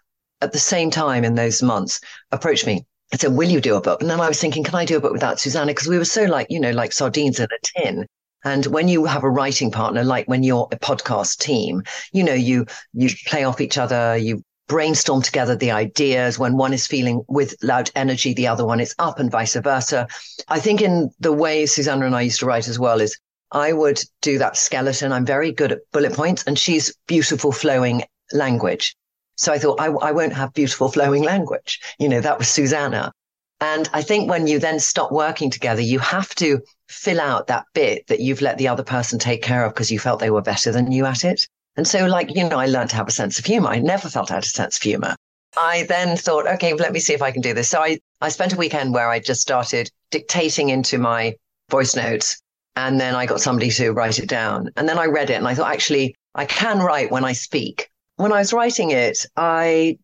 at 0.41 0.51
the 0.51 0.59
same 0.59 0.91
time 0.91 1.23
in 1.23 1.35
those 1.35 1.63
months 1.63 1.99
approached 2.31 2.65
me 2.65 2.85
and 3.11 3.21
said, 3.21 3.33
Will 3.33 3.49
you 3.49 3.61
do 3.61 3.75
a 3.75 3.81
book? 3.81 4.01
And 4.01 4.09
then 4.09 4.19
I 4.19 4.27
was 4.27 4.39
thinking, 4.39 4.63
Can 4.63 4.75
I 4.75 4.85
do 4.85 4.97
a 4.97 5.01
book 5.01 5.13
without 5.13 5.39
Susannah? 5.39 5.71
Because 5.71 5.87
we 5.87 5.97
were 5.97 6.05
so 6.05 6.25
like, 6.25 6.47
you 6.49 6.59
know, 6.59 6.71
like 6.71 6.91
sardines 6.91 7.39
in 7.39 7.45
a 7.45 7.81
tin. 7.81 8.05
And 8.43 8.65
when 8.67 8.87
you 8.87 9.05
have 9.05 9.23
a 9.23 9.29
writing 9.29 9.71
partner, 9.71 10.03
like 10.03 10.27
when 10.27 10.43
you're 10.43 10.67
a 10.71 10.77
podcast 10.77 11.39
team, 11.39 11.81
you 12.13 12.23
know, 12.23 12.33
you 12.33 12.67
you 12.93 13.09
play 13.25 13.43
off 13.43 13.59
each 13.59 13.77
other, 13.77 14.15
you 14.17 14.43
brainstorm 14.67 15.21
together 15.21 15.55
the 15.55 15.71
ideas. 15.71 16.39
When 16.39 16.57
one 16.57 16.73
is 16.73 16.87
feeling 16.87 17.23
with 17.27 17.55
loud 17.61 17.91
energy, 17.95 18.33
the 18.33 18.47
other 18.47 18.65
one 18.65 18.79
is 18.79 18.95
up 18.99 19.19
and 19.19 19.31
vice 19.31 19.55
versa. 19.55 20.07
I 20.47 20.59
think 20.59 20.81
in 20.81 21.11
the 21.19 21.33
way 21.33 21.65
Susannah 21.65 22.05
and 22.05 22.15
I 22.15 22.21
used 22.21 22.39
to 22.39 22.45
write 22.45 22.67
as 22.67 22.79
well 22.79 23.01
is 23.01 23.17
I 23.51 23.73
would 23.73 24.01
do 24.21 24.37
that 24.39 24.57
skeleton. 24.57 25.11
I'm 25.11 25.25
very 25.25 25.51
good 25.51 25.71
at 25.71 25.91
bullet 25.91 26.13
points 26.13 26.43
and 26.45 26.57
she's 26.57 26.95
beautiful 27.07 27.51
flowing 27.51 28.03
language. 28.31 28.95
So 29.37 29.51
I 29.53 29.59
thought, 29.59 29.79
I, 29.79 29.87
I 29.87 30.11
won't 30.11 30.33
have 30.33 30.53
beautiful 30.53 30.89
flowing 30.89 31.23
language. 31.23 31.79
You 31.99 32.09
know, 32.09 32.21
that 32.21 32.37
was 32.37 32.47
Susannah. 32.47 33.11
And 33.61 33.89
I 33.93 34.01
think 34.01 34.29
when 34.29 34.47
you 34.47 34.59
then 34.59 34.79
stop 34.79 35.11
working 35.11 35.49
together, 35.49 35.81
you 35.81 35.99
have 35.99 36.35
to 36.35 36.61
fill 36.89 37.21
out 37.21 37.47
that 37.47 37.65
bit 37.73 38.07
that 38.07 38.19
you've 38.19 38.41
let 38.41 38.57
the 38.57 38.67
other 38.67 38.83
person 38.83 39.19
take 39.19 39.41
care 39.41 39.65
of 39.65 39.73
because 39.73 39.91
you 39.91 39.99
felt 39.99 40.19
they 40.19 40.29
were 40.29 40.41
better 40.41 40.71
than 40.71 40.91
you 40.91 41.05
at 41.05 41.23
it. 41.23 41.47
And 41.77 41.87
so, 41.87 42.05
like, 42.05 42.35
you 42.35 42.47
know, 42.47 42.59
I 42.59 42.67
learned 42.67 42.89
to 42.91 42.95
have 42.95 43.07
a 43.07 43.11
sense 43.11 43.37
of 43.39 43.45
humor. 43.45 43.69
I 43.69 43.79
never 43.79 44.09
felt 44.09 44.31
I 44.31 44.35
had 44.35 44.43
a 44.43 44.47
sense 44.47 44.77
of 44.77 44.83
humor. 44.83 45.15
I 45.57 45.83
then 45.83 46.17
thought, 46.17 46.47
okay, 46.47 46.73
let 46.73 46.93
me 46.93 46.99
see 46.99 47.13
if 47.13 47.21
I 47.21 47.31
can 47.31 47.41
do 47.41 47.53
this. 47.53 47.69
So 47.69 47.81
I, 47.81 47.99
I 48.21 48.29
spent 48.29 48.53
a 48.53 48.57
weekend 48.57 48.93
where 48.93 49.09
I 49.09 49.19
just 49.19 49.41
started 49.41 49.89
dictating 50.11 50.69
into 50.69 50.97
my 50.97 51.35
voice 51.69 51.95
notes. 51.95 52.41
And 52.75 52.99
then 52.99 53.15
I 53.15 53.25
got 53.25 53.39
somebody 53.39 53.69
to 53.71 53.91
write 53.91 54.19
it 54.19 54.27
down. 54.27 54.69
And 54.75 54.87
then 54.87 54.99
I 54.99 55.05
read 55.05 55.29
it 55.29 55.35
and 55.35 55.47
I 55.47 55.55
thought, 55.55 55.71
actually, 55.71 56.15
I 56.33 56.45
can 56.45 56.79
write 56.79 57.11
when 57.11 57.23
I 57.23 57.31
speak 57.31 57.89
when 58.17 58.31
I 58.31 58.39
was 58.39 58.53
writing 58.53 58.91
it, 58.91 59.25
I 59.35 59.97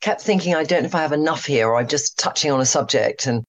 kept 0.00 0.20
thinking, 0.20 0.54
I 0.54 0.64
don't 0.64 0.82
know 0.82 0.86
if 0.86 0.94
I 0.94 1.02
have 1.02 1.12
enough 1.12 1.46
here 1.46 1.68
or 1.68 1.76
I'm 1.76 1.88
just 1.88 2.18
touching 2.18 2.50
on 2.50 2.60
a 2.60 2.66
subject. 2.66 3.26
And, 3.26 3.44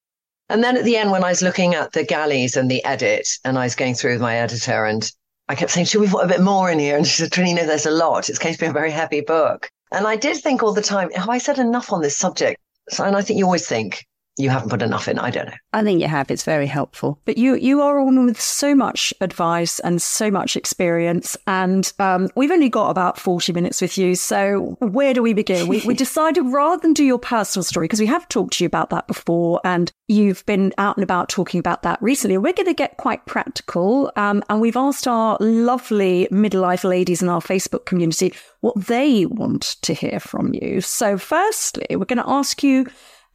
and 0.49 0.63
then 0.63 0.77
at 0.77 0.83
the 0.83 0.97
end, 0.97 1.11
when 1.11 1.23
I 1.23 1.29
was 1.29 1.41
looking 1.41 1.75
at 1.75 1.91
the 1.91 2.03
galleys 2.03 2.55
and 2.55 2.69
the 2.69 2.83
edit 2.83 3.27
and 3.43 3.57
I 3.57 3.63
was 3.63 3.75
going 3.75 3.95
through 3.95 4.13
with 4.13 4.21
my 4.21 4.37
editor 4.37 4.85
and 4.85 5.11
I 5.49 5.55
kept 5.55 5.71
saying, 5.71 5.85
should 5.85 6.01
we 6.01 6.09
put 6.09 6.25
a 6.25 6.27
bit 6.27 6.41
more 6.41 6.69
in 6.69 6.79
here? 6.79 6.97
And 6.97 7.07
she 7.07 7.21
said, 7.21 7.31
Trinny, 7.31 7.55
there's 7.55 7.85
a 7.85 7.91
lot. 7.91 8.29
It's 8.29 8.39
going 8.39 8.53
to 8.53 8.59
be 8.59 8.65
a 8.65 8.73
very 8.73 8.91
heavy 8.91 9.21
book. 9.21 9.71
And 9.91 10.05
I 10.05 10.17
did 10.17 10.37
think 10.37 10.61
all 10.61 10.73
the 10.73 10.81
time, 10.81 11.09
have 11.11 11.29
I 11.29 11.37
said 11.37 11.57
enough 11.57 11.93
on 11.93 12.01
this 12.01 12.17
subject? 12.17 12.59
So, 12.89 13.05
and 13.05 13.15
I 13.15 13.21
think 13.21 13.39
you 13.39 13.45
always 13.45 13.67
think, 13.67 14.05
you 14.37 14.49
haven't 14.49 14.69
put 14.69 14.81
enough 14.81 15.07
in. 15.07 15.17
I 15.17 15.31
don't 15.31 15.47
know. 15.47 15.55
I 15.73 15.83
think 15.83 15.99
you 15.99 16.07
have. 16.07 16.29
It's 16.29 16.43
very 16.43 16.67
helpful. 16.67 17.19
But 17.25 17.37
you 17.37 17.55
you 17.55 17.81
are 17.81 17.97
a 17.97 18.05
woman 18.05 18.25
with 18.25 18.39
so 18.39 18.75
much 18.75 19.13
advice 19.19 19.79
and 19.79 20.01
so 20.01 20.29
much 20.29 20.55
experience, 20.55 21.35
and 21.47 21.91
um, 21.99 22.29
we've 22.35 22.51
only 22.51 22.69
got 22.69 22.89
about 22.89 23.19
forty 23.19 23.51
minutes 23.51 23.81
with 23.81 23.97
you. 23.97 24.15
So 24.15 24.77
where 24.79 25.13
do 25.13 25.23
we 25.23 25.33
begin? 25.33 25.67
we, 25.67 25.81
we 25.85 25.93
decided 25.95 26.41
rather 26.43 26.81
than 26.81 26.93
do 26.93 27.03
your 27.03 27.19
personal 27.19 27.63
story 27.63 27.85
because 27.85 27.99
we 27.99 28.05
have 28.05 28.27
talked 28.29 28.53
to 28.53 28.63
you 28.63 28.67
about 28.67 28.91
that 28.91 29.07
before, 29.07 29.59
and 29.63 29.91
you've 30.07 30.45
been 30.45 30.73
out 30.77 30.97
and 30.97 31.03
about 31.03 31.29
talking 31.29 31.59
about 31.59 31.83
that 31.83 32.01
recently. 32.01 32.37
We're 32.37 32.53
going 32.53 32.67
to 32.67 32.73
get 32.73 32.97
quite 32.97 33.25
practical, 33.25 34.11
um, 34.15 34.43
and 34.49 34.61
we've 34.61 34.77
asked 34.77 35.07
our 35.07 35.37
lovely 35.39 36.27
midlife 36.31 36.83
ladies 36.83 37.21
in 37.21 37.29
our 37.29 37.41
Facebook 37.41 37.85
community 37.85 38.33
what 38.61 38.87
they 38.87 39.25
want 39.25 39.77
to 39.81 39.93
hear 39.93 40.19
from 40.19 40.53
you. 40.53 40.81
So 40.81 41.17
firstly, 41.17 41.87
we're 41.95 42.05
going 42.05 42.17
to 42.17 42.29
ask 42.29 42.63
you 42.63 42.85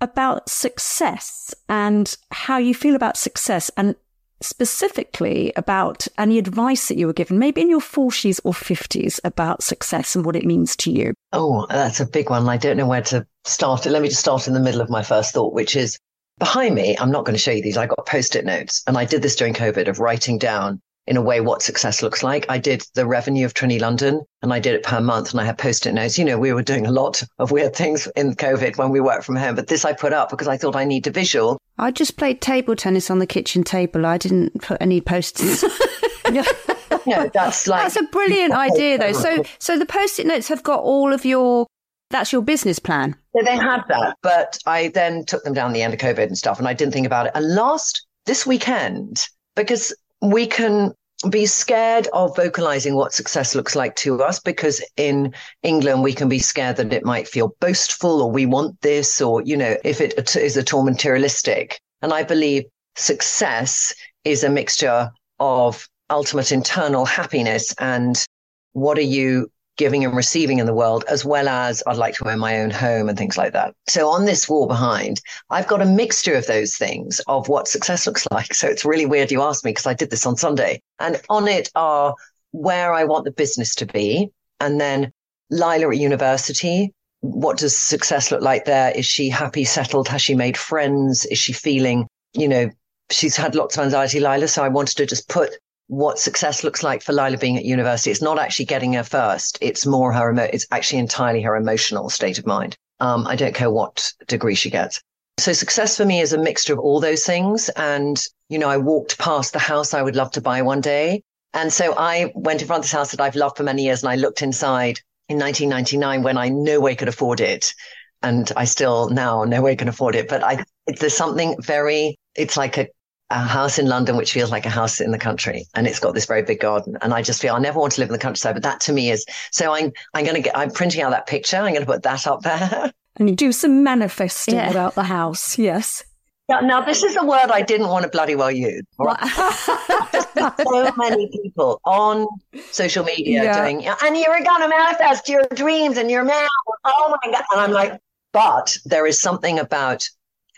about 0.02 0.50
success 0.50 1.54
and 1.68 2.14
how 2.30 2.58
you 2.58 2.74
feel 2.74 2.94
about 2.94 3.16
success 3.16 3.70
and 3.76 3.94
specifically 4.42 5.52
about 5.56 6.06
any 6.18 6.38
advice 6.38 6.88
that 6.88 6.98
you 6.98 7.06
were 7.06 7.12
given, 7.12 7.38
maybe 7.38 7.60
in 7.60 7.70
your 7.70 7.80
40s 7.80 8.40
or 8.44 8.52
50s, 8.52 9.20
about 9.24 9.62
success 9.62 10.14
and 10.16 10.26
what 10.26 10.36
it 10.36 10.44
means 10.44 10.76
to 10.76 10.90
you? 10.90 11.14
Oh, 11.32 11.66
that's 11.66 12.00
a 12.00 12.06
big 12.06 12.28
one. 12.28 12.48
I 12.48 12.56
don't 12.56 12.76
know 12.76 12.86
where 12.86 13.02
to 13.02 13.26
start. 13.44 13.86
Let 13.86 14.02
me 14.02 14.08
just 14.08 14.20
start 14.20 14.48
in 14.48 14.54
the 14.54 14.60
middle 14.60 14.80
of 14.80 14.90
my 14.90 15.02
first 15.02 15.32
thought, 15.32 15.54
which 15.54 15.76
is 15.76 15.98
behind 16.38 16.74
me. 16.74 16.96
I'm 16.98 17.12
not 17.12 17.24
going 17.24 17.34
to 17.34 17.42
show 17.42 17.52
you 17.52 17.62
these. 17.62 17.76
I 17.76 17.86
got 17.86 18.04
post 18.04 18.34
it 18.34 18.44
notes 18.44 18.82
and 18.86 18.98
I 18.98 19.04
did 19.04 19.22
this 19.22 19.36
during 19.36 19.54
COVID 19.54 19.88
of 19.88 20.00
writing 20.00 20.38
down 20.38 20.80
in 21.06 21.16
a 21.16 21.22
way 21.22 21.40
what 21.40 21.62
success 21.62 22.02
looks 22.02 22.22
like. 22.22 22.46
I 22.48 22.58
did 22.58 22.84
the 22.94 23.06
revenue 23.06 23.44
of 23.44 23.54
Trinny 23.54 23.80
London 23.80 24.22
and 24.42 24.52
I 24.52 24.60
did 24.60 24.74
it 24.74 24.84
per 24.84 25.00
month 25.00 25.32
and 25.32 25.40
I 25.40 25.44
had 25.44 25.58
post-it 25.58 25.92
notes. 25.92 26.18
You 26.18 26.24
know, 26.24 26.38
we 26.38 26.52
were 26.52 26.62
doing 26.62 26.86
a 26.86 26.92
lot 26.92 27.22
of 27.38 27.50
weird 27.50 27.74
things 27.74 28.06
in 28.14 28.34
COVID 28.34 28.78
when 28.78 28.90
we 28.90 29.00
worked 29.00 29.24
from 29.24 29.36
home, 29.36 29.56
but 29.56 29.66
this 29.66 29.84
I 29.84 29.92
put 29.92 30.12
up 30.12 30.30
because 30.30 30.48
I 30.48 30.56
thought 30.56 30.76
I 30.76 30.84
need 30.84 31.06
a 31.06 31.10
visual. 31.10 31.58
I 31.78 31.90
just 31.90 32.16
played 32.16 32.40
table 32.40 32.76
tennis 32.76 33.10
on 33.10 33.18
the 33.18 33.26
kitchen 33.26 33.64
table. 33.64 34.06
I 34.06 34.18
didn't 34.18 34.62
put 34.62 34.78
any 34.80 35.00
post-its. 35.00 35.64
yeah, 37.06 37.28
that's 37.32 37.66
like 37.66 37.82
That's 37.82 37.96
a 37.96 38.04
brilliant 38.04 38.52
idea 38.54 38.98
though. 38.98 39.12
So 39.12 39.42
so 39.58 39.78
the 39.78 39.86
post-it 39.86 40.26
notes 40.26 40.48
have 40.48 40.62
got 40.62 40.80
all 40.80 41.12
of 41.12 41.24
your 41.24 41.66
that's 42.10 42.32
your 42.32 42.42
business 42.42 42.78
plan. 42.78 43.16
So 43.34 43.42
they 43.42 43.56
had 43.56 43.82
that, 43.88 44.18
but 44.22 44.58
I 44.66 44.88
then 44.88 45.24
took 45.24 45.42
them 45.44 45.54
down 45.54 45.72
the 45.72 45.82
end 45.82 45.94
of 45.94 46.00
COVID 46.00 46.26
and 46.26 46.36
stuff 46.36 46.58
and 46.58 46.68
I 46.68 46.74
didn't 46.74 46.92
think 46.92 47.06
about 47.06 47.26
it. 47.26 47.32
And 47.34 47.54
last 47.54 48.06
this 48.26 48.46
weekend, 48.46 49.26
because 49.56 49.94
we 50.22 50.46
can 50.46 50.92
be 51.28 51.46
scared 51.46 52.08
of 52.12 52.34
vocalizing 52.34 52.94
what 52.94 53.12
success 53.12 53.54
looks 53.54 53.76
like 53.76 53.94
to 53.96 54.22
us 54.22 54.40
because 54.40 54.82
in 54.96 55.34
England 55.62 56.02
we 56.02 56.12
can 56.12 56.28
be 56.28 56.38
scared 56.38 56.76
that 56.76 56.92
it 56.92 57.04
might 57.04 57.28
feel 57.28 57.54
boastful 57.60 58.22
or 58.22 58.30
we 58.30 58.46
want 58.46 58.80
this 58.80 59.20
or 59.20 59.42
you 59.42 59.56
know 59.56 59.76
if 59.84 60.00
it 60.00 60.34
is 60.36 60.56
at 60.56 60.72
all 60.72 60.82
materialistic. 60.82 61.80
And 62.00 62.12
I 62.12 62.22
believe 62.22 62.64
success 62.96 63.94
is 64.24 64.42
a 64.42 64.50
mixture 64.50 65.10
of 65.38 65.88
ultimate 66.10 66.52
internal 66.52 67.04
happiness 67.04 67.74
and 67.78 68.24
what 68.72 68.98
are 68.98 69.02
you 69.02 69.50
giving 69.76 70.04
and 70.04 70.14
receiving 70.14 70.58
in 70.58 70.66
the 70.66 70.74
world, 70.74 71.04
as 71.08 71.24
well 71.24 71.48
as 71.48 71.82
I'd 71.86 71.96
like 71.96 72.14
to 72.16 72.28
own 72.28 72.38
my 72.38 72.60
own 72.60 72.70
home 72.70 73.08
and 73.08 73.16
things 73.16 73.38
like 73.38 73.52
that. 73.52 73.74
So 73.88 74.08
on 74.08 74.24
this 74.24 74.48
wall 74.48 74.66
behind, 74.66 75.20
I've 75.50 75.66
got 75.66 75.80
a 75.80 75.86
mixture 75.86 76.34
of 76.34 76.46
those 76.46 76.76
things 76.76 77.20
of 77.26 77.48
what 77.48 77.68
success 77.68 78.06
looks 78.06 78.26
like. 78.30 78.54
So 78.54 78.68
it's 78.68 78.84
really 78.84 79.06
weird 79.06 79.30
you 79.30 79.42
asked 79.42 79.64
me 79.64 79.70
because 79.70 79.86
I 79.86 79.94
did 79.94 80.10
this 80.10 80.26
on 80.26 80.36
Sunday. 80.36 80.82
And 80.98 81.20
on 81.28 81.48
it 81.48 81.70
are 81.74 82.14
where 82.50 82.92
I 82.92 83.04
want 83.04 83.24
the 83.24 83.32
business 83.32 83.74
to 83.76 83.86
be. 83.86 84.30
And 84.60 84.80
then 84.80 85.10
Lyla 85.50 85.90
at 85.90 85.98
university. 85.98 86.92
What 87.20 87.58
does 87.58 87.76
success 87.76 88.30
look 88.30 88.42
like 88.42 88.64
there? 88.64 88.90
Is 88.90 89.06
she 89.06 89.28
happy, 89.28 89.64
settled? 89.64 90.08
Has 90.08 90.20
she 90.22 90.34
made 90.34 90.56
friends? 90.56 91.24
Is 91.26 91.38
she 91.38 91.52
feeling, 91.52 92.08
you 92.34 92.48
know, 92.48 92.70
she's 93.10 93.36
had 93.36 93.54
lots 93.54 93.76
of 93.76 93.84
anxiety, 93.84 94.20
Lyla. 94.20 94.48
So 94.48 94.64
I 94.64 94.68
wanted 94.68 94.96
to 94.96 95.06
just 95.06 95.28
put 95.28 95.50
what 95.92 96.18
success 96.18 96.64
looks 96.64 96.82
like 96.82 97.02
for 97.02 97.12
Lyla 97.12 97.36
being 97.36 97.58
at 97.58 97.66
university. 97.66 98.10
It's 98.10 98.22
not 98.22 98.38
actually 98.38 98.64
getting 98.64 98.94
her 98.94 99.02
first. 99.02 99.58
It's 99.60 99.84
more 99.84 100.10
her, 100.10 100.30
emo- 100.30 100.48
it's 100.50 100.66
actually 100.70 101.00
entirely 101.00 101.42
her 101.42 101.54
emotional 101.54 102.08
state 102.08 102.38
of 102.38 102.46
mind. 102.46 102.78
Um, 103.00 103.26
I 103.26 103.36
don't 103.36 103.54
care 103.54 103.70
what 103.70 104.10
degree 104.26 104.54
she 104.54 104.70
gets. 104.70 105.02
So 105.38 105.52
success 105.52 105.98
for 105.98 106.06
me 106.06 106.22
is 106.22 106.32
a 106.32 106.38
mixture 106.38 106.72
of 106.72 106.78
all 106.78 106.98
those 106.98 107.24
things. 107.24 107.68
And, 107.76 108.18
you 108.48 108.58
know, 108.58 108.70
I 108.70 108.78
walked 108.78 109.18
past 109.18 109.52
the 109.52 109.58
house 109.58 109.92
I 109.92 110.00
would 110.00 110.16
love 110.16 110.30
to 110.30 110.40
buy 110.40 110.62
one 110.62 110.80
day. 110.80 111.24
And 111.52 111.70
so 111.70 111.94
I 111.94 112.32
went 112.34 112.62
in 112.62 112.68
front 112.68 112.78
of 112.78 112.84
this 112.84 112.92
house 112.92 113.10
that 113.10 113.20
I've 113.20 113.36
loved 113.36 113.58
for 113.58 113.62
many 113.62 113.84
years 113.84 114.02
and 114.02 114.10
I 114.10 114.16
looked 114.16 114.40
inside 114.40 114.98
in 115.28 115.38
1999 115.38 116.22
when 116.22 116.38
I 116.38 116.48
no 116.48 116.80
way 116.80 116.94
could 116.94 117.08
afford 117.08 117.40
it. 117.40 117.74
And 118.22 118.50
I 118.56 118.64
still 118.64 119.10
now 119.10 119.44
no 119.44 119.60
way 119.60 119.76
can 119.76 119.88
afford 119.88 120.14
it. 120.14 120.26
But 120.26 120.42
I, 120.42 120.64
there's 120.86 121.14
something 121.14 121.60
very, 121.60 122.16
it's 122.34 122.56
like 122.56 122.78
a 122.78 122.88
a 123.32 123.38
house 123.38 123.78
in 123.78 123.86
London, 123.86 124.16
which 124.16 124.32
feels 124.32 124.50
like 124.50 124.66
a 124.66 124.70
house 124.70 125.00
in 125.00 125.10
the 125.10 125.18
country. 125.18 125.66
And 125.74 125.86
it's 125.86 125.98
got 125.98 126.14
this 126.14 126.26
very 126.26 126.42
big 126.42 126.60
garden. 126.60 126.98
And 127.02 127.14
I 127.14 127.22
just 127.22 127.40
feel 127.40 127.54
I 127.54 127.58
never 127.58 127.80
want 127.80 127.94
to 127.94 128.00
live 128.00 128.08
in 128.08 128.12
the 128.12 128.18
countryside, 128.18 128.54
but 128.54 128.62
that 128.62 128.80
to 128.82 128.92
me 128.92 129.10
is, 129.10 129.24
so 129.50 129.72
I'm, 129.72 129.92
I'm 130.14 130.24
going 130.24 130.36
to 130.36 130.42
get, 130.42 130.56
I'm 130.56 130.70
printing 130.70 131.02
out 131.02 131.10
that 131.10 131.26
picture. 131.26 131.56
I'm 131.56 131.72
going 131.72 131.80
to 131.80 131.86
put 131.86 132.02
that 132.02 132.26
up 132.26 132.42
there. 132.42 132.92
And 133.16 133.28
you 133.28 133.36
do 133.36 133.52
some 133.52 133.84
manifesting 133.84 134.54
yeah. 134.54 134.70
about 134.70 134.94
the 134.94 135.02
house. 135.02 135.58
Yes. 135.58 136.02
Now, 136.48 136.60
now, 136.60 136.80
this 136.80 137.02
is 137.02 137.14
a 137.14 137.22
word 137.22 137.50
I 137.50 137.60
didn't 137.60 137.88
want 137.88 138.04
to 138.04 138.08
bloody 138.08 138.34
well 138.34 138.50
use. 138.50 138.82
so 138.98 140.92
many 140.96 141.28
people 141.28 141.78
on 141.84 142.26
social 142.70 143.04
media 143.04 143.44
yeah. 143.44 143.62
doing, 143.62 143.86
and 143.86 144.16
you're 144.16 144.42
going 144.42 144.62
to 144.62 144.68
manifest 144.68 145.28
your 145.28 145.42
dreams 145.54 145.98
and 145.98 146.10
your 146.10 146.24
man. 146.24 146.48
Oh 146.86 147.14
my 147.22 147.32
God. 147.32 147.44
And 147.52 147.60
I'm 147.60 147.70
like, 147.70 148.00
but 148.32 148.78
there 148.86 149.06
is 149.06 149.20
something 149.20 149.58
about 149.58 150.08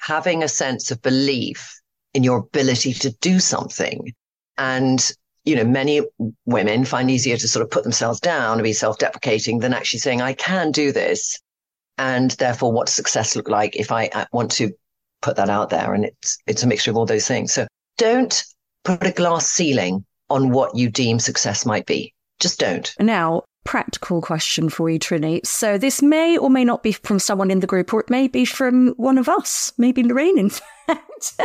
having 0.00 0.44
a 0.44 0.48
sense 0.48 0.92
of 0.92 1.02
belief 1.02 1.80
in 2.14 2.24
your 2.24 2.38
ability 2.38 2.94
to 2.94 3.10
do 3.20 3.38
something. 3.38 4.14
And, 4.56 5.12
you 5.44 5.56
know, 5.56 5.64
many 5.64 6.00
women 6.46 6.84
find 6.84 7.10
easier 7.10 7.36
to 7.36 7.48
sort 7.48 7.64
of 7.64 7.70
put 7.70 7.82
themselves 7.82 8.20
down 8.20 8.54
and 8.54 8.62
be 8.62 8.72
self-deprecating 8.72 9.58
than 9.58 9.74
actually 9.74 9.98
saying, 9.98 10.22
I 10.22 10.32
can 10.32 10.70
do 10.70 10.92
this. 10.92 11.38
And 11.98 12.30
therefore, 12.32 12.72
what 12.72 12.88
success 12.88 13.36
look 13.36 13.48
like 13.48 13.76
if 13.76 13.92
I 13.92 14.06
uh, 14.08 14.24
want 14.32 14.50
to 14.52 14.72
put 15.22 15.36
that 15.36 15.50
out 15.50 15.70
there? 15.70 15.92
And 15.94 16.04
it's, 16.06 16.38
it's 16.46 16.62
a 16.62 16.66
mixture 16.66 16.90
of 16.90 16.96
all 16.96 17.06
those 17.06 17.28
things. 17.28 17.52
So 17.52 17.66
don't 17.98 18.44
put 18.84 19.06
a 19.06 19.12
glass 19.12 19.46
ceiling 19.46 20.04
on 20.30 20.50
what 20.50 20.76
you 20.76 20.88
deem 20.88 21.18
success 21.18 21.66
might 21.66 21.86
be. 21.86 22.12
Just 22.40 22.58
don't. 22.58 22.92
Now, 22.98 23.42
practical 23.64 24.20
question 24.20 24.68
for 24.68 24.88
you, 24.88 24.98
Trinny. 24.98 25.44
So 25.44 25.78
this 25.78 26.02
may 26.02 26.36
or 26.36 26.50
may 26.50 26.64
not 26.64 26.82
be 26.82 26.92
from 26.92 27.18
someone 27.18 27.50
in 27.50 27.60
the 27.60 27.66
group, 27.66 27.92
or 27.92 28.00
it 28.00 28.10
may 28.10 28.28
be 28.28 28.44
from 28.44 28.88
one 28.96 29.18
of 29.18 29.28
us, 29.28 29.72
maybe 29.78 30.02
Lorraine, 30.02 30.38
in 30.38 30.50
fact. 30.86 31.40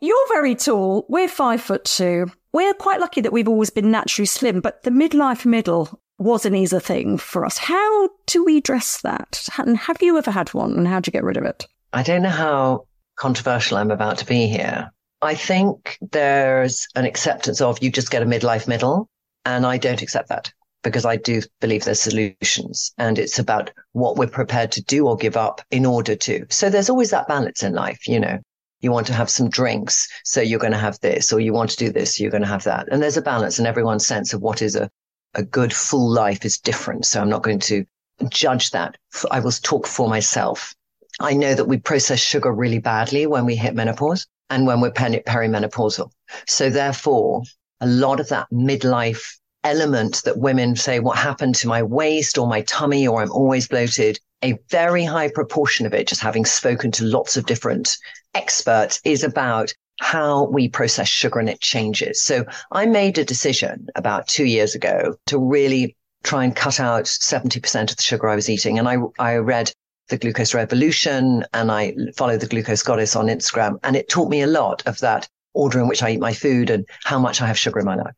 You're 0.00 0.28
very 0.28 0.54
tall. 0.54 1.06
We're 1.08 1.28
five 1.28 1.60
foot 1.60 1.84
two. 1.84 2.26
We're 2.52 2.74
quite 2.74 3.00
lucky 3.00 3.20
that 3.20 3.32
we've 3.32 3.48
always 3.48 3.70
been 3.70 3.90
naturally 3.90 4.26
slim, 4.26 4.60
but 4.60 4.82
the 4.82 4.90
midlife 4.90 5.44
middle 5.44 6.00
was 6.18 6.46
an 6.46 6.54
easy 6.54 6.78
thing 6.78 7.18
for 7.18 7.44
us. 7.44 7.58
How 7.58 8.08
do 8.26 8.44
we 8.44 8.58
address 8.58 9.00
that? 9.02 9.48
And 9.58 9.76
have 9.76 10.02
you 10.02 10.16
ever 10.18 10.30
had 10.30 10.54
one? 10.54 10.74
And 10.74 10.86
how 10.86 11.00
do 11.00 11.08
you 11.08 11.12
get 11.12 11.24
rid 11.24 11.36
of 11.36 11.44
it? 11.44 11.66
I 11.92 12.02
don't 12.02 12.22
know 12.22 12.28
how 12.28 12.86
controversial 13.16 13.78
I'm 13.78 13.90
about 13.90 14.18
to 14.18 14.26
be 14.26 14.46
here. 14.46 14.90
I 15.22 15.34
think 15.34 15.98
there's 16.12 16.86
an 16.94 17.06
acceptance 17.06 17.60
of 17.60 17.82
you 17.82 17.90
just 17.90 18.10
get 18.10 18.22
a 18.22 18.26
midlife 18.26 18.68
middle, 18.68 19.08
and 19.44 19.64
I 19.64 19.78
don't 19.78 20.02
accept 20.02 20.28
that 20.28 20.52
because 20.84 21.04
I 21.04 21.16
do 21.16 21.42
believe 21.60 21.84
there's 21.84 22.00
solutions 22.00 22.92
and 22.98 23.18
it's 23.18 23.38
about 23.38 23.72
what 23.92 24.16
we're 24.16 24.28
prepared 24.28 24.70
to 24.72 24.82
do 24.82 25.08
or 25.08 25.16
give 25.16 25.36
up 25.36 25.60
in 25.70 25.84
order 25.84 26.14
to. 26.14 26.46
So 26.50 26.70
there's 26.70 26.90
always 26.90 27.10
that 27.10 27.26
balance 27.26 27.64
in 27.64 27.72
life, 27.72 28.06
you 28.06 28.20
know. 28.20 28.38
You 28.80 28.92
want 28.92 29.06
to 29.06 29.14
have 29.14 29.30
some 29.30 29.48
drinks, 29.48 30.06
so 30.24 30.42
you're 30.42 30.60
going 30.60 30.74
to 30.74 30.78
have 30.78 31.00
this, 31.00 31.32
or 31.32 31.40
you 31.40 31.54
want 31.54 31.70
to 31.70 31.76
do 31.76 31.90
this, 31.90 32.20
you're 32.20 32.30
going 32.30 32.42
to 32.42 32.48
have 32.48 32.64
that. 32.64 32.86
And 32.92 33.02
there's 33.02 33.16
a 33.16 33.22
balance 33.22 33.58
and 33.58 33.66
everyone's 33.66 34.06
sense 34.06 34.34
of 34.34 34.42
what 34.42 34.60
is 34.60 34.76
a, 34.76 34.90
a 35.34 35.42
good 35.42 35.72
full 35.72 36.10
life 36.10 36.44
is 36.44 36.58
different. 36.58 37.06
So 37.06 37.20
I'm 37.20 37.30
not 37.30 37.42
going 37.42 37.60
to 37.60 37.86
judge 38.28 38.72
that. 38.72 38.98
I 39.30 39.40
will 39.40 39.52
talk 39.52 39.86
for 39.86 40.06
myself. 40.06 40.74
I 41.18 41.32
know 41.32 41.54
that 41.54 41.64
we 41.64 41.78
process 41.78 42.20
sugar 42.20 42.52
really 42.52 42.78
badly 42.78 43.26
when 43.26 43.46
we 43.46 43.56
hit 43.56 43.74
menopause 43.74 44.26
and 44.50 44.66
when 44.66 44.82
we're 44.82 44.90
perimenopausal. 44.90 46.10
So 46.46 46.68
therefore, 46.68 47.42
a 47.80 47.86
lot 47.86 48.20
of 48.20 48.28
that 48.28 48.48
midlife 48.52 49.38
element 49.64 50.22
that 50.24 50.38
women 50.38 50.76
say, 50.76 51.00
what 51.00 51.18
happened 51.18 51.54
to 51.56 51.68
my 51.68 51.82
waist 51.82 52.38
or 52.38 52.46
my 52.46 52.60
tummy, 52.62 53.06
or 53.06 53.20
I'm 53.20 53.32
always 53.32 53.66
bloated. 53.66 54.20
A 54.42 54.58
very 54.70 55.04
high 55.04 55.30
proportion 55.30 55.86
of 55.86 55.94
it, 55.94 56.06
just 56.06 56.20
having 56.20 56.44
spoken 56.44 56.90
to 56.92 57.04
lots 57.04 57.36
of 57.36 57.46
different 57.46 57.96
experts, 58.34 59.00
is 59.04 59.24
about 59.24 59.72
how 60.00 60.44
we 60.48 60.68
process 60.68 61.08
sugar 61.08 61.38
and 61.38 61.48
it 61.48 61.60
changes. 61.60 62.20
So 62.22 62.44
I 62.72 62.84
made 62.86 63.16
a 63.16 63.24
decision 63.24 63.88
about 63.94 64.28
two 64.28 64.44
years 64.44 64.74
ago 64.74 65.16
to 65.26 65.38
really 65.38 65.96
try 66.24 66.44
and 66.44 66.54
cut 66.54 66.80
out 66.80 67.04
70% 67.04 67.90
of 67.90 67.96
the 67.96 68.02
sugar 68.02 68.28
I 68.28 68.34
was 68.34 68.50
eating. 68.50 68.78
And 68.78 68.88
I, 68.88 68.96
I 69.18 69.36
read 69.36 69.72
the 70.08 70.18
glucose 70.18 70.52
revolution 70.52 71.44
and 71.54 71.70
I 71.70 71.94
follow 72.16 72.36
the 72.36 72.46
glucose 72.46 72.82
goddess 72.82 73.16
on 73.16 73.26
Instagram. 73.26 73.78
And 73.84 73.96
it 73.96 74.08
taught 74.08 74.30
me 74.30 74.42
a 74.42 74.46
lot 74.46 74.82
of 74.86 74.98
that 74.98 75.28
order 75.54 75.80
in 75.80 75.88
which 75.88 76.02
I 76.02 76.10
eat 76.10 76.20
my 76.20 76.32
food 76.32 76.70
and 76.70 76.84
how 77.04 77.18
much 77.18 77.40
I 77.40 77.46
have 77.46 77.58
sugar 77.58 77.78
in 77.78 77.86
my 77.86 77.94
life. 77.94 78.14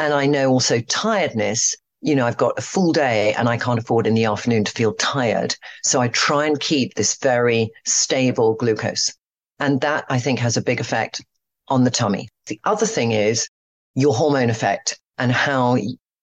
And 0.00 0.14
I 0.14 0.24
know 0.24 0.48
also 0.48 0.80
tiredness. 0.80 1.76
You 2.00 2.14
know, 2.14 2.26
I've 2.26 2.38
got 2.38 2.58
a 2.58 2.62
full 2.62 2.90
day 2.90 3.34
and 3.34 3.50
I 3.50 3.58
can't 3.58 3.78
afford 3.78 4.06
in 4.06 4.14
the 4.14 4.24
afternoon 4.24 4.64
to 4.64 4.72
feel 4.72 4.94
tired. 4.94 5.54
So 5.84 6.00
I 6.00 6.08
try 6.08 6.46
and 6.46 6.58
keep 6.58 6.94
this 6.94 7.18
very 7.18 7.70
stable 7.84 8.54
glucose. 8.54 9.12
And 9.58 9.78
that 9.82 10.06
I 10.08 10.18
think 10.18 10.38
has 10.38 10.56
a 10.56 10.62
big 10.62 10.80
effect 10.80 11.22
on 11.68 11.84
the 11.84 11.90
tummy. 11.90 12.30
The 12.46 12.58
other 12.64 12.86
thing 12.86 13.12
is 13.12 13.46
your 13.94 14.14
hormone 14.14 14.48
effect 14.48 14.98
and 15.18 15.30
how 15.30 15.76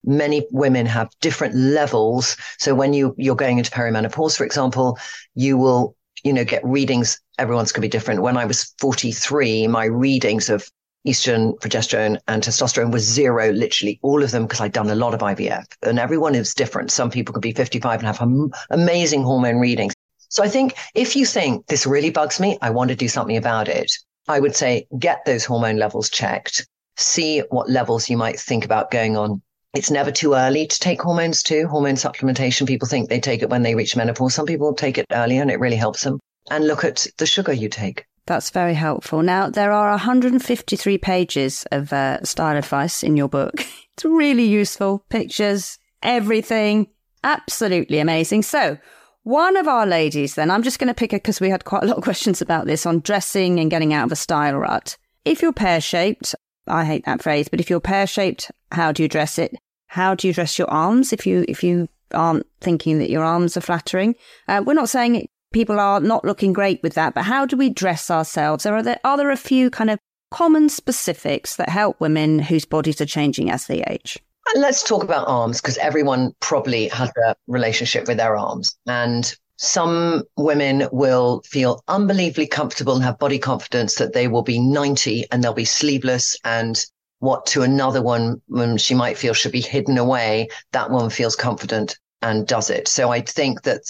many 0.03 0.47
women 0.49 0.87
have 0.87 1.11
different 1.21 1.53
levels. 1.53 2.35
So 2.57 2.73
when 2.73 2.93
you, 2.93 3.13
you're 3.15 3.35
going 3.35 3.59
into 3.59 3.69
perimenopause, 3.69 4.35
for 4.35 4.43
example, 4.43 4.97
you 5.35 5.55
will, 5.55 5.95
you 6.23 6.33
know, 6.33 6.45
get 6.45 6.65
readings. 6.65 7.19
Everyone's 7.37 7.71
going 7.71 7.81
to 7.83 7.87
be 7.87 7.91
different. 7.91 8.23
When 8.23 8.37
I 8.37 8.45
was 8.45 8.73
43, 8.79 9.67
my 9.67 9.85
readings 9.85 10.49
of 10.49 10.67
estrogen, 11.08 11.58
progesterone, 11.60 12.17
and 12.28 12.43
testosterone 12.43 12.91
was 12.91 13.04
zero, 13.04 13.52
literally 13.52 14.00
all 14.04 14.24
of 14.24 14.32
them, 14.32 14.43
because 14.43 14.62
I'd 14.62 14.74
done 14.74 14.89
a 14.89 14.96
lot 14.96 15.13
of 15.13 15.22
IVF. 15.22 15.65
And 15.82 16.00
everyone 16.00 16.36
is 16.36 16.54
different. 16.54 16.91
Some 16.91 17.10
people 17.10 17.34
could 17.34 17.41
be 17.41 17.54
55 17.54 18.00
and 18.00 18.08
have 18.08 18.22
amazing 18.70 19.24
hormone 19.24 19.58
readings. 19.58 19.93
So 20.30 20.43
I 20.43 20.50
think 20.50 20.76
if 20.93 21.15
you 21.15 21.26
think 21.26 21.67
this 21.67 21.88
really 21.88 22.10
bugs 22.10 22.39
me, 22.39 22.58
I 22.62 22.70
want 22.70 22.89
to 22.89 22.96
do 22.96 23.08
something 23.08 23.38
about 23.38 23.67
it, 23.67 23.91
I 24.28 24.39
would 24.39 24.56
say 24.56 24.88
get 25.00 25.24
those 25.26 25.46
hormone 25.46 25.78
levels 25.78 26.10
checked, 26.10 26.67
see 26.98 27.39
what 27.50 27.70
levels 27.70 28.10
you 28.10 28.17
might 28.17 28.39
think 28.39 28.65
about 28.65 28.91
going 28.91 29.15
on. 29.15 29.41
It's 29.74 29.91
never 29.91 30.12
too 30.12 30.34
early 30.34 30.67
to 30.67 30.80
take 30.80 31.02
hormones 31.02 31.43
too. 31.43 31.67
Hormone 31.67 31.96
supplementation, 31.96 32.67
people 32.67 32.88
think 32.88 33.10
they 33.10 33.20
take 33.20 33.41
it 33.41 33.50
when 33.50 33.63
they 33.63 33.76
reach 33.76 33.96
menopause. 33.96 34.34
Some 34.34 34.46
people 34.46 34.74
take 34.74 34.98
it 34.98 35.06
earlier 35.12 35.41
and 35.41 35.52
it 35.52 35.60
really 35.60 35.76
helps 35.76 36.04
them. 36.04 36.20
And 36.50 36.67
look 36.67 36.84
at 36.84 37.08
the 37.17 37.26
sugar 37.26 37.54
you 37.54 37.70
take. 37.70 38.06
That's 38.27 38.49
very 38.49 38.73
helpful. 38.73 39.23
Now, 39.23 39.49
there 39.49 39.71
are 39.71 39.91
153 39.91 40.97
pages 40.97 41.65
of 41.71 41.93
uh, 41.93 42.23
style 42.23 42.57
advice 42.57 43.01
in 43.01 43.17
your 43.17 43.29
book. 43.29 43.65
It's 43.97 44.05
really 44.05 44.45
useful. 44.45 45.03
Pictures, 45.09 45.79
everything. 46.03 46.85
Absolutely 47.23 47.97
amazing. 47.97 48.43
So, 48.43 48.77
one 49.23 49.57
of 49.57 49.67
our 49.67 49.87
ladies, 49.87 50.35
then, 50.35 50.51
I'm 50.51 50.61
just 50.61 50.77
going 50.77 50.89
to 50.89 50.93
pick 50.93 51.13
it 51.13 51.23
because 51.23 51.41
we 51.41 51.49
had 51.49 51.65
quite 51.65 51.81
a 51.81 51.87
lot 51.87 51.97
of 51.97 52.03
questions 52.09 52.39
about 52.39 52.67
this 52.67 52.85
on 52.85 52.99
dressing 52.99 53.59
and 53.59 53.71
getting 53.71 53.95
out 53.95 54.05
of 54.05 54.11
a 54.11 54.15
style 54.15 54.55
rut. 54.55 54.97
If 55.25 55.41
you're 55.41 55.51
pear 55.51 55.81
shaped, 55.81 56.35
I 56.67 56.85
hate 56.85 57.05
that 57.05 57.23
phrase, 57.23 57.47
but 57.49 57.59
if 57.59 57.71
you're 57.71 57.79
pear 57.79 58.05
shaped, 58.05 58.51
how 58.71 58.91
do 58.91 59.01
you 59.01 59.09
dress 59.09 59.39
it? 59.39 59.55
How 59.87 60.13
do 60.13 60.27
you 60.27 60.33
dress 60.33 60.59
your 60.59 60.69
arms 60.69 61.11
if 61.11 61.25
you 61.25 61.43
if 61.47 61.63
you 61.63 61.89
aren't 62.13 62.45
thinking 62.61 62.99
that 62.99 63.09
your 63.09 63.23
arms 63.23 63.57
are 63.57 63.61
flattering? 63.61 64.13
Uh, 64.47 64.61
we're 64.63 64.73
not 64.73 64.89
saying 64.89 65.15
it, 65.15 65.29
people 65.51 65.79
are 65.79 65.99
not 65.99 66.25
looking 66.25 66.53
great 66.53 66.81
with 66.83 66.93
that, 66.93 67.13
but 67.13 67.23
how 67.23 67.45
do 67.45 67.57
we 67.57 67.69
dress 67.69 68.10
ourselves? 68.10 68.65
Are 68.65 68.81
there 68.83 68.99
are 69.03 69.17
there 69.17 69.31
a 69.31 69.38
few 69.38 69.69
kind 69.69 69.89
of 69.89 69.99
common 70.31 70.69
specifics 70.69 71.55
that 71.55 71.69
help 71.69 71.99
women 71.99 72.39
whose 72.39 72.65
bodies 72.65 72.99
are 73.01 73.05
changing 73.05 73.49
as 73.49 73.67
they 73.67 73.83
age? 73.83 74.19
Let's 74.55 74.83
talk 74.83 75.03
about 75.03 75.27
arms 75.27 75.62
because 75.62 75.77
everyone 75.77 76.33
probably 76.39 76.88
has 76.89 77.12
a 77.25 77.36
relationship 77.47 78.07
with 78.07 78.17
their 78.17 78.36
arms. 78.36 78.77
And 78.88 79.33
some 79.57 80.23
women 80.38 80.88
will 80.91 81.41
feel 81.45 81.81
unbelievably 81.88 82.47
comfortable 82.47 82.95
and 82.95 83.03
have 83.03 83.19
body 83.19 83.39
confidence 83.39 83.95
that 83.95 84.13
they 84.13 84.27
will 84.27 84.43
be 84.43 84.60
90 84.60 85.25
and 85.31 85.43
they'll 85.43 85.53
be 85.53 85.65
sleeveless 85.65 86.38
and 86.43 86.86
what 87.19 87.47
to 87.47 87.63
another 87.63 88.01
one 88.01 88.41
when 88.47 88.77
she 88.77 88.93
might 88.93 89.17
feel 89.17 89.33
should 89.33 89.51
be 89.51 89.62
hidden 89.62 89.97
away, 89.97 90.47
that 90.71 90.91
one 90.91 91.10
feels 91.10 91.36
confident 91.36 91.97
and 92.21 92.47
does 92.47 92.69
it. 92.69 92.88
So 92.88 93.12
I 93.12 93.21
think 93.21 93.63
that 93.63 93.81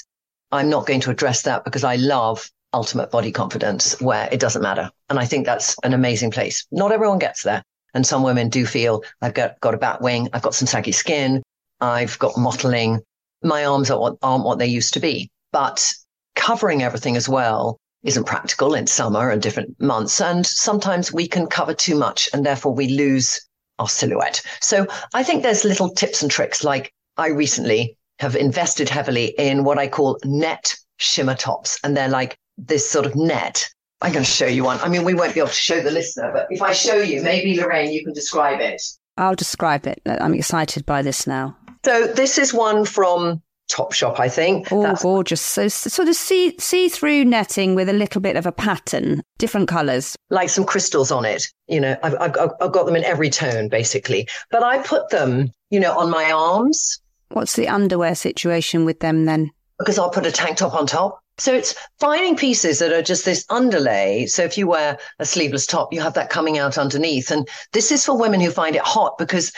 I'm 0.51 0.69
not 0.69 0.85
going 0.85 1.01
to 1.01 1.11
address 1.11 1.41
that 1.43 1.65
because 1.65 1.83
I 1.83 1.95
love 1.95 2.49
ultimate 2.73 3.11
body 3.11 3.31
confidence 3.31 3.99
where 4.01 4.29
it 4.31 4.39
doesn't 4.39 4.61
matter. 4.61 4.89
And 5.09 5.19
I 5.19 5.25
think 5.25 5.45
that's 5.45 5.75
an 5.83 5.93
amazing 5.93 6.31
place. 6.31 6.65
Not 6.71 6.91
everyone 6.91 7.19
gets 7.19 7.43
there. 7.43 7.63
And 7.93 8.05
some 8.05 8.23
women 8.23 8.49
do 8.49 8.65
feel 8.65 9.03
I've 9.21 9.33
got, 9.33 9.59
got 9.61 9.73
a 9.73 9.77
bat 9.77 10.01
wing. 10.01 10.29
I've 10.33 10.41
got 10.41 10.55
some 10.55 10.67
saggy 10.67 10.91
skin. 10.91 11.41
I've 11.81 12.19
got 12.19 12.37
mottling. 12.37 13.01
My 13.43 13.65
arms 13.65 13.89
aren't, 13.89 14.19
aren't 14.21 14.45
what 14.45 14.59
they 14.59 14.67
used 14.67 14.93
to 14.93 14.99
be, 14.99 15.29
but 15.51 15.93
covering 16.35 16.83
everything 16.83 17.15
as 17.15 17.27
well 17.27 17.77
isn't 18.03 18.25
practical 18.25 18.73
in 18.73 18.87
summer 18.87 19.29
and 19.29 19.41
different 19.41 19.79
months. 19.81 20.21
And 20.21 20.45
sometimes 20.45 21.11
we 21.11 21.27
can 21.27 21.47
cover 21.47 21.73
too 21.73 21.95
much 21.95 22.29
and 22.33 22.45
therefore 22.45 22.73
we 22.73 22.89
lose 22.89 23.39
our 23.79 23.89
silhouette. 23.89 24.41
So 24.61 24.87
I 25.13 25.23
think 25.23 25.43
there's 25.43 25.65
little 25.65 25.89
tips 25.89 26.21
and 26.21 26.31
tricks. 26.31 26.63
Like 26.63 26.93
I 27.17 27.29
recently 27.29 27.97
have 28.19 28.35
invested 28.35 28.89
heavily 28.89 29.33
in 29.37 29.63
what 29.63 29.77
I 29.77 29.87
call 29.87 30.19
net 30.23 30.73
shimmer 30.97 31.35
tops. 31.35 31.79
And 31.83 31.95
they're 31.95 32.09
like 32.09 32.37
this 32.57 32.89
sort 32.89 33.05
of 33.05 33.15
net. 33.15 33.67
I'm 34.01 34.11
going 34.11 34.25
to 34.25 34.31
show 34.31 34.45
you 34.45 34.63
one. 34.63 34.79
I 34.81 34.89
mean, 34.89 35.03
we 35.03 35.13
won't 35.13 35.33
be 35.33 35.39
able 35.39 35.49
to 35.49 35.55
show 35.55 35.81
the 35.81 35.91
listener, 35.91 36.31
but 36.31 36.47
if 36.49 36.61
I 36.61 36.71
show 36.71 36.97
you, 36.97 37.23
maybe 37.23 37.59
Lorraine, 37.59 37.91
you 37.91 38.03
can 38.03 38.13
describe 38.13 38.59
it. 38.59 38.81
I'll 39.17 39.35
describe 39.35 39.87
it. 39.87 40.01
I'm 40.05 40.35
excited 40.35 40.85
by 40.85 41.01
this 41.01 41.25
now. 41.25 41.57
So 41.83 42.05
this 42.05 42.37
is 42.37 42.53
one 42.53 42.85
from 42.85 43.41
Topshop, 43.71 44.19
I 44.19 44.29
think. 44.29 44.71
Oh, 44.71 44.83
That's... 44.83 45.01
gorgeous. 45.01 45.41
So 45.41 45.67
sort 45.67 46.07
of 46.07 46.15
see 46.15 46.55
see 46.59 46.89
through 46.89 47.25
netting 47.25 47.75
with 47.75 47.89
a 47.89 47.93
little 47.93 48.21
bit 48.21 48.35
of 48.35 48.45
a 48.45 48.51
pattern, 48.51 49.23
different 49.37 49.67
colours. 49.67 50.15
Like 50.29 50.49
some 50.49 50.65
crystals 50.65 51.11
on 51.11 51.25
it. 51.25 51.47
You 51.67 51.81
know, 51.81 51.97
I've, 52.03 52.15
I've, 52.19 52.51
I've 52.61 52.71
got 52.71 52.85
them 52.85 52.95
in 52.95 53.03
every 53.03 53.29
tone, 53.29 53.67
basically. 53.67 54.27
But 54.51 54.63
I 54.63 54.77
put 54.79 55.09
them, 55.09 55.51
you 55.69 55.79
know, 55.79 55.97
on 55.97 56.09
my 56.09 56.31
arms. 56.31 57.01
What's 57.29 57.55
the 57.55 57.67
underwear 57.67 58.15
situation 58.15 58.85
with 58.85 58.99
them 58.99 59.25
then? 59.25 59.51
Because 59.79 59.99
I'll 59.99 60.09
put 60.09 60.25
a 60.25 60.31
tank 60.31 60.57
top 60.57 60.73
on 60.73 60.87
top. 60.87 61.19
So 61.39 61.53
it's 61.53 61.75
finding 61.99 62.35
pieces 62.35 62.79
that 62.79 62.91
are 62.91 63.03
just 63.03 63.25
this 63.25 63.45
underlay. 63.49 64.25
So 64.25 64.43
if 64.43 64.57
you 64.57 64.65
wear 64.65 64.97
a 65.19 65.25
sleeveless 65.25 65.67
top, 65.67 65.93
you 65.93 66.01
have 66.01 66.15
that 66.15 66.31
coming 66.31 66.57
out 66.57 66.79
underneath. 66.79 67.29
And 67.29 67.47
this 67.73 67.91
is 67.91 68.03
for 68.03 68.17
women 68.17 68.39
who 68.39 68.49
find 68.49 68.75
it 68.75 68.81
hot 68.81 69.19
because 69.19 69.51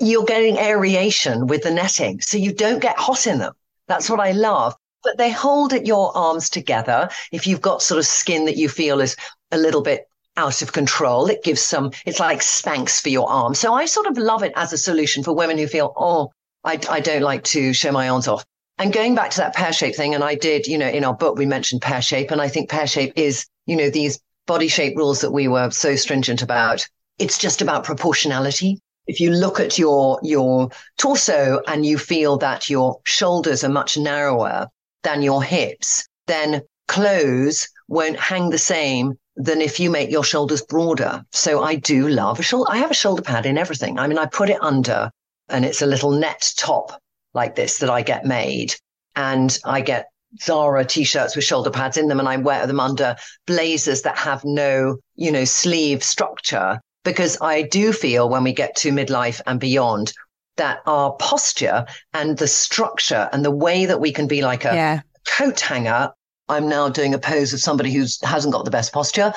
you're 0.00 0.24
getting 0.24 0.58
aeration 0.58 1.46
with 1.46 1.62
the 1.62 1.70
netting. 1.70 2.20
So 2.20 2.36
you 2.36 2.52
don't 2.52 2.82
get 2.82 2.98
hot 2.98 3.26
in 3.26 3.38
them. 3.38 3.54
That's 3.88 4.10
what 4.10 4.20
I 4.20 4.32
love. 4.32 4.76
But 5.02 5.16
they 5.16 5.30
hold 5.30 5.72
at 5.72 5.86
your 5.86 6.14
arms 6.16 6.50
together. 6.50 7.08
If 7.32 7.46
you've 7.46 7.62
got 7.62 7.82
sort 7.82 7.98
of 7.98 8.06
skin 8.06 8.44
that 8.44 8.58
you 8.58 8.68
feel 8.68 9.00
is 9.00 9.16
a 9.50 9.58
little 9.58 9.82
bit 9.82 10.06
out 10.36 10.60
of 10.60 10.72
control, 10.72 11.26
it 11.26 11.42
gives 11.42 11.62
some, 11.62 11.92
it's 12.04 12.20
like 12.20 12.40
Spanx 12.40 13.00
for 13.00 13.08
your 13.08 13.28
arms. 13.28 13.58
So 13.58 13.72
I 13.72 13.86
sort 13.86 14.06
of 14.06 14.18
love 14.18 14.42
it 14.42 14.52
as 14.54 14.72
a 14.72 14.78
solution 14.78 15.24
for 15.24 15.32
women 15.32 15.56
who 15.56 15.66
feel, 15.66 15.94
oh, 15.96 16.30
I, 16.64 16.78
I 16.88 17.00
don't 17.00 17.22
like 17.22 17.44
to 17.44 17.72
show 17.72 17.92
my 17.92 18.08
arms 18.08 18.28
off. 18.28 18.44
And 18.78 18.92
going 18.92 19.14
back 19.14 19.30
to 19.32 19.38
that 19.38 19.54
pear 19.54 19.72
shape 19.72 19.94
thing, 19.94 20.14
and 20.14 20.24
I 20.24 20.34
did, 20.34 20.66
you 20.66 20.78
know, 20.78 20.88
in 20.88 21.04
our 21.04 21.14
book, 21.14 21.36
we 21.36 21.46
mentioned 21.46 21.82
pear 21.82 22.02
shape. 22.02 22.30
And 22.30 22.40
I 22.40 22.48
think 22.48 22.70
pear 22.70 22.86
shape 22.86 23.12
is, 23.16 23.46
you 23.66 23.76
know, 23.76 23.90
these 23.90 24.18
body 24.46 24.68
shape 24.68 24.96
rules 24.96 25.20
that 25.20 25.30
we 25.30 25.48
were 25.48 25.70
so 25.70 25.94
stringent 25.96 26.42
about. 26.42 26.86
It's 27.18 27.38
just 27.38 27.62
about 27.62 27.84
proportionality 27.84 28.80
if 29.06 29.20
you 29.20 29.30
look 29.30 29.58
at 29.58 29.78
your 29.78 30.18
your 30.22 30.70
torso 30.98 31.60
and 31.66 31.84
you 31.84 31.98
feel 31.98 32.36
that 32.38 32.70
your 32.70 33.00
shoulders 33.04 33.64
are 33.64 33.68
much 33.68 33.96
narrower 33.96 34.68
than 35.02 35.22
your 35.22 35.42
hips, 35.42 36.06
then 36.26 36.62
clothes 36.88 37.68
won't 37.88 38.18
hang 38.18 38.50
the 38.50 38.58
same 38.58 39.14
than 39.36 39.60
if 39.60 39.80
you 39.80 39.90
make 39.90 40.10
your 40.10 40.24
shoulders 40.24 40.62
broader. 40.62 41.24
So 41.32 41.62
I 41.62 41.76
do 41.76 42.08
love 42.08 42.38
a 42.38 42.42
shoulder. 42.42 42.70
I 42.70 42.76
have 42.78 42.90
a 42.90 42.94
shoulder 42.94 43.22
pad 43.22 43.46
in 43.46 43.58
everything. 43.58 43.98
I 43.98 44.06
mean, 44.06 44.18
I 44.18 44.26
put 44.26 44.50
it 44.50 44.62
under 44.62 45.10
and 45.52 45.64
it's 45.64 45.82
a 45.82 45.86
little 45.86 46.10
net 46.10 46.52
top 46.56 47.00
like 47.34 47.54
this 47.54 47.78
that 47.78 47.90
I 47.90 48.02
get 48.02 48.24
made. 48.24 48.74
And 49.14 49.56
I 49.64 49.80
get 49.80 50.06
Zara 50.40 50.84
t-shirts 50.84 51.36
with 51.36 51.44
shoulder 51.44 51.70
pads 51.70 51.96
in 51.96 52.08
them 52.08 52.18
and 52.18 52.28
I 52.28 52.36
wear 52.38 52.66
them 52.66 52.80
under 52.80 53.16
blazers 53.46 54.02
that 54.02 54.18
have 54.18 54.44
no, 54.44 54.96
you 55.14 55.30
know, 55.30 55.44
sleeve 55.44 56.02
structure 56.02 56.80
because 57.04 57.36
I 57.40 57.62
do 57.62 57.92
feel 57.92 58.28
when 58.28 58.44
we 58.44 58.52
get 58.52 58.76
to 58.76 58.92
midlife 58.92 59.40
and 59.46 59.60
beyond 59.60 60.12
that 60.56 60.80
our 60.86 61.12
posture 61.14 61.86
and 62.12 62.38
the 62.38 62.48
structure 62.48 63.28
and 63.32 63.44
the 63.44 63.50
way 63.50 63.86
that 63.86 64.00
we 64.00 64.12
can 64.12 64.26
be 64.26 64.42
like 64.42 64.64
a 64.64 64.74
yeah. 64.74 65.00
coat 65.26 65.60
hanger. 65.60 66.10
I'm 66.48 66.68
now 66.68 66.88
doing 66.88 67.14
a 67.14 67.18
pose 67.18 67.52
of 67.52 67.60
somebody 67.60 67.92
who 67.92 68.06
hasn't 68.22 68.52
got 68.52 68.64
the 68.64 68.70
best 68.70 68.92
posture 68.92 69.32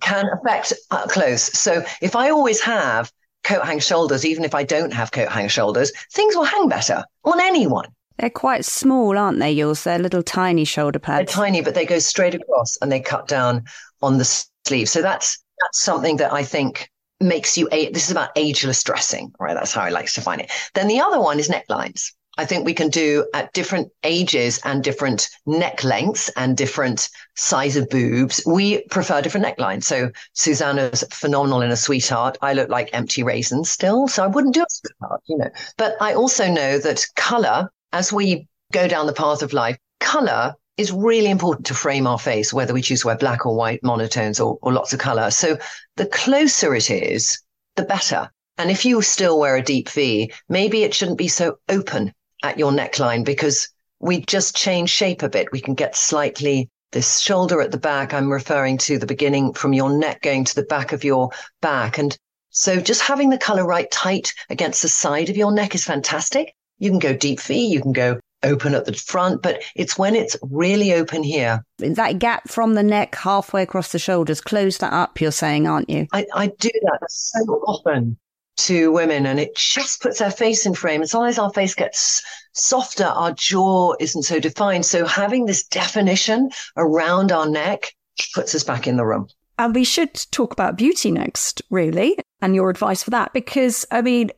can 0.00 0.26
affect 0.32 0.72
clothes. 1.08 1.58
So 1.58 1.84
if 2.00 2.14
I 2.14 2.30
always 2.30 2.60
have 2.60 3.10
coat 3.46 3.64
hang 3.64 3.78
shoulders, 3.78 4.26
even 4.26 4.44
if 4.44 4.54
I 4.54 4.64
don't 4.64 4.92
have 4.92 5.12
coat 5.12 5.28
hang 5.28 5.48
shoulders, 5.48 5.92
things 6.12 6.34
will 6.34 6.44
hang 6.44 6.68
better 6.68 7.04
on 7.24 7.40
anyone. 7.40 7.86
They're 8.18 8.30
quite 8.30 8.64
small, 8.64 9.16
aren't 9.16 9.38
they, 9.38 9.52
yours? 9.52 9.84
They're 9.84 9.98
little 9.98 10.22
tiny 10.22 10.64
shoulder 10.64 10.98
pads. 10.98 11.32
They're 11.32 11.44
tiny, 11.44 11.60
but 11.60 11.74
they 11.74 11.84
go 11.84 11.98
straight 11.98 12.34
across 12.34 12.76
and 12.80 12.90
they 12.90 13.00
cut 13.00 13.28
down 13.28 13.64
on 14.02 14.18
the 14.18 14.46
sleeve. 14.66 14.88
So 14.88 15.02
that's 15.02 15.38
that's 15.62 15.80
something 15.80 16.16
that 16.18 16.32
I 16.32 16.42
think 16.42 16.90
makes 17.20 17.56
you 17.56 17.68
a 17.72 17.90
this 17.92 18.04
is 18.04 18.10
about 18.10 18.30
ageless 18.36 18.82
dressing 18.82 19.32
right 19.40 19.54
that's 19.54 19.72
how 19.72 19.80
i 19.80 19.88
like 19.88 20.06
to 20.06 20.16
define 20.16 20.38
it 20.38 20.50
then 20.74 20.86
the 20.86 21.00
other 21.00 21.18
one 21.18 21.38
is 21.38 21.48
necklines 21.48 22.12
i 22.36 22.44
think 22.44 22.64
we 22.64 22.74
can 22.74 22.88
do 22.88 23.26
at 23.34 23.52
different 23.52 23.90
ages 24.04 24.60
and 24.64 24.82
different 24.84 25.28
neck 25.46 25.82
lengths 25.84 26.28
and 26.36 26.56
different 26.56 27.08
size 27.34 27.76
of 27.76 27.88
boobs. 27.90 28.42
We 28.46 28.82
prefer 28.88 29.20
different 29.20 29.46
necklines 29.46 29.84
so 29.84 30.10
susannah's 30.34 31.04
phenomenal 31.10 31.62
in 31.62 31.70
a 31.70 31.76
sweetheart. 31.76 32.38
I 32.40 32.54
look 32.54 32.70
like 32.70 32.90
empty 32.92 33.22
raisins 33.22 33.70
still 33.70 34.08
so 34.08 34.24
i 34.24 34.26
wouldn't 34.26 34.54
do 34.54 34.62
a 34.62 34.66
sweetheart 34.68 35.22
you 35.26 35.38
know. 35.38 35.50
But 35.76 35.96
i 36.00 36.14
also 36.14 36.50
know 36.50 36.78
that 36.78 37.04
color 37.16 37.70
as 37.92 38.12
we 38.12 38.48
go 38.72 38.88
down 38.88 39.06
the 39.06 39.12
path 39.12 39.42
of 39.42 39.52
life 39.52 39.78
color 40.00 40.54
is 40.76 40.92
really 40.92 41.30
important 41.30 41.66
to 41.66 41.74
frame 41.74 42.06
our 42.06 42.18
face, 42.18 42.52
whether 42.52 42.74
we 42.74 42.82
choose 42.82 43.00
to 43.00 43.06
wear 43.06 43.16
black 43.16 43.46
or 43.46 43.56
white 43.56 43.82
monotones 43.82 44.44
or, 44.44 44.58
or 44.62 44.72
lots 44.72 44.92
of 44.92 44.98
color. 44.98 45.30
So 45.30 45.58
the 45.96 46.06
closer 46.06 46.74
it 46.74 46.90
is, 46.90 47.38
the 47.76 47.84
better. 47.84 48.30
And 48.58 48.70
if 48.70 48.84
you 48.84 49.00
still 49.02 49.38
wear 49.38 49.56
a 49.56 49.62
deep 49.62 49.88
V, 49.90 50.32
maybe 50.48 50.82
it 50.82 50.94
shouldn't 50.94 51.18
be 51.18 51.28
so 51.28 51.58
open 51.68 52.12
at 52.42 52.58
your 52.58 52.72
neckline 52.72 53.24
because 53.24 53.68
we 54.00 54.20
just 54.20 54.56
change 54.56 54.90
shape 54.90 55.22
a 55.22 55.28
bit. 55.28 55.52
We 55.52 55.60
can 55.60 55.74
get 55.74 55.96
slightly 55.96 56.68
this 56.92 57.20
shoulder 57.20 57.60
at 57.60 57.72
the 57.72 57.78
back. 57.78 58.14
I'm 58.14 58.32
referring 58.32 58.78
to 58.78 58.98
the 58.98 59.06
beginning 59.06 59.52
from 59.52 59.72
your 59.72 59.90
neck 59.90 60.22
going 60.22 60.44
to 60.44 60.54
the 60.54 60.64
back 60.64 60.92
of 60.92 61.04
your 61.04 61.30
back. 61.60 61.98
And 61.98 62.16
so 62.50 62.80
just 62.80 63.02
having 63.02 63.30
the 63.30 63.38
color 63.38 63.66
right 63.66 63.90
tight 63.90 64.32
against 64.50 64.82
the 64.82 64.88
side 64.88 65.28
of 65.28 65.36
your 65.36 65.52
neck 65.52 65.74
is 65.74 65.84
fantastic. 65.84 66.54
You 66.78 66.90
can 66.90 66.98
go 66.98 67.14
deep 67.14 67.40
V, 67.40 67.66
you 67.66 67.80
can 67.80 67.92
go 67.92 68.20
open 68.42 68.74
at 68.74 68.84
the 68.84 68.92
front, 68.92 69.42
but 69.42 69.62
it's 69.74 69.98
when 69.98 70.14
it's 70.14 70.36
really 70.42 70.92
open 70.92 71.22
here. 71.22 71.64
That 71.78 72.18
gap 72.18 72.48
from 72.48 72.74
the 72.74 72.82
neck 72.82 73.14
halfway 73.14 73.62
across 73.62 73.92
the 73.92 73.98
shoulders, 73.98 74.40
close 74.40 74.78
that 74.78 74.92
up, 74.92 75.20
you're 75.20 75.32
saying, 75.32 75.66
aren't 75.66 75.90
you? 75.90 76.06
I, 76.12 76.26
I 76.34 76.46
do 76.58 76.70
that 76.82 77.10
so 77.10 77.40
often 77.66 78.18
to 78.56 78.90
women 78.92 79.26
and 79.26 79.38
it 79.38 79.54
just 79.56 80.00
puts 80.00 80.20
our 80.20 80.30
face 80.30 80.66
in 80.66 80.74
frame. 80.74 81.02
As 81.02 81.14
long 81.14 81.28
as 81.28 81.38
our 81.38 81.52
face 81.52 81.74
gets 81.74 82.22
softer, 82.52 83.04
our 83.04 83.32
jaw 83.32 83.94
isn't 84.00 84.22
so 84.22 84.40
defined. 84.40 84.86
So 84.86 85.04
having 85.04 85.46
this 85.46 85.64
definition 85.66 86.50
around 86.76 87.32
our 87.32 87.48
neck 87.48 87.94
puts 88.34 88.54
us 88.54 88.64
back 88.64 88.86
in 88.86 88.96
the 88.96 89.04
room. 89.04 89.28
And 89.58 89.74
we 89.74 89.84
should 89.84 90.14
talk 90.32 90.52
about 90.52 90.76
beauty 90.76 91.10
next, 91.10 91.62
really, 91.70 92.18
and 92.42 92.54
your 92.54 92.68
advice 92.68 93.02
for 93.02 93.10
that. 93.10 93.32
Because, 93.32 93.86
I 93.90 94.02
mean, 94.02 94.30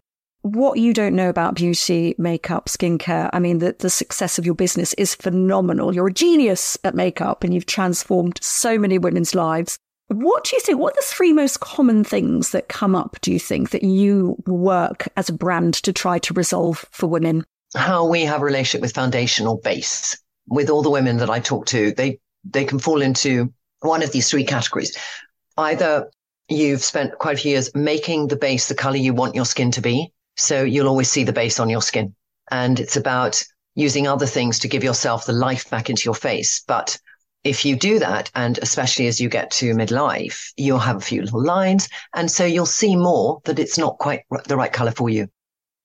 what 0.42 0.78
you 0.78 0.94
don't 0.94 1.16
know 1.16 1.28
about 1.28 1.56
beauty, 1.56 2.14
makeup, 2.18 2.66
skincare, 2.66 3.28
I 3.32 3.40
mean, 3.40 3.58
the, 3.58 3.74
the 3.78 3.90
success 3.90 4.38
of 4.38 4.46
your 4.46 4.54
business 4.54 4.94
is 4.94 5.14
phenomenal. 5.14 5.94
You're 5.94 6.08
a 6.08 6.12
genius 6.12 6.78
at 6.84 6.94
makeup 6.94 7.42
and 7.42 7.52
you've 7.52 7.66
transformed 7.66 8.38
so 8.40 8.78
many 8.78 8.98
women's 8.98 9.34
lives. 9.34 9.78
What 10.08 10.44
do 10.44 10.56
you 10.56 10.60
think? 10.60 10.78
What 10.78 10.94
are 10.94 11.00
the 11.00 11.06
three 11.06 11.32
most 11.32 11.60
common 11.60 12.02
things 12.02 12.50
that 12.50 12.68
come 12.68 12.94
up, 12.94 13.18
do 13.20 13.30
you 13.30 13.38
think, 13.38 13.70
that 13.70 13.82
you 13.82 14.36
work 14.46 15.06
as 15.16 15.28
a 15.28 15.34
brand 15.34 15.74
to 15.74 15.92
try 15.92 16.18
to 16.20 16.34
resolve 16.34 16.84
for 16.90 17.06
women? 17.06 17.44
How 17.76 18.06
we 18.06 18.22
have 18.22 18.40
a 18.40 18.44
relationship 18.44 18.80
with 18.80 18.94
foundational 18.94 19.58
base. 19.58 20.16
With 20.46 20.70
all 20.70 20.80
the 20.80 20.90
women 20.90 21.18
that 21.18 21.28
I 21.28 21.40
talk 21.40 21.66
to, 21.66 21.92
they 21.92 22.18
they 22.42 22.64
can 22.64 22.78
fall 22.78 23.02
into 23.02 23.52
one 23.80 24.02
of 24.02 24.12
these 24.12 24.30
three 24.30 24.44
categories. 24.44 24.96
Either 25.58 26.10
you've 26.48 26.82
spent 26.82 27.18
quite 27.18 27.36
a 27.36 27.40
few 27.40 27.50
years 27.52 27.74
making 27.74 28.28
the 28.28 28.36
base 28.36 28.68
the 28.68 28.74
color 28.74 28.96
you 28.96 29.12
want 29.12 29.34
your 29.34 29.44
skin 29.44 29.70
to 29.72 29.82
be. 29.82 30.12
So 30.38 30.62
you'll 30.62 30.88
always 30.88 31.10
see 31.10 31.24
the 31.24 31.32
base 31.32 31.60
on 31.60 31.68
your 31.68 31.82
skin. 31.82 32.14
And 32.50 32.80
it's 32.80 32.96
about 32.96 33.44
using 33.74 34.06
other 34.06 34.24
things 34.24 34.58
to 34.60 34.68
give 34.68 34.82
yourself 34.82 35.26
the 35.26 35.32
life 35.32 35.68
back 35.68 35.90
into 35.90 36.04
your 36.06 36.14
face. 36.14 36.62
But 36.66 36.98
if 37.44 37.64
you 37.64 37.76
do 37.76 37.98
that, 37.98 38.30
and 38.34 38.58
especially 38.58 39.06
as 39.06 39.20
you 39.20 39.28
get 39.28 39.50
to 39.52 39.74
midlife, 39.74 40.52
you'll 40.56 40.78
have 40.78 40.96
a 40.96 41.00
few 41.00 41.22
little 41.22 41.42
lines. 41.42 41.88
And 42.14 42.30
so 42.30 42.44
you'll 42.44 42.66
see 42.66 42.96
more 42.96 43.40
that 43.44 43.58
it's 43.58 43.78
not 43.78 43.98
quite 43.98 44.22
the 44.46 44.56
right 44.56 44.72
color 44.72 44.90
for 44.90 45.08
you. 45.08 45.28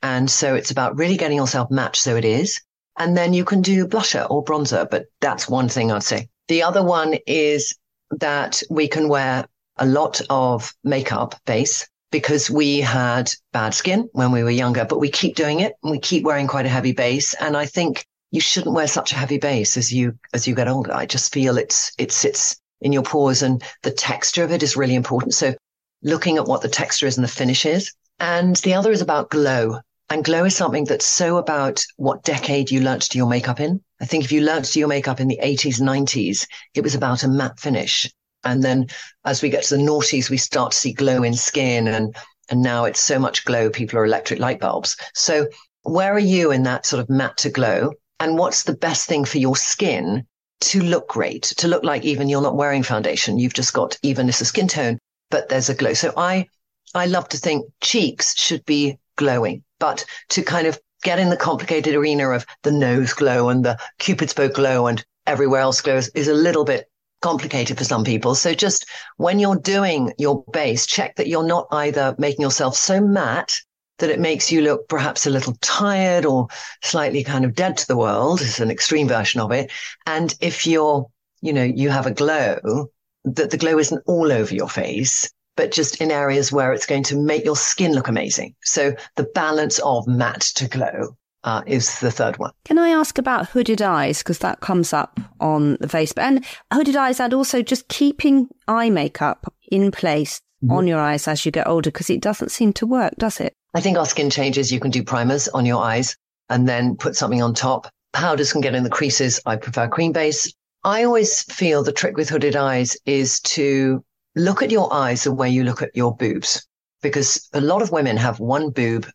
And 0.01 0.29
so 0.29 0.55
it's 0.55 0.71
about 0.71 0.97
really 0.97 1.17
getting 1.17 1.37
yourself 1.37 1.71
matched 1.71 2.01
so 2.01 2.15
it 2.15 2.25
is. 2.25 2.59
And 2.97 3.15
then 3.15 3.33
you 3.33 3.45
can 3.45 3.61
do 3.61 3.87
blusher 3.87 4.29
or 4.29 4.43
bronzer, 4.43 4.89
but 4.89 5.05
that's 5.21 5.49
one 5.49 5.69
thing 5.69 5.91
I'd 5.91 6.03
say. 6.03 6.29
The 6.47 6.63
other 6.63 6.83
one 6.83 7.17
is 7.25 7.73
that 8.11 8.61
we 8.69 8.87
can 8.87 9.07
wear 9.07 9.47
a 9.77 9.85
lot 9.85 10.21
of 10.29 10.73
makeup 10.83 11.39
base 11.45 11.87
because 12.11 12.49
we 12.49 12.79
had 12.79 13.31
bad 13.53 13.73
skin 13.73 14.07
when 14.11 14.31
we 14.31 14.43
were 14.43 14.51
younger, 14.51 14.85
but 14.85 14.99
we 14.99 15.09
keep 15.09 15.35
doing 15.35 15.61
it 15.61 15.73
and 15.81 15.91
we 15.91 15.99
keep 15.99 16.23
wearing 16.23 16.45
quite 16.45 16.65
a 16.65 16.69
heavy 16.69 16.91
base. 16.91 17.33
And 17.35 17.57
I 17.57 17.65
think 17.65 18.05
you 18.33 18.41
shouldn't 18.41 18.73
wear 18.73 18.87
such 18.87 19.11
a 19.11 19.15
heavy 19.15 19.37
base 19.37 19.77
as 19.77 19.93
you, 19.93 20.17
as 20.33 20.47
you 20.47 20.55
get 20.55 20.67
older. 20.67 20.91
I 20.91 21.05
just 21.05 21.31
feel 21.31 21.55
it's, 21.55 21.91
it 21.99 22.11
sits 22.11 22.59
in 22.81 22.91
your 22.91 23.03
pores 23.03 23.43
and 23.43 23.63
the 23.83 23.91
texture 23.91 24.43
of 24.43 24.51
it 24.51 24.63
is 24.63 24.75
really 24.75 24.95
important. 24.95 25.35
So 25.35 25.53
looking 26.01 26.37
at 26.37 26.47
what 26.47 26.61
the 26.61 26.67
texture 26.67 27.05
is 27.05 27.15
and 27.15 27.23
the 27.23 27.29
finish 27.29 27.63
is. 27.63 27.93
And 28.19 28.55
the 28.57 28.73
other 28.73 28.91
is 28.91 29.01
about 29.01 29.29
glow. 29.29 29.79
And 30.09 30.25
glow 30.25 30.45
is 30.45 30.55
something 30.55 30.85
that's 30.85 31.05
so 31.05 31.37
about 31.37 31.85
what 31.97 32.23
decade 32.23 32.71
you 32.71 32.81
learnt 32.81 33.13
your 33.13 33.27
makeup 33.27 33.59
in. 33.59 33.79
I 34.01 34.05
think 34.05 34.23
if 34.23 34.31
you 34.31 34.41
learnt 34.41 34.75
your 34.75 34.87
makeup 34.87 35.19
in 35.19 35.27
the 35.27 35.39
80s, 35.41 35.79
90s, 35.79 36.47
it 36.73 36.81
was 36.81 36.95
about 36.95 37.23
a 37.23 37.27
matte 37.27 37.59
finish. 37.59 38.11
And 38.43 38.63
then 38.63 38.87
as 39.25 39.43
we 39.43 39.51
get 39.51 39.63
to 39.65 39.77
the 39.77 39.83
noughties, 39.83 40.31
we 40.31 40.37
start 40.37 40.71
to 40.71 40.77
see 40.77 40.91
glow 40.91 41.21
in 41.21 41.35
skin 41.35 41.87
and, 41.87 42.15
and 42.49 42.63
now 42.63 42.85
it's 42.85 42.99
so 42.99 43.19
much 43.19 43.45
glow, 43.45 43.69
people 43.69 43.99
are 43.99 44.05
electric 44.05 44.39
light 44.39 44.59
bulbs. 44.59 44.97
So 45.13 45.47
where 45.83 46.13
are 46.13 46.19
you 46.19 46.51
in 46.51 46.63
that 46.63 46.87
sort 46.87 46.99
of 46.99 47.11
matte 47.11 47.37
to 47.37 47.51
glow? 47.51 47.91
And 48.19 48.37
what's 48.37 48.63
the 48.63 48.75
best 48.75 49.07
thing 49.07 49.25
for 49.25 49.37
your 49.37 49.55
skin 49.55 50.25
to 50.61 50.81
look 50.81 51.09
great, 51.09 51.43
to 51.57 51.67
look 51.67 51.83
like 51.83 52.05
even 52.05 52.29
you're 52.29 52.41
not 52.41 52.55
wearing 52.55 52.83
foundation. 52.83 53.37
You've 53.37 53.53
just 53.53 53.73
got 53.73 53.97
evenness 54.01 54.39
of 54.41 54.47
skin 54.47 54.67
tone, 54.67 54.97
but 55.29 55.49
there's 55.49 55.69
a 55.69 55.75
glow. 55.75 55.93
So 55.93 56.13
I, 56.15 56.47
I 56.95 57.05
love 57.05 57.27
to 57.29 57.37
think 57.37 57.65
cheeks 57.81 58.37
should 58.39 58.63
be 58.65 58.97
glowing, 59.17 59.63
but 59.79 60.05
to 60.29 60.41
kind 60.41 60.67
of 60.67 60.79
get 61.03 61.19
in 61.19 61.29
the 61.29 61.37
complicated 61.37 61.95
arena 61.95 62.29
of 62.29 62.45
the 62.63 62.71
nose 62.71 63.13
glow 63.13 63.49
and 63.49 63.65
the 63.65 63.77
cupid's 63.99 64.33
bow 64.33 64.47
glow 64.47 64.87
and 64.87 65.03
everywhere 65.27 65.61
else 65.61 65.81
glows 65.81 66.09
is 66.09 66.29
a 66.29 66.33
little 66.33 66.63
bit 66.63 66.89
complicated 67.21 67.77
for 67.77 67.83
some 67.83 68.03
people. 68.03 68.35
So 68.35 68.53
just 68.53 68.85
when 69.17 69.39
you're 69.39 69.57
doing 69.57 70.13
your 70.17 70.43
base, 70.51 70.85
check 70.85 71.15
that 71.15 71.27
you're 71.27 71.45
not 71.45 71.67
either 71.71 72.15
making 72.17 72.41
yourself 72.41 72.75
so 72.75 73.01
matte 73.01 73.61
that 73.99 74.09
it 74.09 74.19
makes 74.19 74.51
you 74.51 74.61
look 74.61 74.87
perhaps 74.87 75.25
a 75.25 75.29
little 75.29 75.55
tired 75.61 76.25
or 76.25 76.47
slightly 76.81 77.23
kind 77.23 77.45
of 77.45 77.55
dead 77.55 77.77
to 77.77 77.87
the 77.87 77.97
world. 77.97 78.41
It's 78.41 78.59
an 78.59 78.71
extreme 78.71 79.07
version 79.07 79.39
of 79.39 79.51
it. 79.51 79.71
And 80.05 80.35
if 80.41 80.65
you're, 80.65 81.07
you 81.41 81.53
know, 81.53 81.63
you 81.63 81.89
have 81.89 82.05
a 82.05 82.11
glow, 82.11 82.89
that 83.25 83.51
the 83.51 83.57
glow 83.57 83.77
isn't 83.77 84.03
all 84.05 84.31
over 84.31 84.53
your 84.53 84.69
face, 84.69 85.31
but 85.55 85.71
just 85.71 86.01
in 86.01 86.11
areas 86.11 86.51
where 86.51 86.73
it's 86.73 86.85
going 86.85 87.03
to 87.03 87.21
make 87.21 87.45
your 87.45 87.55
skin 87.55 87.93
look 87.93 88.07
amazing. 88.07 88.55
So 88.63 88.95
the 89.15 89.29
balance 89.35 89.79
of 89.79 90.07
matte 90.07 90.51
to 90.55 90.67
glow 90.67 91.15
uh, 91.43 91.61
is 91.67 91.99
the 91.99 92.11
third 92.11 92.37
one. 92.39 92.51
Can 92.65 92.79
I 92.79 92.89
ask 92.89 93.17
about 93.17 93.49
hooded 93.49 93.81
eyes? 93.81 94.19
Because 94.19 94.39
that 94.39 94.61
comes 94.61 94.93
up 94.93 95.19
on 95.39 95.77
the 95.79 95.89
face. 95.89 96.11
And 96.13 96.43
hooded 96.73 96.95
eyes 96.95 97.19
and 97.19 97.33
also 97.33 97.61
just 97.61 97.87
keeping 97.87 98.49
eye 98.67 98.89
makeup 98.89 99.53
in 99.71 99.91
place 99.91 100.41
mm-hmm. 100.63 100.73
on 100.73 100.87
your 100.87 100.99
eyes 100.99 101.27
as 101.27 101.45
you 101.45 101.51
get 101.51 101.67
older, 101.67 101.91
because 101.91 102.09
it 102.09 102.21
doesn't 102.21 102.51
seem 102.51 102.73
to 102.73 102.87
work, 102.87 103.13
does 103.17 103.39
it? 103.39 103.53
I 103.75 103.81
think 103.81 103.97
our 103.97 104.05
skin 104.05 104.29
changes. 104.29 104.71
You 104.71 104.79
can 104.79 104.91
do 104.91 105.03
primers 105.03 105.47
on 105.47 105.65
your 105.65 105.83
eyes 105.83 106.15
and 106.49 106.69
then 106.69 106.95
put 106.95 107.15
something 107.15 107.41
on 107.41 107.53
top. 107.55 107.89
Powders 108.13 108.51
can 108.51 108.61
get 108.61 108.75
in 108.75 108.83
the 108.83 108.89
creases. 108.89 109.39
I 109.45 109.55
prefer 109.55 109.87
cream 109.87 110.11
base. 110.11 110.53
I 110.83 111.03
always 111.03 111.41
feel 111.43 111.81
the 111.81 111.91
trick 111.91 112.15
with 112.15 112.29
hooded 112.29 112.55
eyes 112.55 112.95
is 113.05 113.39
to 113.41 114.03
look 114.35 114.61
at 114.61 114.69
your 114.69 114.93
eyes 114.93 115.23
the 115.23 115.33
way 115.33 115.49
you 115.49 115.63
look 115.63 115.81
at 115.81 115.95
your 115.95 116.15
boobs, 116.15 116.67
because 117.01 117.49
a 117.53 117.61
lot 117.61 117.81
of 117.81 117.91
women 117.91 118.17
have 118.17 118.39
one 118.39 118.69
boob 118.69 119.09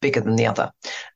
bigger 0.00 0.20
than 0.20 0.36
the 0.36 0.46
other. 0.46 0.70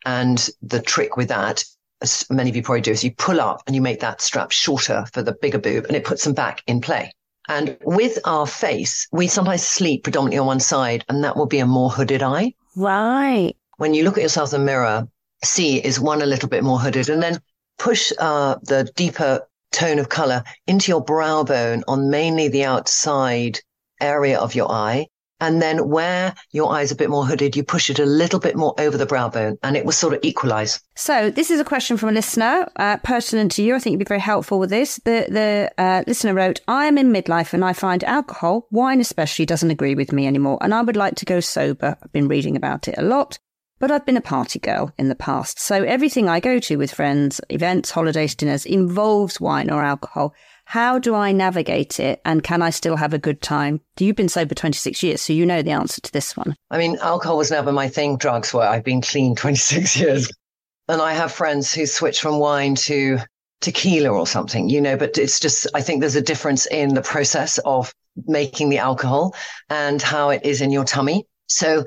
And 0.04 0.48
the 0.62 0.80
trick 0.80 1.16
with 1.16 1.28
that, 1.28 1.62
as 2.00 2.24
many 2.30 2.50
of 2.50 2.56
you 2.56 2.62
probably 2.62 2.80
do, 2.80 2.90
is 2.90 3.04
you 3.04 3.14
pull 3.14 3.40
up 3.40 3.62
and 3.66 3.76
you 3.76 3.82
make 3.82 4.00
that 4.00 4.20
strap 4.20 4.50
shorter 4.50 5.04
for 5.12 5.22
the 5.22 5.36
bigger 5.40 5.58
boob 5.58 5.84
and 5.84 5.94
it 5.94 6.04
puts 6.04 6.24
them 6.24 6.34
back 6.34 6.62
in 6.66 6.80
play. 6.80 7.12
And 7.48 7.76
with 7.84 8.18
our 8.24 8.46
face, 8.46 9.06
we 9.12 9.28
sometimes 9.28 9.62
sleep 9.62 10.02
predominantly 10.02 10.38
on 10.38 10.46
one 10.46 10.60
side 10.60 11.04
and 11.08 11.22
that 11.22 11.36
will 11.36 11.46
be 11.46 11.60
a 11.60 11.66
more 11.66 11.90
hooded 11.90 12.22
eye. 12.22 12.54
Right. 12.76 13.54
When 13.76 13.94
you 13.94 14.04
look 14.04 14.16
at 14.16 14.22
yourself 14.22 14.52
in 14.52 14.60
the 14.60 14.66
mirror, 14.66 15.08
see 15.44 15.78
is 15.78 16.00
one 16.00 16.22
a 16.22 16.26
little 16.26 16.48
bit 16.48 16.64
more 16.64 16.78
hooded 16.78 17.08
and 17.08 17.22
then 17.22 17.40
push 17.78 18.12
uh, 18.18 18.56
the 18.62 18.90
deeper 18.94 19.46
tone 19.72 19.98
of 19.98 20.08
color 20.08 20.44
into 20.66 20.90
your 20.90 21.02
brow 21.02 21.42
bone 21.42 21.82
on 21.88 22.10
mainly 22.10 22.48
the 22.48 22.64
outside 22.64 23.58
area 24.00 24.38
of 24.38 24.54
your 24.54 24.70
eye 24.70 25.06
and 25.42 25.60
then 25.60 25.88
where 25.88 26.34
your 26.52 26.72
eyes 26.72 26.92
are 26.92 26.94
a 26.94 26.96
bit 26.96 27.10
more 27.10 27.26
hooded, 27.26 27.56
you 27.56 27.64
push 27.64 27.90
it 27.90 27.98
a 27.98 28.06
little 28.06 28.38
bit 28.38 28.54
more 28.54 28.74
over 28.78 28.96
the 28.96 29.04
brow 29.04 29.28
bone 29.28 29.58
and 29.64 29.76
it 29.76 29.84
will 29.84 29.92
sort 29.92 30.14
of 30.14 30.20
equalize. 30.22 30.80
So 30.94 31.30
this 31.30 31.50
is 31.50 31.58
a 31.58 31.64
question 31.64 31.96
from 31.96 32.10
a 32.10 32.12
listener, 32.12 32.70
uh, 32.76 32.98
pertinent 32.98 33.50
to 33.52 33.62
you. 33.64 33.74
I 33.74 33.80
think 33.80 33.92
you'd 33.92 33.98
be 33.98 34.04
very 34.04 34.20
helpful 34.20 34.60
with 34.60 34.70
this. 34.70 35.00
The, 35.04 35.26
the 35.28 35.82
uh, 35.82 36.04
listener 36.06 36.32
wrote, 36.32 36.60
I 36.68 36.86
am 36.86 36.96
in 36.96 37.12
midlife 37.12 37.52
and 37.52 37.64
I 37.64 37.72
find 37.72 38.04
alcohol, 38.04 38.68
wine 38.70 39.00
especially, 39.00 39.44
doesn't 39.44 39.72
agree 39.72 39.96
with 39.96 40.12
me 40.12 40.28
anymore. 40.28 40.58
And 40.60 40.72
I 40.72 40.82
would 40.82 40.96
like 40.96 41.16
to 41.16 41.24
go 41.24 41.40
sober. 41.40 41.98
I've 42.00 42.12
been 42.12 42.28
reading 42.28 42.54
about 42.54 42.86
it 42.86 42.94
a 42.96 43.02
lot. 43.02 43.40
But 43.80 43.90
I've 43.90 44.06
been 44.06 44.16
a 44.16 44.20
party 44.20 44.60
girl 44.60 44.92
in 44.96 45.08
the 45.08 45.16
past. 45.16 45.58
So 45.58 45.82
everything 45.82 46.28
I 46.28 46.38
go 46.38 46.60
to 46.60 46.76
with 46.76 46.94
friends, 46.94 47.40
events, 47.48 47.90
holidays, 47.90 48.36
dinners 48.36 48.64
involves 48.64 49.40
wine 49.40 49.70
or 49.70 49.82
alcohol. 49.82 50.34
How 50.72 50.98
do 50.98 51.14
I 51.14 51.32
navigate 51.32 52.00
it 52.00 52.22
and 52.24 52.42
can 52.42 52.62
I 52.62 52.70
still 52.70 52.96
have 52.96 53.12
a 53.12 53.18
good 53.18 53.42
time? 53.42 53.82
You've 53.98 54.16
been 54.16 54.30
sober 54.30 54.54
26 54.54 55.02
years, 55.02 55.20
so 55.20 55.34
you 55.34 55.44
know 55.44 55.60
the 55.60 55.72
answer 55.72 56.00
to 56.00 56.12
this 56.14 56.34
one. 56.34 56.56
I 56.70 56.78
mean, 56.78 56.96
alcohol 57.02 57.36
was 57.36 57.50
never 57.50 57.72
my 57.72 57.88
thing. 57.88 58.16
Drugs 58.16 58.54
were. 58.54 58.62
I've 58.62 58.82
been 58.82 59.02
clean 59.02 59.34
26 59.36 59.94
years. 59.98 60.32
And 60.88 61.02
I 61.02 61.12
have 61.12 61.30
friends 61.30 61.74
who 61.74 61.84
switch 61.84 62.22
from 62.22 62.38
wine 62.38 62.74
to 62.86 63.18
tequila 63.60 64.08
or 64.08 64.26
something, 64.26 64.70
you 64.70 64.80
know, 64.80 64.96
but 64.96 65.18
it's 65.18 65.38
just, 65.38 65.66
I 65.74 65.82
think 65.82 66.00
there's 66.00 66.16
a 66.16 66.22
difference 66.22 66.64
in 66.64 66.94
the 66.94 67.02
process 67.02 67.58
of 67.66 67.92
making 68.26 68.70
the 68.70 68.78
alcohol 68.78 69.34
and 69.68 70.00
how 70.00 70.30
it 70.30 70.40
is 70.42 70.62
in 70.62 70.70
your 70.70 70.84
tummy. 70.84 71.26
So 71.48 71.84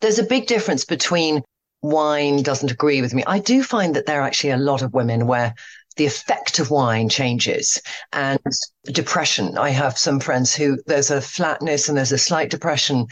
there's 0.00 0.18
a 0.18 0.24
big 0.24 0.48
difference 0.48 0.84
between 0.84 1.44
wine 1.82 2.42
doesn't 2.42 2.70
agree 2.72 3.00
with 3.00 3.14
me. 3.14 3.22
I 3.26 3.38
do 3.38 3.62
find 3.62 3.94
that 3.94 4.06
there 4.06 4.22
are 4.22 4.26
actually 4.26 4.50
a 4.50 4.56
lot 4.56 4.82
of 4.82 4.92
women 4.92 5.26
where 5.26 5.54
the 5.96 6.06
effect 6.06 6.58
of 6.58 6.70
wine 6.70 7.08
changes 7.08 7.80
and 8.12 8.38
depression. 8.86 9.56
I 9.56 9.70
have 9.70 9.96
some 9.96 10.20
friends 10.20 10.54
who 10.54 10.78
there's 10.86 11.10
a 11.10 11.20
flatness 11.20 11.88
and 11.88 11.96
there's 11.96 12.12
a 12.12 12.18
slight 12.18 12.50
depression 12.50 13.06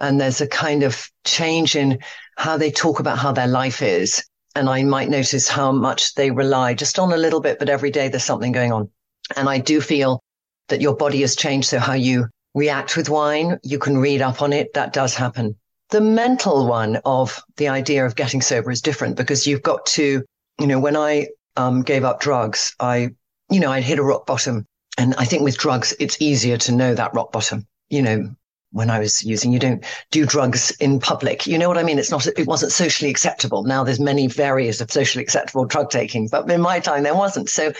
and 0.00 0.20
there's 0.20 0.40
a 0.40 0.46
kind 0.46 0.82
of 0.82 1.10
change 1.24 1.76
in 1.76 1.98
how 2.36 2.56
they 2.56 2.70
talk 2.70 3.00
about 3.00 3.18
how 3.18 3.32
their 3.32 3.46
life 3.46 3.82
is. 3.82 4.22
And 4.54 4.68
I 4.68 4.82
might 4.82 5.08
notice 5.08 5.48
how 5.48 5.72
much 5.72 6.14
they 6.14 6.30
rely 6.30 6.74
just 6.74 6.98
on 6.98 7.12
a 7.12 7.16
little 7.16 7.40
bit, 7.40 7.58
but 7.58 7.68
every 7.68 7.90
day 7.90 8.08
there's 8.08 8.24
something 8.24 8.52
going 8.52 8.72
on. 8.72 8.90
And 9.36 9.48
I 9.48 9.58
do 9.58 9.80
feel 9.80 10.22
that 10.68 10.80
your 10.80 10.96
body 10.96 11.20
has 11.22 11.36
changed. 11.36 11.68
So 11.68 11.78
how 11.78 11.94
you 11.94 12.28
react 12.54 12.96
with 12.96 13.10
wine, 13.10 13.58
you 13.62 13.78
can 13.78 13.98
read 13.98 14.22
up 14.22 14.42
on 14.42 14.52
it. 14.52 14.72
That 14.74 14.92
does 14.92 15.14
happen. 15.14 15.56
The 15.90 16.00
mental 16.00 16.66
one 16.66 16.96
of 17.04 17.40
the 17.56 17.68
idea 17.68 18.04
of 18.04 18.16
getting 18.16 18.40
sober 18.40 18.70
is 18.70 18.80
different 18.80 19.16
because 19.16 19.46
you've 19.46 19.62
got 19.62 19.86
to, 19.86 20.24
you 20.58 20.66
know, 20.66 20.80
when 20.80 20.96
I 20.96 21.28
um, 21.56 21.82
gave 21.82 22.04
up 22.04 22.20
drugs, 22.20 22.74
I, 22.80 23.10
you 23.50 23.60
know, 23.60 23.70
I'd 23.70 23.84
hit 23.84 23.98
a 23.98 24.02
rock 24.02 24.26
bottom. 24.26 24.66
And 24.98 25.14
I 25.18 25.24
think 25.24 25.42
with 25.42 25.58
drugs, 25.58 25.94
it's 26.00 26.20
easier 26.20 26.56
to 26.58 26.72
know 26.72 26.94
that 26.94 27.14
rock 27.14 27.32
bottom. 27.32 27.66
You 27.90 28.02
know, 28.02 28.34
when 28.70 28.90
I 28.90 28.98
was 28.98 29.24
using, 29.24 29.52
you 29.52 29.58
don't 29.58 29.84
do 30.10 30.26
drugs 30.26 30.70
in 30.80 31.00
public. 31.00 31.46
You 31.46 31.58
know 31.58 31.68
what 31.68 31.78
I 31.78 31.82
mean? 31.82 31.98
It's 31.98 32.10
not, 32.10 32.26
it 32.26 32.46
wasn't 32.46 32.72
socially 32.72 33.10
acceptable. 33.10 33.64
Now 33.64 33.84
there's 33.84 34.00
many 34.00 34.26
various 34.26 34.80
of 34.80 34.90
socially 34.90 35.22
acceptable 35.22 35.64
drug 35.64 35.90
taking, 35.90 36.28
but 36.28 36.50
in 36.50 36.60
my 36.60 36.80
time 36.80 37.02
there 37.02 37.14
wasn't. 37.14 37.48
So, 37.48 37.72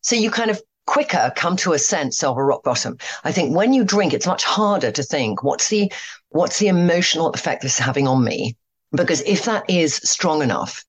so 0.00 0.16
you 0.16 0.30
kind 0.30 0.50
of 0.50 0.60
quicker 0.86 1.32
come 1.34 1.56
to 1.56 1.72
a 1.72 1.78
sense 1.78 2.22
of 2.22 2.36
a 2.36 2.44
rock 2.44 2.62
bottom. 2.62 2.98
I 3.24 3.32
think 3.32 3.56
when 3.56 3.72
you 3.72 3.84
drink, 3.84 4.12
it's 4.12 4.26
much 4.26 4.44
harder 4.44 4.90
to 4.90 5.02
think 5.02 5.42
what's 5.42 5.68
the, 5.68 5.90
what's 6.30 6.58
the 6.58 6.68
emotional 6.68 7.30
effect 7.30 7.62
this 7.62 7.78
is 7.78 7.84
having 7.84 8.06
on 8.06 8.22
me? 8.22 8.56
Because 8.92 9.22
if 9.22 9.44
that 9.44 9.68
is 9.68 9.96
strong 9.96 10.42
enough, 10.42 10.84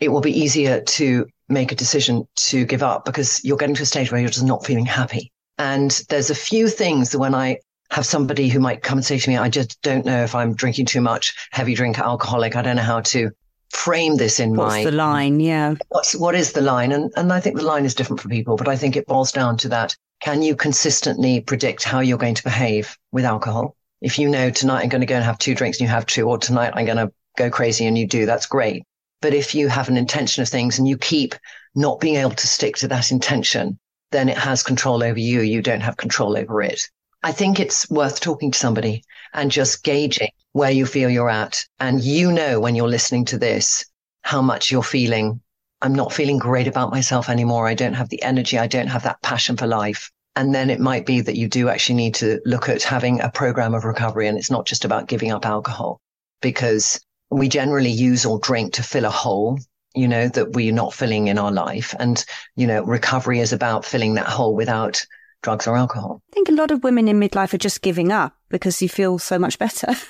it 0.00 0.08
will 0.08 0.20
be 0.20 0.38
easier 0.38 0.80
to 0.80 1.26
make 1.52 1.72
a 1.72 1.76
decision 1.76 2.26
to 2.36 2.64
give 2.64 2.82
up 2.82 3.04
because 3.04 3.44
you're 3.44 3.56
getting 3.56 3.74
to 3.76 3.82
a 3.82 3.86
stage 3.86 4.10
where 4.10 4.20
you're 4.20 4.30
just 4.30 4.44
not 4.44 4.64
feeling 4.64 4.86
happy. 4.86 5.30
And 5.58 5.90
there's 6.08 6.30
a 6.30 6.34
few 6.34 6.68
things 6.68 7.10
that 7.10 7.18
when 7.18 7.34
I 7.34 7.58
have 7.90 8.06
somebody 8.06 8.48
who 8.48 8.58
might 8.58 8.82
come 8.82 8.98
and 8.98 9.04
say 9.04 9.18
to 9.18 9.30
me, 9.30 9.36
I 9.36 9.48
just 9.48 9.80
don't 9.82 10.06
know 10.06 10.24
if 10.24 10.34
I'm 10.34 10.54
drinking 10.54 10.86
too 10.86 11.00
much, 11.00 11.34
heavy 11.50 11.74
drink, 11.74 11.98
alcoholic. 11.98 12.56
I 12.56 12.62
don't 12.62 12.76
know 12.76 12.82
how 12.82 13.00
to 13.00 13.30
frame 13.72 14.16
this 14.16 14.38
in 14.40 14.54
what's 14.54 14.74
my 14.74 14.84
the 14.84 14.92
line? 14.92 15.40
Yeah. 15.40 15.74
What's 15.88 16.14
what 16.14 16.34
is 16.34 16.52
the 16.52 16.60
line? 16.60 16.92
And 16.92 17.10
and 17.16 17.32
i 17.32 17.40
think 17.40 17.56
the 17.56 17.64
line 17.64 17.84
is 17.84 17.94
different 17.94 18.20
for 18.20 18.28
people 18.28 18.56
but 18.56 18.68
i 18.68 18.76
think 18.76 18.96
it 18.96 19.06
boils 19.06 19.32
down 19.32 19.56
to 19.58 19.68
that. 19.70 19.96
Can 20.20 20.42
you 20.42 20.54
consistently 20.54 21.40
predict 21.40 21.82
how 21.82 22.00
you're 22.00 22.18
going 22.18 22.36
to 22.36 22.44
behave 22.44 22.96
with 23.10 23.24
alcohol? 23.24 23.76
If 24.00 24.18
you 24.18 24.28
know 24.28 24.50
tonight 24.50 24.82
i'm 24.82 24.88
going 24.88 25.00
to 25.00 25.06
go 25.06 25.16
and 25.16 25.24
have 25.24 25.38
two 25.38 25.54
drinks 25.54 25.78
and 25.78 25.88
you 25.88 25.92
have 25.94 26.06
two 26.06 26.28
or 26.28 26.38
tonight 26.38 26.72
i'm 26.74 26.86
going 26.86 26.98
to 26.98 27.12
go 27.38 27.50
crazy 27.50 27.86
and 27.86 27.96
you 27.96 28.06
do 28.06 28.26
that's 28.26 28.46
great 28.46 28.84
but 29.22 29.32
if 29.32 29.54
you 29.54 29.68
have 29.68 29.88
an 29.88 29.96
intention 29.96 30.42
of 30.42 30.48
things 30.48 30.78
and 30.78 30.86
you 30.86 30.98
keep 30.98 31.34
not 31.74 32.00
being 32.00 32.16
able 32.16 32.30
to 32.30 32.46
stick 32.46 32.76
to 32.76 32.88
that 32.88 33.10
intention 33.10 33.78
then 34.10 34.28
it 34.28 34.36
has 34.36 34.62
control 34.62 35.02
over 35.02 35.18
you 35.18 35.40
you 35.40 35.62
don't 35.62 35.80
have 35.80 35.96
control 35.96 36.36
over 36.36 36.60
it 36.60 36.82
i 37.22 37.32
think 37.32 37.58
it's 37.58 37.88
worth 37.90 38.20
talking 38.20 38.50
to 38.50 38.58
somebody 38.58 39.02
and 39.32 39.50
just 39.50 39.82
gauging 39.82 40.30
where 40.52 40.70
you 40.70 40.86
feel 40.86 41.10
you're 41.10 41.30
at. 41.30 41.64
And 41.80 42.02
you 42.02 42.30
know, 42.30 42.60
when 42.60 42.74
you're 42.74 42.88
listening 42.88 43.24
to 43.26 43.38
this, 43.38 43.84
how 44.22 44.42
much 44.42 44.70
you're 44.70 44.82
feeling. 44.82 45.40
I'm 45.80 45.94
not 45.94 46.12
feeling 46.12 46.38
great 46.38 46.68
about 46.68 46.92
myself 46.92 47.28
anymore. 47.28 47.66
I 47.66 47.74
don't 47.74 47.94
have 47.94 48.08
the 48.08 48.22
energy. 48.22 48.56
I 48.56 48.68
don't 48.68 48.86
have 48.86 49.02
that 49.02 49.20
passion 49.22 49.56
for 49.56 49.66
life. 49.66 50.10
And 50.36 50.54
then 50.54 50.70
it 50.70 50.78
might 50.78 51.06
be 51.06 51.20
that 51.20 51.36
you 51.36 51.48
do 51.48 51.68
actually 51.68 51.96
need 51.96 52.14
to 52.16 52.40
look 52.44 52.68
at 52.68 52.82
having 52.82 53.20
a 53.20 53.30
program 53.30 53.74
of 53.74 53.84
recovery. 53.84 54.28
And 54.28 54.38
it's 54.38 54.50
not 54.50 54.64
just 54.64 54.84
about 54.84 55.08
giving 55.08 55.32
up 55.32 55.44
alcohol 55.44 56.00
because 56.40 57.00
we 57.32 57.48
generally 57.48 57.90
use 57.90 58.24
or 58.24 58.38
drink 58.38 58.74
to 58.74 58.82
fill 58.82 59.04
a 59.04 59.10
hole, 59.10 59.58
you 59.94 60.08
know, 60.08 60.28
that 60.28 60.52
we're 60.52 60.72
not 60.72 60.94
filling 60.94 61.28
in 61.28 61.38
our 61.38 61.52
life. 61.52 61.94
And, 61.98 62.24
you 62.56 62.66
know, 62.66 62.82
recovery 62.82 63.40
is 63.40 63.52
about 63.52 63.84
filling 63.84 64.14
that 64.14 64.26
hole 64.26 64.54
without 64.54 65.04
drugs 65.42 65.66
or 65.66 65.76
alcohol. 65.76 66.22
I 66.30 66.34
think 66.34 66.48
a 66.48 66.52
lot 66.52 66.70
of 66.70 66.84
women 66.84 67.08
in 67.08 67.18
midlife 67.18 67.52
are 67.52 67.58
just 67.58 67.82
giving 67.82 68.12
up 68.12 68.36
because 68.48 68.80
you 68.80 68.88
feel 68.88 69.18
so 69.18 69.38
much 69.38 69.58
better. 69.58 69.94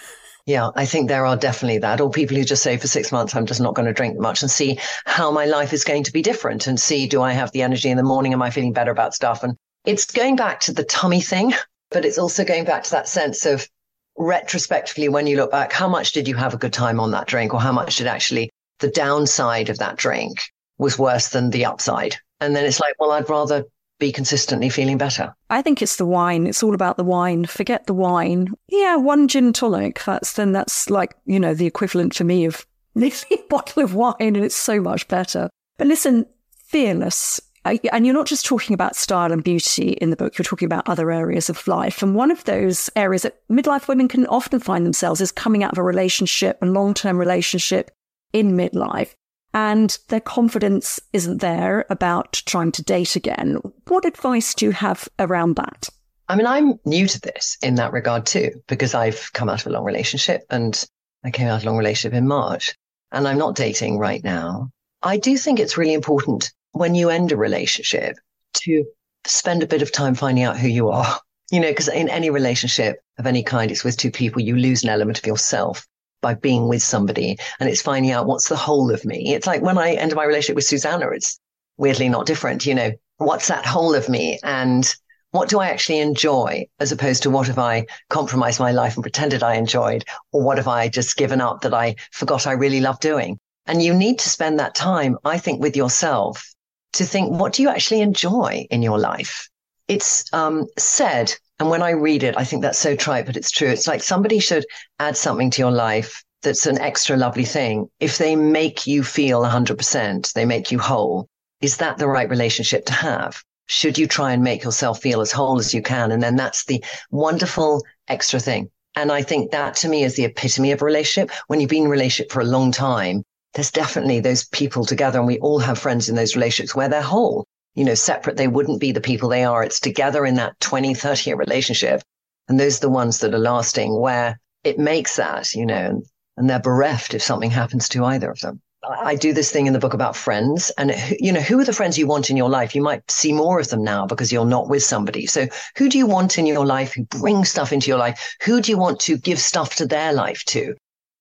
Yeah, 0.45 0.71
I 0.75 0.87
think 0.87 1.09
there 1.09 1.25
are 1.25 1.37
definitely 1.37 1.79
that, 1.79 2.01
or 2.01 2.11
people 2.11 2.37
who 2.37 2.43
just 2.43 2.65
say 2.65 2.77
for 2.77 2.89
six 2.89 3.13
months, 3.13 3.37
I'm 3.37 3.47
just 3.47 3.61
not 3.61 3.75
going 3.75 3.87
to 3.87 3.93
drink 3.93 4.19
much 4.19 4.43
and 4.43 4.51
see 4.51 4.79
how 5.05 5.31
my 5.31 5.45
life 5.45 5.73
is 5.73 5.85
going 5.85 6.03
to 6.05 6.13
be 6.13 6.21
different 6.21 6.67
and 6.67 6.81
see, 6.81 7.07
do 7.07 7.23
I 7.23 7.33
have 7.33 7.53
the 7.53 7.63
energy 7.63 7.91
in 7.91 7.97
the 7.97 8.03
morning? 8.03 8.33
Am 8.33 8.43
I 8.43 8.51
feeling 8.51 8.73
better 8.73 8.91
about 8.91 9.15
stuff? 9.15 9.45
And 9.45 9.57
it's 9.85 10.11
going 10.11 10.35
back 10.35 10.59
to 10.61 10.73
the 10.73 10.83
tummy 10.83 11.21
thing, 11.21 11.53
but 11.91 12.05
it's 12.05 12.19
also 12.19 12.45
going 12.45 12.65
back 12.65 12.83
to 12.85 12.91
that 12.91 13.07
sense 13.07 13.47
of 13.47 13.69
retrospectively, 14.17 15.09
when 15.09 15.27
you 15.27 15.37
look 15.37 15.51
back, 15.51 15.73
how 15.73 15.89
much 15.89 16.13
did 16.13 16.29
you 16.29 16.35
have 16.37 16.55
a 16.55 16.59
good 16.59 16.73
time 16.73 17.01
on 17.01 17.11
that 17.13 17.27
drink 17.27 17.55
or 17.55 17.61
how 17.61 17.73
much 17.73 17.97
did 17.97 18.07
actually 18.07 18.51
the 18.79 18.89
downside 18.89 19.69
of 19.69 19.79
that 19.79 19.97
drink 19.97 20.41
was 20.79 20.99
worse 20.99 21.29
than 21.29 21.51
the 21.51 21.65
upside? 21.65 22.17
And 22.41 22.57
then 22.57 22.65
it's 22.65 22.81
like, 22.81 22.95
well, 22.99 23.13
I'd 23.13 23.29
rather 23.29 23.65
be 24.03 24.11
consistently 24.11 24.69
feeling 24.69 24.99
better? 24.99 25.33
I 25.49 25.63
think 25.63 25.81
it's 25.81 25.95
the 25.95 26.05
wine. 26.05 26.49
It's 26.49 26.65
all 26.65 26.75
about 26.75 26.97
the 26.97 27.05
wine. 27.05 27.45
Forget 27.45 27.87
the 27.87 27.95
wine. 27.95 28.49
Yeah, 28.69 28.97
one 28.97 29.29
gin 29.29 29.53
tonic. 29.53 30.03
That's 30.05 30.33
then 30.33 30.51
that's 30.51 30.91
like, 30.91 31.15
you 31.25 31.39
know, 31.39 31.55
the 31.55 31.67
equivalent 31.67 32.13
for 32.13 32.25
me 32.25 32.45
of 32.45 32.67
this 32.97 33.25
bottle 33.49 33.85
of 33.85 33.95
wine 33.95 34.17
and 34.19 34.39
it's 34.39 34.57
so 34.57 34.81
much 34.81 35.07
better. 35.07 35.49
But 35.79 35.87
listen, 35.87 36.27
fearless. 36.67 37.41
Uh, 37.65 37.77
and 37.93 38.05
you're 38.05 38.15
not 38.15 38.27
just 38.27 38.45
talking 38.45 38.75
about 38.75 38.97
style 38.97 39.33
and 39.33 39.45
beauty 39.45 39.91
in 39.93 40.11
the 40.11 40.17
book, 40.17 40.37
you're 40.37 40.45
talking 40.45 40.67
about 40.67 40.89
other 40.89 41.11
areas 41.11 41.49
of 41.49 41.67
life. 41.69 42.03
And 42.03 42.15
one 42.15 42.31
of 42.31 42.45
those 42.45 42.91
areas 42.97 43.23
that 43.23 43.47
midlife 43.49 43.89
women 43.89 44.09
can 44.09 44.27
often 44.27 44.61
find 44.61 44.85
themselves 44.85 45.21
is 45.21 45.33
coming 45.33 45.63
out 45.63 45.73
of 45.73 45.79
a 45.79 45.83
relationship, 45.83 46.59
a 46.61 46.67
long 46.67 46.95
term 46.95 47.19
relationship 47.19 47.91
in 48.33 48.57
midlife 48.57 49.15
and 49.55 49.99
their 50.09 50.21
confidence 50.21 50.99
isn't 51.13 51.41
there 51.41 51.85
about 51.91 52.33
trying 52.47 52.73
to 52.73 52.83
date 52.83 53.17
again. 53.17 53.59
What 53.87 54.05
advice 54.05 54.55
do 54.55 54.67
you 54.67 54.73
have 54.73 55.09
around 55.19 55.57
that? 55.57 55.89
I 56.29 56.37
mean, 56.37 56.47
I'm 56.47 56.79
new 56.85 57.07
to 57.07 57.21
this 57.21 57.59
in 57.63 57.75
that 57.75 57.93
regard 57.93 58.25
too, 58.25 58.63
because 58.67 58.95
I've 58.95 59.31
come 59.35 59.49
out 59.49 59.61
of 59.61 59.67
a 59.67 59.71
long 59.71 59.85
relationship 59.85 60.43
and 60.49 60.83
I 61.25 61.31
came 61.31 61.49
out 61.49 61.57
of 61.57 61.63
a 61.65 61.67
long 61.67 61.77
relationship 61.77 62.17
in 62.17 62.27
March 62.27 62.75
and 63.11 63.29
I'm 63.29 63.39
not 63.39 63.55
dating 63.55 63.99
right 63.99 64.23
now. 64.25 64.71
I 65.03 65.19
do 65.19 65.37
think 65.37 65.61
it's 65.61 65.77
really 65.77 65.95
important 65.95 66.53
when 66.73 66.95
you 66.95 67.11
end 67.11 67.33
a 67.33 67.37
relationship 67.37 68.17
to 68.55 68.85
spend 69.27 69.63
a 69.63 69.67
bit 69.67 69.83
of 69.83 69.93
time 69.93 70.15
finding 70.15 70.45
out 70.45 70.59
who 70.59 70.69
you 70.69 70.89
are. 70.89 71.21
You 71.51 71.61
know, 71.61 71.69
because 71.69 71.89
in 71.89 72.09
any 72.09 72.31
relationship 72.31 73.01
of 73.19 73.27
any 73.27 73.43
kind, 73.43 73.71
it's 73.71 73.85
with 73.85 73.97
two 73.97 74.11
people, 74.11 74.41
you 74.41 74.57
lose 74.57 74.83
an 74.83 74.89
element 74.89 75.19
of 75.19 75.27
yourself 75.27 75.87
by 76.23 76.35
being 76.35 76.69
with 76.69 76.83
somebody 76.83 77.37
and 77.61 77.69
it's 77.69 77.83
finding 77.83 78.13
out 78.13 78.27
what's 78.27 78.49
the 78.49 78.57
whole 78.57 78.91
of 78.91 79.05
me. 79.05 79.35
It's 79.35 79.47
like 79.47 79.61
when 79.61 79.77
I 79.77 79.93
ended 79.93 80.17
my 80.17 80.25
relationship 80.25 80.57
with 80.57 80.65
Susannah, 80.65 81.11
it's 81.11 81.39
weirdly 81.77 82.09
not 82.09 82.27
different. 82.27 82.65
You 82.65 82.75
know, 82.75 82.93
what's 83.19 83.49
that 83.49 83.67
whole 83.67 83.95
of 83.95 84.09
me 84.09 84.39
and 84.43 84.91
what 85.33 85.49
do 85.49 85.61
I 85.61 85.69
actually 85.69 85.99
enjoy 85.99 86.67
as 86.79 86.93
opposed 86.93 87.23
to 87.25 87.31
what 87.31 87.49
have 87.49 87.59
I 87.59 87.87
compromised 88.09 88.61
my 88.61 88.71
life 88.71 88.95
and 88.95 89.03
pretended 89.03 89.43
I 89.43 89.55
enjoyed 89.55 90.05
or 90.31 90.43
what 90.43 90.59
have 90.59 90.69
I 90.69 90.89
just 90.89 91.17
given 91.17 91.41
up 91.41 91.63
that 91.63 91.75
I 91.75 91.97
forgot 92.13 92.47
I 92.47 92.53
really 92.53 92.81
love 92.81 93.01
doing? 93.01 93.39
And 93.67 93.83
you 93.83 93.95
need 93.95 94.19
to 94.21 94.29
spend 94.29 94.59
that 94.59 94.75
time, 94.75 95.19
I 95.25 95.39
think, 95.39 95.61
with 95.61 95.77
yourself 95.77 96.52
to 96.95 97.05
think, 97.05 97.31
what 97.31 97.53
do 97.53 97.63
you 97.63 97.69
actually 97.69 98.01
enjoy 98.01 98.67
in 98.71 98.83
your 98.83 98.99
life? 98.99 99.49
It's 99.89 100.33
um, 100.33 100.67
said 100.79 101.35
and 101.63 101.71
when 101.71 101.81
I 101.81 101.91
read 101.91 102.25
it, 102.25 102.35
I 102.37 102.43
think 102.43 102.63
that's 102.63 102.81
so 102.81 102.97
trite, 102.97 103.25
but 103.25 103.37
it's 103.37 103.53
true. 103.53 103.69
It's 103.69 103.87
like 103.87 104.03
somebody 104.03 104.41
should 104.41 104.67
add 104.99 105.17
something 105.17 105.49
to 105.53 105.63
your 105.63 105.71
life 105.71 106.25
that's 106.43 106.67
an 106.67 106.81
extra 106.81 107.17
lovely 107.17 107.45
thing. 107.45 107.89
If 108.01 108.19
they 108.19 108.35
make 108.35 108.85
you 108.85 109.05
feel 109.05 109.43
100%, 109.43 110.33
they 110.33 110.45
make 110.45 110.73
you 110.73 110.81
whole. 110.81 111.29
Is 111.61 111.77
that 111.77 111.99
the 111.99 112.09
right 112.09 112.29
relationship 112.29 112.85
to 112.87 112.93
have? 112.93 113.41
Should 113.67 113.97
you 113.97 114.09
try 114.09 114.33
and 114.33 114.43
make 114.43 114.65
yourself 114.65 115.01
feel 115.01 115.21
as 115.21 115.31
whole 115.31 115.61
as 115.61 115.73
you 115.73 115.83
can? 115.83 116.11
And 116.11 116.21
then 116.21 116.35
that's 116.35 116.65
the 116.65 116.83
wonderful 117.13 117.85
extra 118.09 118.41
thing. 118.41 118.69
And 118.97 119.13
I 119.13 119.23
think 119.23 119.53
that 119.53 119.77
to 119.77 119.89
me 119.89 120.03
is 120.03 120.17
the 120.17 120.25
epitome 120.25 120.73
of 120.73 120.83
a 120.83 120.85
relationship. 120.85 121.31
When 121.47 121.61
you've 121.61 121.71
been 121.71 121.83
in 121.83 121.87
a 121.87 121.91
relationship 121.91 122.33
for 122.33 122.41
a 122.41 122.45
long 122.57 122.73
time, 122.73 123.23
there's 123.55 123.71
definitely 123.71 124.21
those 124.21 124.45
people 124.45 124.85
together 124.85 125.19
and 125.19 125.27
we 125.27 125.39
all 125.39 125.59
have 125.59 125.79
friends 125.79 126.09
in 126.09 126.15
those 126.15 126.35
relationships 126.35 126.75
where 126.75 126.89
they're 126.89 127.03
whole 127.03 127.45
you 127.75 127.85
know, 127.85 127.95
separate, 127.95 128.37
they 128.37 128.49
wouldn't 128.49 128.81
be 128.81 128.93
the 128.93 129.01
people 129.01 129.29
they 129.29 129.45
are. 129.45 129.63
It's 129.63 129.81
together 129.81 130.27
in 130.27 130.35
that 130.35 130.59
20, 130.61 130.95
30 130.95 131.31
year 131.31 131.37
relationship. 131.37 132.03
And 132.49 132.59
those 132.61 132.79
are 132.79 132.83
the 132.83 132.91
ones 132.91 133.19
that 133.19 133.35
are 133.35 133.39
lasting 133.39 133.99
where 133.99 134.39
it 134.65 134.79
makes 134.79 135.17
that, 135.17 135.55
you 135.55 135.65
know, 135.65 135.75
and, 135.75 136.05
and 136.37 136.51
they're 136.51 136.61
bereft 136.61 137.15
if 137.15 137.23
something 137.23 137.51
happens 137.51 137.89
to 137.91 138.05
either 138.05 138.31
of 138.31 138.41
them. 138.41 138.61
I 138.85 139.15
do 139.15 139.33
this 139.33 139.53
thing 139.53 139.69
in 139.69 139.73
the 139.73 139.79
book 139.79 139.95
about 139.95 140.17
friends 140.17 140.73
and, 140.77 140.93
you 141.21 141.33
know, 141.33 141.41
who 141.41 141.61
are 141.61 141.65
the 141.65 141.73
friends 141.73 141.97
you 141.97 142.09
want 142.09 142.31
in 142.31 142.37
your 142.37 142.51
life? 142.51 142.75
You 142.75 142.83
might 142.83 143.09
see 143.11 143.33
more 143.33 143.61
of 143.61 143.69
them 143.69 143.85
now 143.85 144.07
because 144.07 144.33
you're 144.33 144.45
not 144.45 144.69
with 144.69 144.83
somebody. 144.83 145.27
So 145.27 145.47
who 145.77 145.89
do 145.89 145.99
you 145.99 146.07
want 146.07 146.37
in 146.37 146.47
your 146.47 146.67
life 146.67 146.93
who 146.93 147.05
brings 147.05 147.49
stuff 147.49 147.73
into 147.73 147.89
your 147.89 147.99
life? 147.99 148.37
Who 148.43 148.61
do 148.61 148.73
you 148.73 148.79
want 148.79 148.99
to 149.01 149.17
give 149.17 149.39
stuff 149.39 149.77
to 149.77 149.87
their 149.87 150.13
life 150.13 150.45
to? 150.47 150.75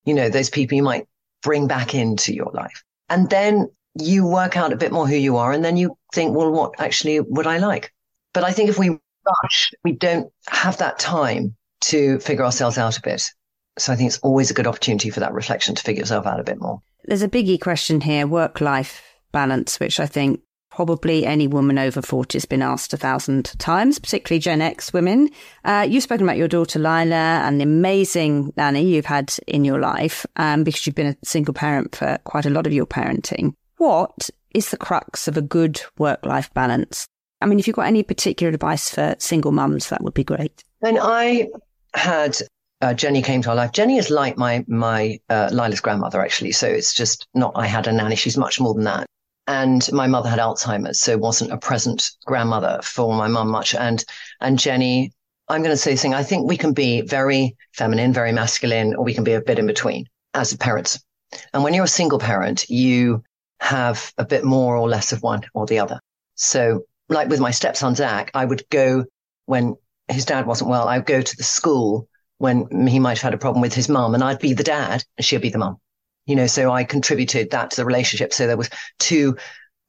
You 0.04 0.14
know, 0.14 0.28
those 0.28 0.50
people 0.50 0.74
you 0.74 0.82
might 0.82 1.06
bring 1.42 1.66
back 1.66 1.94
into 1.94 2.34
your 2.34 2.50
life. 2.52 2.82
And 3.08 3.28
then 3.30 3.68
you 3.94 4.26
work 4.26 4.56
out 4.56 4.72
a 4.72 4.76
bit 4.76 4.92
more 4.92 5.06
who 5.06 5.16
you 5.16 5.36
are 5.36 5.52
and 5.52 5.64
then 5.64 5.76
you 5.76 5.96
think, 6.14 6.34
well, 6.34 6.50
what 6.50 6.72
actually 6.78 7.20
would 7.20 7.46
I 7.46 7.58
like? 7.58 7.92
But 8.32 8.44
I 8.44 8.52
think 8.52 8.70
if 8.70 8.78
we 8.78 8.88
rush, 8.88 9.72
we 9.84 9.92
don't 9.92 10.32
have 10.48 10.78
that 10.78 10.98
time 10.98 11.54
to 11.82 12.18
figure 12.20 12.44
ourselves 12.44 12.78
out 12.78 12.96
a 12.96 13.02
bit. 13.02 13.22
So 13.78 13.92
I 13.92 13.96
think 13.96 14.08
it's 14.08 14.18
always 14.18 14.50
a 14.50 14.54
good 14.54 14.66
opportunity 14.66 15.10
for 15.10 15.20
that 15.20 15.32
reflection 15.32 15.74
to 15.74 15.82
figure 15.82 16.00
yourself 16.00 16.26
out 16.26 16.40
a 16.40 16.44
bit 16.44 16.60
more. 16.60 16.80
There's 17.04 17.22
a 17.22 17.28
biggie 17.28 17.60
question 17.60 18.00
here 18.00 18.26
work 18.26 18.60
life 18.60 19.02
balance, 19.32 19.80
which 19.80 19.98
I 19.98 20.06
think 20.06 20.40
probably 20.74 21.26
any 21.26 21.46
woman 21.46 21.78
over 21.78 22.00
40 22.00 22.36
has 22.36 22.46
been 22.46 22.62
asked 22.62 22.94
a 22.94 22.96
thousand 22.96 23.52
times, 23.58 23.98
particularly 23.98 24.40
Gen 24.40 24.62
X 24.62 24.90
women. 24.90 25.28
Uh, 25.66 25.86
you've 25.88 26.02
spoken 26.02 26.24
about 26.24 26.38
your 26.38 26.48
daughter 26.48 26.78
Lyla 26.78 27.44
and 27.44 27.60
the 27.60 27.64
amazing 27.64 28.54
nanny 28.56 28.82
you've 28.82 29.04
had 29.04 29.34
in 29.46 29.66
your 29.66 29.78
life 29.78 30.24
um, 30.36 30.64
because 30.64 30.86
you've 30.86 30.94
been 30.94 31.08
a 31.08 31.26
single 31.26 31.52
parent 31.52 31.94
for 31.94 32.18
quite 32.24 32.46
a 32.46 32.50
lot 32.50 32.66
of 32.66 32.72
your 32.72 32.86
parenting. 32.86 33.52
What 33.76 34.30
is 34.54 34.70
the 34.70 34.78
crux 34.78 35.28
of 35.28 35.36
a 35.36 35.42
good 35.42 35.82
work 35.98 36.24
life 36.24 36.52
balance? 36.54 37.06
I 37.42 37.46
mean, 37.46 37.58
if 37.58 37.66
you've 37.66 37.76
got 37.76 37.86
any 37.86 38.02
particular 38.02 38.54
advice 38.54 38.88
for 38.88 39.14
single 39.18 39.52
mums, 39.52 39.90
that 39.90 40.02
would 40.02 40.14
be 40.14 40.24
great. 40.24 40.64
When 40.78 40.98
I 40.98 41.48
had 41.92 42.38
uh, 42.80 42.94
Jenny 42.94 43.20
came 43.20 43.42
to 43.42 43.50
our 43.50 43.54
life. 43.54 43.72
Jenny 43.72 43.98
is 43.98 44.10
like 44.10 44.38
my 44.38 44.64
my 44.66 45.20
uh, 45.28 45.50
Lyla's 45.52 45.80
grandmother, 45.80 46.20
actually. 46.20 46.52
So 46.52 46.66
it's 46.66 46.94
just 46.94 47.28
not 47.34 47.52
I 47.54 47.66
had 47.66 47.86
a 47.86 47.92
nanny. 47.92 48.16
She's 48.16 48.38
much 48.38 48.58
more 48.58 48.74
than 48.74 48.84
that. 48.84 49.06
And 49.46 49.90
my 49.92 50.06
mother 50.06 50.28
had 50.28 50.38
Alzheimer's, 50.38 51.00
so 51.00 51.18
wasn't 51.18 51.52
a 51.52 51.58
present 51.58 52.10
grandmother 52.26 52.80
for 52.82 53.14
my 53.14 53.26
mum 53.26 53.48
much. 53.48 53.74
And 53.74 54.04
and 54.40 54.58
Jenny, 54.58 55.12
I'm 55.48 55.62
going 55.62 55.74
to 55.74 55.76
say 55.76 55.92
this 55.92 56.02
thing. 56.02 56.14
I 56.14 56.22
think 56.22 56.48
we 56.48 56.56
can 56.56 56.72
be 56.72 57.00
very 57.02 57.56
feminine, 57.72 58.12
very 58.12 58.32
masculine, 58.32 58.94
or 58.94 59.04
we 59.04 59.14
can 59.14 59.24
be 59.24 59.32
a 59.32 59.40
bit 59.40 59.58
in 59.58 59.66
between 59.66 60.06
as 60.34 60.56
parents. 60.56 61.02
And 61.52 61.64
when 61.64 61.74
you're 61.74 61.84
a 61.84 61.88
single 61.88 62.18
parent, 62.18 62.68
you 62.68 63.22
have 63.60 64.12
a 64.18 64.24
bit 64.24 64.44
more 64.44 64.76
or 64.76 64.88
less 64.88 65.12
of 65.12 65.22
one 65.22 65.42
or 65.54 65.66
the 65.66 65.78
other. 65.78 66.00
So 66.34 66.84
like 67.08 67.28
with 67.28 67.40
my 67.40 67.50
stepson, 67.50 67.94
Zach, 67.94 68.30
I 68.34 68.44
would 68.44 68.68
go 68.70 69.04
when 69.46 69.76
his 70.08 70.24
dad 70.24 70.46
wasn't 70.46 70.70
well. 70.70 70.88
I 70.88 70.98
would 70.98 71.06
go 71.06 71.22
to 71.22 71.36
the 71.36 71.42
school 71.42 72.08
when 72.38 72.86
he 72.86 72.98
might 72.98 73.18
have 73.18 73.22
had 73.22 73.34
a 73.34 73.38
problem 73.38 73.62
with 73.62 73.74
his 73.74 73.88
mum 73.88 74.14
and 74.14 74.24
I'd 74.24 74.40
be 74.40 74.52
the 74.52 74.64
dad 74.64 75.04
and 75.16 75.24
she'd 75.24 75.42
be 75.42 75.50
the 75.50 75.58
mum. 75.58 75.78
You 76.26 76.36
know, 76.36 76.46
so 76.46 76.70
I 76.70 76.84
contributed 76.84 77.50
that 77.50 77.70
to 77.70 77.76
the 77.76 77.84
relationship. 77.84 78.32
So 78.32 78.46
there 78.46 78.56
was 78.56 78.70
two 78.98 79.36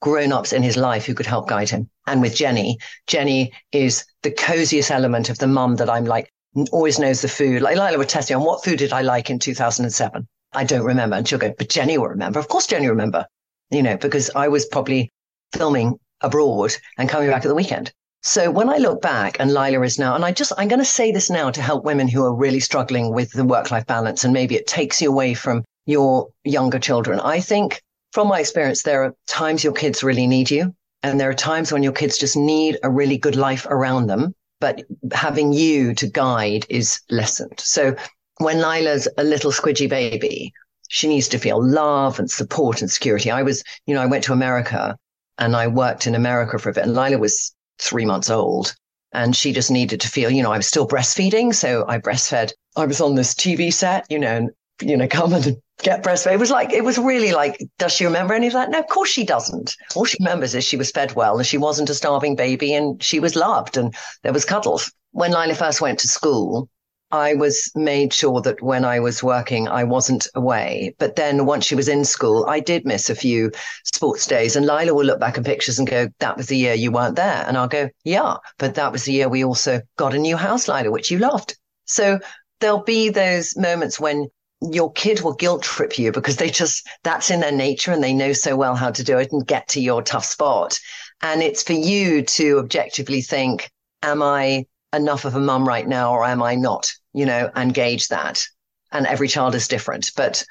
grown-ups 0.02 0.52
in 0.52 0.64
his 0.64 0.76
life 0.76 1.06
who 1.06 1.14
could 1.14 1.26
help 1.26 1.48
guide 1.48 1.70
him. 1.70 1.90
And 2.08 2.22
with 2.22 2.36
Jenny, 2.36 2.78
Jenny 3.08 3.54
is 3.72 4.04
the 4.22 4.32
coziest 4.32 4.92
element 4.92 5.30
of 5.30 5.38
the 5.38 5.48
mum 5.48 5.78
that 5.78 5.90
I'm 5.90 6.06
like, 6.06 6.30
always 6.72 7.00
knows 7.00 7.22
the 7.22 7.28
food. 7.28 7.62
Like 7.62 7.78
Lyla 7.78 7.98
would 7.98 8.10
test 8.10 8.30
me 8.30 8.36
on 8.36 8.44
what 8.44 8.64
food 8.64 8.80
did 8.80 8.94
I 8.94 9.02
like 9.02 9.30
in 9.30 9.40
2007? 9.40 10.28
I 10.54 10.64
don't 10.64 10.84
remember. 10.84 11.16
And 11.16 11.28
she'll 11.28 11.40
go, 11.40 11.54
but 11.58 11.70
Jenny 11.70 11.98
will 11.98 12.10
remember. 12.10 12.40
Of 12.40 12.48
course, 12.48 12.68
Jenny 12.68 12.86
will 12.86 12.92
remember, 12.92 13.26
you 13.72 13.82
know, 13.82 13.98
because 13.98 14.30
I 14.36 14.48
was 14.48 14.66
probably 14.66 15.10
filming 15.54 16.00
abroad 16.22 16.76
and 16.98 17.10
coming 17.10 17.30
back 17.30 17.46
at 17.46 17.48
the 17.48 17.56
weekend. 17.56 17.92
So 18.24 18.50
when 18.52 18.70
I 18.70 18.78
look 18.78 19.02
back 19.02 19.38
and 19.40 19.52
Lyla 19.52 19.82
is 19.84 20.00
now, 20.00 20.16
and 20.16 20.24
I 20.24 20.32
just, 20.32 20.54
I'm 20.58 20.68
going 20.68 20.80
to 20.80 20.86
say 20.86 21.12
this 21.12 21.30
now 21.30 21.52
to 21.52 21.62
help 21.62 21.84
women 21.84 22.08
who 22.08 22.24
are 22.24 22.34
really 22.34 22.60
struggling 22.60 23.14
with 23.14 23.32
the 23.32 23.44
work 23.44 23.72
life 23.72 23.86
balance 23.86 24.24
and 24.24 24.34
maybe 24.34 24.56
it 24.56 24.68
takes 24.68 25.02
you 25.02 25.10
away 25.10 25.34
from 25.34 25.64
your 25.86 26.30
younger 26.44 26.80
children. 26.80 27.20
I 27.20 27.40
think 27.40 27.82
from 28.12 28.28
my 28.28 28.40
experience, 28.40 28.84
there 28.84 29.04
are 29.04 29.16
times 29.28 29.64
your 29.64 29.74
kids 29.74 30.04
really 30.04 30.28
need 30.28 30.52
you. 30.52 30.76
And 31.02 31.20
there 31.20 31.30
are 31.30 31.36
times 31.36 31.72
when 31.72 31.84
your 31.84 31.92
kids 31.92 32.18
just 32.18 32.38
need 32.38 32.78
a 32.84 32.90
really 32.90 33.18
good 33.18 33.36
life 33.36 33.66
around 33.66 34.08
them. 34.08 34.34
But 34.62 34.84
having 35.12 35.52
you 35.52 35.94
to 35.96 36.08
guide 36.08 36.66
is 36.70 37.02
lessened. 37.10 37.60
So 37.60 37.96
when 38.38 38.60
Lyla's 38.60 39.08
a 39.18 39.24
little 39.24 39.52
squidgy 39.52 39.90
baby, 39.90 40.54
she 40.90 41.08
needs 41.08 41.28
to 41.30 41.40
feel 41.40 41.62
love 41.62 42.20
and 42.20 42.30
support 42.32 42.82
and 42.82 42.90
security. 42.90 43.32
I 43.32 43.44
was, 43.44 43.64
you 43.86 43.94
know, 43.94 44.02
I 44.02 44.06
went 44.06 44.24
to 44.26 44.34
America 44.34 44.98
and 45.38 45.56
I 45.56 45.68
worked 45.68 46.08
in 46.08 46.16
America 46.16 46.58
for 46.60 46.70
a 46.70 46.74
bit 46.74 46.86
and 46.86 46.94
Lyla 46.94 47.18
was 47.18 47.54
three 47.80 48.06
months 48.06 48.30
old 48.30 48.76
and 49.12 49.36
she 49.36 49.54
just 49.54 49.72
needed 49.72 50.02
to 50.02 50.08
feel, 50.08 50.30
you 50.30 50.44
know, 50.44 50.52
I 50.52 50.58
was 50.58 50.68
still 50.68 50.88
breastfeeding. 50.88 51.54
So 51.54 51.86
I 51.88 52.00
breastfed. 52.00 52.54
I 52.76 52.86
was 52.86 53.02
on 53.02 53.16
this 53.16 53.34
TV 53.34 53.74
set, 53.74 54.06
you 54.10 54.20
know, 54.20 54.36
and, 54.36 54.50
you 54.82 54.98
know, 54.98 55.08
come 55.08 55.34
and 55.34 55.58
get 55.84 56.04
breastfed. 56.04 56.34
It 56.34 56.40
was 56.40 56.52
like, 56.52 56.74
it 56.74 56.84
was 56.84 56.98
really 56.98 57.32
like, 57.32 57.62
does 57.78 57.92
she 57.92 58.06
remember 58.06 58.34
any 58.34 58.48
of 58.48 58.54
that? 58.54 58.70
No, 58.70 58.80
of 58.80 58.88
course 58.88 59.10
she 59.10 59.24
doesn't. 59.26 59.76
All 59.96 60.06
she 60.06 60.18
remembers 60.20 60.56
is 60.56 60.64
she 60.64 60.78
was 60.78 60.92
fed 60.92 61.14
well 61.14 61.38
and 61.38 61.46
she 61.46 61.58
wasn't 61.58 61.90
a 61.90 61.94
starving 61.94 62.36
baby 62.36 62.74
and 62.74 63.02
she 63.04 63.20
was 63.20 63.36
loved 63.36 63.78
and 63.78 63.94
there 64.24 64.34
was 64.34 64.46
cuddles. 64.46 64.92
When 65.12 65.32
Lyla 65.32 65.56
first 65.56 65.82
went 65.82 66.00
to 66.00 66.08
school, 66.08 66.70
I 67.12 67.36
was 67.36 67.72
made 67.76 68.12
sure 68.12 68.42
that 68.42 68.64
when 68.64 68.84
I 68.84 69.00
was 69.00 69.22
working, 69.22 69.68
I 69.68 69.84
wasn't 69.84 70.28
away. 70.34 70.96
But 70.98 71.16
then 71.16 71.46
once 71.46 71.64
she 71.64 71.76
was 71.76 71.88
in 71.88 72.06
school, 72.06 72.46
I 72.48 72.60
did 72.60 72.86
miss 72.86 73.08
a 73.08 73.16
few 73.16 73.52
sports 73.84 74.26
days. 74.26 74.56
And 74.56 74.66
Lyla 74.66 74.96
will 74.96 75.06
look 75.06 75.20
back 75.20 75.38
at 75.38 75.46
pictures 75.46 75.78
and 75.78 75.88
go, 75.88 76.08
that 76.18 76.38
was 76.38 76.48
the 76.48 76.58
year 76.58 76.74
you 76.74 76.92
weren't 76.92 77.16
there. 77.16 77.46
And 77.48 77.56
I'll 77.56 77.68
go, 77.68 77.90
yeah, 78.04 78.38
but 78.58 78.74
that 78.76 78.92
was 78.92 79.04
the 79.04 79.14
year 79.14 79.30
we 79.30 79.44
also 79.44 79.82
got 79.96 80.16
a 80.16 80.18
new 80.18 80.36
house, 80.36 80.68
Lyla, 80.68 80.90
which 80.90 81.12
you 81.12 81.20
loved. 81.20 81.56
So 81.86 82.20
there'll 82.60 82.82
be 82.82 83.10
those 83.10 83.56
moments 83.56 84.00
when 84.00 84.28
your 84.72 84.92
kid 84.92 85.22
will 85.22 85.34
guilt 85.34 85.64
trip 85.64 85.98
you 85.98 86.12
because 86.12 86.38
they 86.38 86.50
just, 86.50 86.88
that's 87.04 87.32
in 87.32 87.40
their 87.40 87.52
nature 87.52 87.92
and 87.92 88.04
they 88.04 88.14
know 88.14 88.34
so 88.34 88.56
well 88.56 88.76
how 88.76 88.92
to 88.92 89.04
do 89.04 89.18
it 89.18 89.32
and 89.32 89.46
get 89.46 89.68
to 89.70 89.82
your 89.82 90.02
tough 90.02 90.26
spot. 90.26 90.80
And 91.22 91.42
it's 91.42 91.64
for 91.64 91.74
you 91.74 92.22
to 92.22 92.60
objectively 92.60 93.22
think, 93.22 93.72
am 94.02 94.22
I 94.22 94.66
enough 94.94 95.26
of 95.26 95.36
a 95.36 95.40
mum 95.40 95.68
right 95.68 95.88
now 95.88 96.14
or 96.14 96.24
am 96.24 96.44
I 96.44 96.56
not? 96.56 96.92
You 97.14 97.26
know, 97.26 97.50
and 97.56 97.74
gauge 97.74 98.08
that. 98.10 98.46
And 98.92 99.08
every 99.08 99.28
child 99.28 99.56
is 99.56 99.68
different. 99.68 100.12
But 100.16 100.46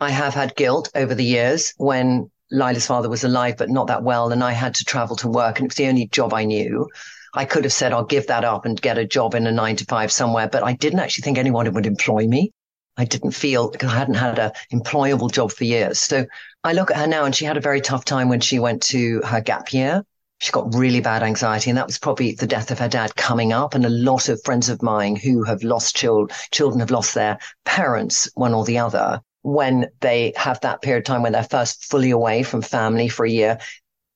I 0.00 0.10
have 0.10 0.34
had 0.34 0.56
guilt 0.56 0.90
over 0.94 1.14
the 1.14 1.24
years 1.24 1.74
when 1.76 2.30
Lyla's 2.50 2.86
father 2.86 3.08
was 3.08 3.24
alive, 3.24 3.56
but 3.58 3.70
not 3.70 3.88
that 3.88 4.02
well. 4.02 4.30
And 4.30 4.42
I 4.44 4.52
had 4.52 4.74
to 4.76 4.84
travel 4.84 5.16
to 5.16 5.28
work 5.28 5.58
and 5.58 5.66
it 5.66 5.70
was 5.70 5.76
the 5.76 5.88
only 5.88 6.06
job 6.08 6.32
I 6.32 6.44
knew. 6.44 6.88
I 7.34 7.44
could 7.44 7.64
have 7.64 7.72
said, 7.72 7.92
I'll 7.92 8.04
give 8.04 8.28
that 8.28 8.44
up 8.44 8.64
and 8.64 8.80
get 8.80 8.98
a 8.98 9.04
job 9.04 9.34
in 9.34 9.46
a 9.46 9.52
nine 9.52 9.76
to 9.76 9.84
five 9.84 10.10
somewhere, 10.10 10.48
but 10.48 10.62
I 10.62 10.72
didn't 10.72 11.00
actually 11.00 11.22
think 11.22 11.38
anyone 11.38 11.70
would 11.72 11.86
employ 11.86 12.26
me. 12.26 12.52
I 12.98 13.04
didn't 13.04 13.30
feel 13.30 13.70
because 13.70 13.90
I 13.90 13.96
hadn't 13.96 14.14
had 14.14 14.38
a 14.38 14.52
employable 14.72 15.32
job 15.32 15.52
for 15.52 15.64
years. 15.64 15.98
So 15.98 16.26
I 16.64 16.74
look 16.74 16.90
at 16.90 16.98
her 16.98 17.06
now 17.06 17.24
and 17.24 17.34
she 17.34 17.46
had 17.46 17.56
a 17.56 17.60
very 17.60 17.80
tough 17.80 18.04
time 18.04 18.28
when 18.28 18.40
she 18.40 18.58
went 18.58 18.82
to 18.84 19.22
her 19.22 19.40
gap 19.40 19.72
year 19.72 20.04
she 20.38 20.52
got 20.52 20.72
really 20.74 21.00
bad 21.00 21.22
anxiety. 21.22 21.70
And 21.70 21.76
that 21.76 21.86
was 21.86 21.98
probably 21.98 22.32
the 22.32 22.46
death 22.46 22.70
of 22.70 22.78
her 22.78 22.88
dad 22.88 23.16
coming 23.16 23.52
up. 23.52 23.74
And 23.74 23.84
a 23.84 23.90
lot 23.90 24.28
of 24.28 24.42
friends 24.44 24.68
of 24.68 24.82
mine 24.82 25.16
who 25.16 25.42
have 25.42 25.62
lost 25.62 25.96
children, 25.96 26.36
children 26.52 26.80
have 26.80 26.90
lost 26.90 27.14
their 27.14 27.38
parents, 27.64 28.30
one 28.34 28.54
or 28.54 28.64
the 28.64 28.78
other, 28.78 29.20
when 29.42 29.88
they 30.00 30.32
have 30.36 30.60
that 30.60 30.82
period 30.82 31.00
of 31.00 31.04
time 31.04 31.22
when 31.22 31.32
they're 31.32 31.42
first 31.42 31.84
fully 31.84 32.10
away 32.10 32.42
from 32.42 32.62
family 32.62 33.08
for 33.08 33.26
a 33.26 33.30
year. 33.30 33.58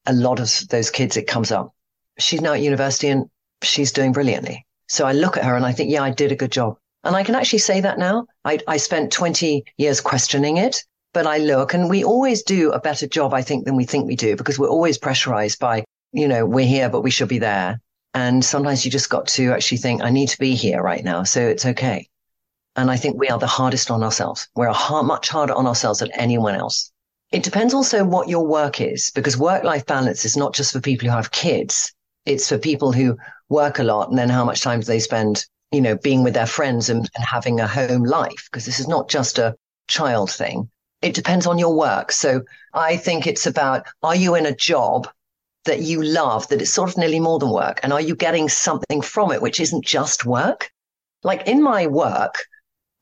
A 0.07 0.13
lot 0.13 0.41
of 0.41 0.51
those 0.69 0.91
kids, 0.91 1.17
it 1.17 1.27
comes 1.27 1.51
up. 1.51 1.75
She's 2.19 2.41
now 2.41 2.53
at 2.53 2.61
university 2.61 3.09
and 3.09 3.29
she's 3.63 3.93
doing 3.93 4.13
brilliantly. 4.13 4.67
So 4.89 5.07
I 5.07 5.13
look 5.13 5.37
at 5.37 5.45
her 5.45 5.57
and 5.57 5.65
I 5.65 5.73
think, 5.73 5.91
yeah, 5.91 6.03
I 6.03 6.11
did 6.11 6.33
a 6.33 6.37
good 6.37 6.53
job. 6.53 6.77
And 7.05 7.17
I 7.17 7.25
can 7.25 7.35
actually 7.35 7.59
say 7.59 7.81
that 7.81 7.99
now. 7.99 8.27
I, 8.45 8.59
I 8.69 8.77
spent 8.77 9.13
20 9.13 9.65
years 9.77 10.01
questioning 10.01 10.57
it, 10.57 10.85
but 11.13 11.27
I 11.27 11.39
look 11.39 11.75
and 11.75 11.91
we 11.91 12.05
always 12.05 12.43
do 12.43 12.71
a 12.73 12.81
better 12.81 13.07
job, 13.07 13.35
I 13.35 13.43
think, 13.43 13.65
than 13.65 13.77
we 13.77 13.85
think 13.85 14.07
we 14.07 14.17
do 14.17 14.37
because 14.37 14.59
we're 14.59 14.69
always 14.69 14.99
pressurized 14.99 15.59
by 15.59 15.85
you 16.13 16.29
know, 16.29 16.47
we're 16.47 16.67
here, 16.67 16.89
but 16.89 17.01
we 17.01 17.11
should 17.11 17.29
be 17.29 17.39
there. 17.39 17.81
And 18.15 18.45
sometimes 18.45 18.85
you 18.85 18.91
just 18.91 19.09
got 19.09 19.27
to 19.29 19.53
actually 19.53 19.79
think, 19.79 20.03
I 20.03 20.11
need 20.11 20.29
to 20.29 20.39
be 20.39 20.55
here 20.55 20.83
right 20.83 21.03
now. 21.03 21.23
So 21.25 21.41
it's 21.41 21.65
okay. 21.65 22.09
And 22.77 22.91
I 22.91 22.97
think 22.97 23.19
we 23.19 23.29
are 23.29 23.39
the 23.39 23.47
hardest 23.47 23.91
on 23.91 24.03
ourselves. 24.03 24.49
We're 24.55 24.69
hard, 24.73 25.07
much 25.07 25.29
harder 25.29 25.55
on 25.55 25.67
ourselves 25.67 26.01
than 26.01 26.13
anyone 26.13 26.55
else. 26.55 26.93
It 27.33 27.43
depends 27.43 27.73
also 27.73 28.05
what 28.05 28.29
your 28.29 28.47
work 28.47 28.81
is, 28.81 29.11
because 29.15 29.39
work 29.39 29.65
life 29.65 29.87
balance 29.87 30.27
is 30.27 30.37
not 30.37 30.55
just 30.55 30.73
for 30.73 30.81
people 30.81 31.09
who 31.09 31.17
have 31.17 31.31
kids. 31.31 31.93
It's 32.27 32.49
for 32.49 32.59
people 32.59 32.93
who 32.93 33.17
work 33.49 33.79
a 33.79 33.85
lot 33.85 34.11
and 34.11 34.19
then 34.19 34.29
how 34.29 34.45
much 34.45 34.61
time 34.61 34.81
do 34.81 34.87
they 34.87 35.01
spend, 35.01 35.47
you 35.73 35.81
know, 35.81 35.97
being 35.97 36.23
with 36.23 36.35
their 36.35 36.47
friends 36.47 36.89
and, 36.89 37.09
and 37.15 37.25
having 37.25 37.61
a 37.61 37.67
home 37.67 38.05
life? 38.05 38.49
Because 38.51 38.65
this 38.65 38.79
is 38.79 38.89
not 38.89 39.09
just 39.09 39.39
a 39.39 39.57
child 39.89 40.31
thing. 40.31 40.71
It 41.01 41.15
depends 41.15 41.47
on 41.47 41.59
your 41.59 41.75
work. 41.75 42.13
So 42.13 42.43
I 42.73 42.97
think 42.97 43.27
it's 43.27 43.47
about, 43.47 43.87
are 44.03 44.15
you 44.15 44.35
in 44.35 44.47
a 44.47 44.55
job 44.55 45.09
that 45.65 45.81
you 45.81 46.03
love 46.03 46.49
that 46.49 46.61
it's 46.61 46.73
sort 46.73 46.91
of 46.91 46.97
nearly 46.97 47.21
more 47.21 47.39
than 47.39 47.51
work? 47.51 47.81
And 47.83 47.93
are 47.93 48.01
you 48.01 48.15
getting 48.15 48.49
something 48.49 49.01
from 49.01 49.33
it, 49.33 49.43
which 49.43 49.61
isn't 49.61 49.85
just 49.85 50.25
work? 50.25 50.71
Like 51.25 51.47
in 51.49 51.63
my 51.63 51.87
work, 51.87 52.45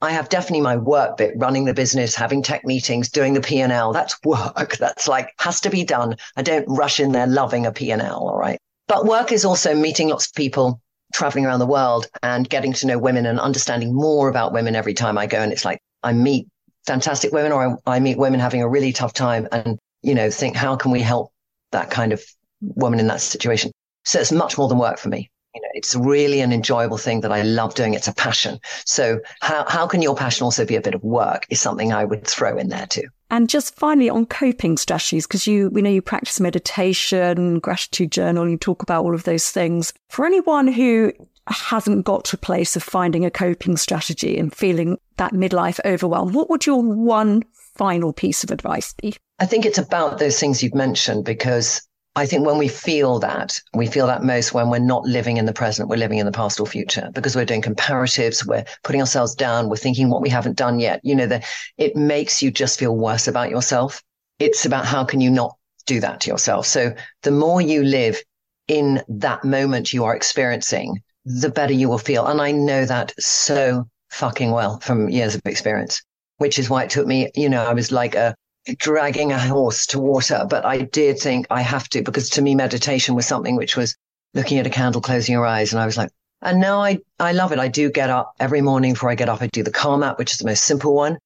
I 0.02 0.12
have 0.12 0.30
definitely 0.30 0.62
my 0.62 0.76
work 0.76 1.18
bit, 1.18 1.34
running 1.36 1.66
the 1.66 1.74
business, 1.74 2.14
having 2.14 2.42
tech 2.42 2.64
meetings, 2.64 3.10
doing 3.10 3.34
the 3.34 3.40
P&L. 3.40 3.92
That's 3.92 4.16
work. 4.24 4.76
That's 4.78 5.08
like 5.08 5.32
has 5.38 5.60
to 5.62 5.70
be 5.70 5.84
done. 5.84 6.16
I 6.36 6.42
don't 6.42 6.66
rush 6.68 7.00
in 7.00 7.12
there 7.12 7.26
loving 7.26 7.66
a 7.66 7.72
P&L. 7.72 8.28
All 8.28 8.38
right. 8.38 8.58
But 8.88 9.04
work 9.06 9.30
is 9.30 9.44
also 9.44 9.74
meeting 9.74 10.08
lots 10.08 10.26
of 10.26 10.34
people, 10.34 10.80
traveling 11.12 11.46
around 11.46 11.58
the 11.58 11.66
world 11.66 12.06
and 12.22 12.48
getting 12.48 12.72
to 12.74 12.86
know 12.86 12.98
women 12.98 13.26
and 13.26 13.40
understanding 13.40 13.94
more 13.94 14.28
about 14.28 14.52
women 14.52 14.76
every 14.76 14.94
time 14.94 15.18
I 15.18 15.26
go. 15.26 15.38
And 15.38 15.52
it's 15.52 15.64
like 15.64 15.80
I 16.02 16.12
meet 16.12 16.46
fantastic 16.86 17.32
women 17.32 17.52
or 17.52 17.78
I, 17.86 17.96
I 17.96 18.00
meet 18.00 18.18
women 18.18 18.40
having 18.40 18.62
a 18.62 18.68
really 18.68 18.92
tough 18.92 19.12
time 19.12 19.48
and, 19.52 19.78
you 20.02 20.14
know, 20.14 20.30
think, 20.30 20.56
how 20.56 20.76
can 20.76 20.90
we 20.90 21.00
help 21.00 21.32
that 21.72 21.90
kind 21.90 22.12
of 22.12 22.22
woman 22.60 23.00
in 23.00 23.06
that 23.08 23.20
situation. 23.20 23.70
So 24.04 24.20
it's 24.20 24.32
much 24.32 24.58
more 24.58 24.68
than 24.68 24.78
work 24.78 24.98
for 24.98 25.08
me. 25.08 25.30
You 25.54 25.62
know, 25.62 25.68
it's 25.74 25.96
really 25.96 26.40
an 26.40 26.52
enjoyable 26.52 26.98
thing 26.98 27.22
that 27.22 27.32
I 27.32 27.42
love 27.42 27.74
doing. 27.74 27.94
It's 27.94 28.08
a 28.08 28.14
passion. 28.14 28.60
So 28.84 29.20
how, 29.40 29.64
how 29.68 29.86
can 29.86 30.00
your 30.00 30.14
passion 30.14 30.44
also 30.44 30.64
be 30.64 30.76
a 30.76 30.80
bit 30.80 30.94
of 30.94 31.02
work 31.02 31.46
is 31.50 31.60
something 31.60 31.92
I 31.92 32.04
would 32.04 32.26
throw 32.26 32.56
in 32.56 32.68
there 32.68 32.86
too. 32.86 33.08
And 33.30 33.48
just 33.48 33.76
finally 33.76 34.10
on 34.10 34.26
coping 34.26 34.76
strategies, 34.76 35.26
because 35.26 35.46
you, 35.46 35.70
we 35.70 35.82
know 35.82 35.90
you 35.90 36.02
practice 36.02 36.40
meditation, 36.40 37.60
gratitude 37.60 38.10
journal, 38.10 38.48
you 38.48 38.56
talk 38.56 38.82
about 38.82 39.04
all 39.04 39.14
of 39.14 39.24
those 39.24 39.50
things. 39.50 39.92
For 40.08 40.26
anyone 40.26 40.66
who 40.66 41.12
hasn't 41.46 42.04
got 42.04 42.24
to 42.26 42.36
a 42.36 42.38
place 42.38 42.76
of 42.76 42.82
finding 42.82 43.24
a 43.24 43.30
coping 43.30 43.76
strategy 43.76 44.38
and 44.38 44.54
feeling 44.54 44.98
that 45.16 45.32
midlife 45.32 45.80
overwhelm, 45.84 46.32
what 46.32 46.50
would 46.50 46.66
your 46.66 46.82
one 46.82 47.44
final 47.54 48.12
piece 48.12 48.44
of 48.44 48.50
advice 48.50 48.94
be? 48.94 49.16
I 49.38 49.46
think 49.46 49.64
it's 49.64 49.78
about 49.78 50.18
those 50.18 50.38
things 50.38 50.62
you've 50.62 50.74
mentioned 50.74 51.24
because 51.24 51.82
I 52.16 52.26
think 52.26 52.44
when 52.44 52.58
we 52.58 52.66
feel 52.68 53.20
that, 53.20 53.60
we 53.72 53.86
feel 53.86 54.08
that 54.08 54.24
most 54.24 54.52
when 54.52 54.68
we're 54.68 54.80
not 54.80 55.04
living 55.04 55.36
in 55.36 55.46
the 55.46 55.52
present, 55.52 55.88
we're 55.88 55.96
living 55.96 56.18
in 56.18 56.26
the 56.26 56.32
past 56.32 56.58
or 56.58 56.66
future 56.66 57.08
because 57.14 57.36
we're 57.36 57.44
doing 57.44 57.62
comparatives, 57.62 58.44
we're 58.44 58.64
putting 58.82 59.00
ourselves 59.00 59.34
down, 59.34 59.68
we're 59.68 59.76
thinking 59.76 60.10
what 60.10 60.20
we 60.20 60.28
haven't 60.28 60.56
done 60.56 60.80
yet. 60.80 61.00
You 61.04 61.14
know, 61.14 61.26
that 61.26 61.44
it 61.78 61.94
makes 61.94 62.42
you 62.42 62.50
just 62.50 62.78
feel 62.78 62.96
worse 62.96 63.28
about 63.28 63.50
yourself. 63.50 64.02
It's 64.40 64.66
about 64.66 64.86
how 64.86 65.04
can 65.04 65.20
you 65.20 65.30
not 65.30 65.56
do 65.86 66.00
that 66.00 66.20
to 66.22 66.30
yourself? 66.30 66.66
So 66.66 66.94
the 67.22 67.30
more 67.30 67.60
you 67.60 67.84
live 67.84 68.20
in 68.66 69.02
that 69.08 69.44
moment 69.44 69.92
you 69.92 70.04
are 70.04 70.16
experiencing, 70.16 71.02
the 71.24 71.50
better 71.50 71.72
you 71.72 71.88
will 71.88 71.98
feel. 71.98 72.26
And 72.26 72.40
I 72.40 72.50
know 72.50 72.86
that 72.86 73.12
so 73.20 73.88
fucking 74.10 74.50
well 74.50 74.80
from 74.80 75.08
years 75.08 75.36
of 75.36 75.42
experience, 75.44 76.02
which 76.38 76.58
is 76.58 76.68
why 76.68 76.84
it 76.84 76.90
took 76.90 77.06
me, 77.06 77.30
you 77.36 77.48
know, 77.48 77.62
I 77.64 77.72
was 77.72 77.92
like 77.92 78.16
a 78.16 78.34
dragging 78.78 79.32
a 79.32 79.38
horse 79.38 79.86
to 79.86 79.98
water, 79.98 80.46
but 80.48 80.64
I 80.64 80.82
did 80.82 81.18
think 81.18 81.46
I 81.50 81.62
have 81.62 81.88
to 81.90 82.02
because 82.02 82.30
to 82.30 82.42
me, 82.42 82.54
meditation 82.54 83.14
was 83.14 83.26
something 83.26 83.56
which 83.56 83.76
was 83.76 83.96
looking 84.34 84.58
at 84.58 84.66
a 84.66 84.70
candle, 84.70 85.00
closing 85.00 85.32
your 85.32 85.46
eyes. 85.46 85.72
And 85.72 85.80
I 85.80 85.86
was 85.86 85.96
like, 85.96 86.10
and 86.42 86.60
now 86.60 86.82
I, 86.82 86.98
I 87.18 87.32
love 87.32 87.52
it. 87.52 87.58
I 87.58 87.68
do 87.68 87.90
get 87.90 88.10
up 88.10 88.34
every 88.40 88.62
morning 88.62 88.92
before 88.94 89.10
I 89.10 89.14
get 89.14 89.28
up. 89.28 89.42
I 89.42 89.48
do 89.48 89.62
the 89.62 89.70
calm 89.70 90.02
app, 90.02 90.18
which 90.18 90.32
is 90.32 90.38
the 90.38 90.46
most 90.46 90.64
simple 90.64 90.94
one. 90.94 91.18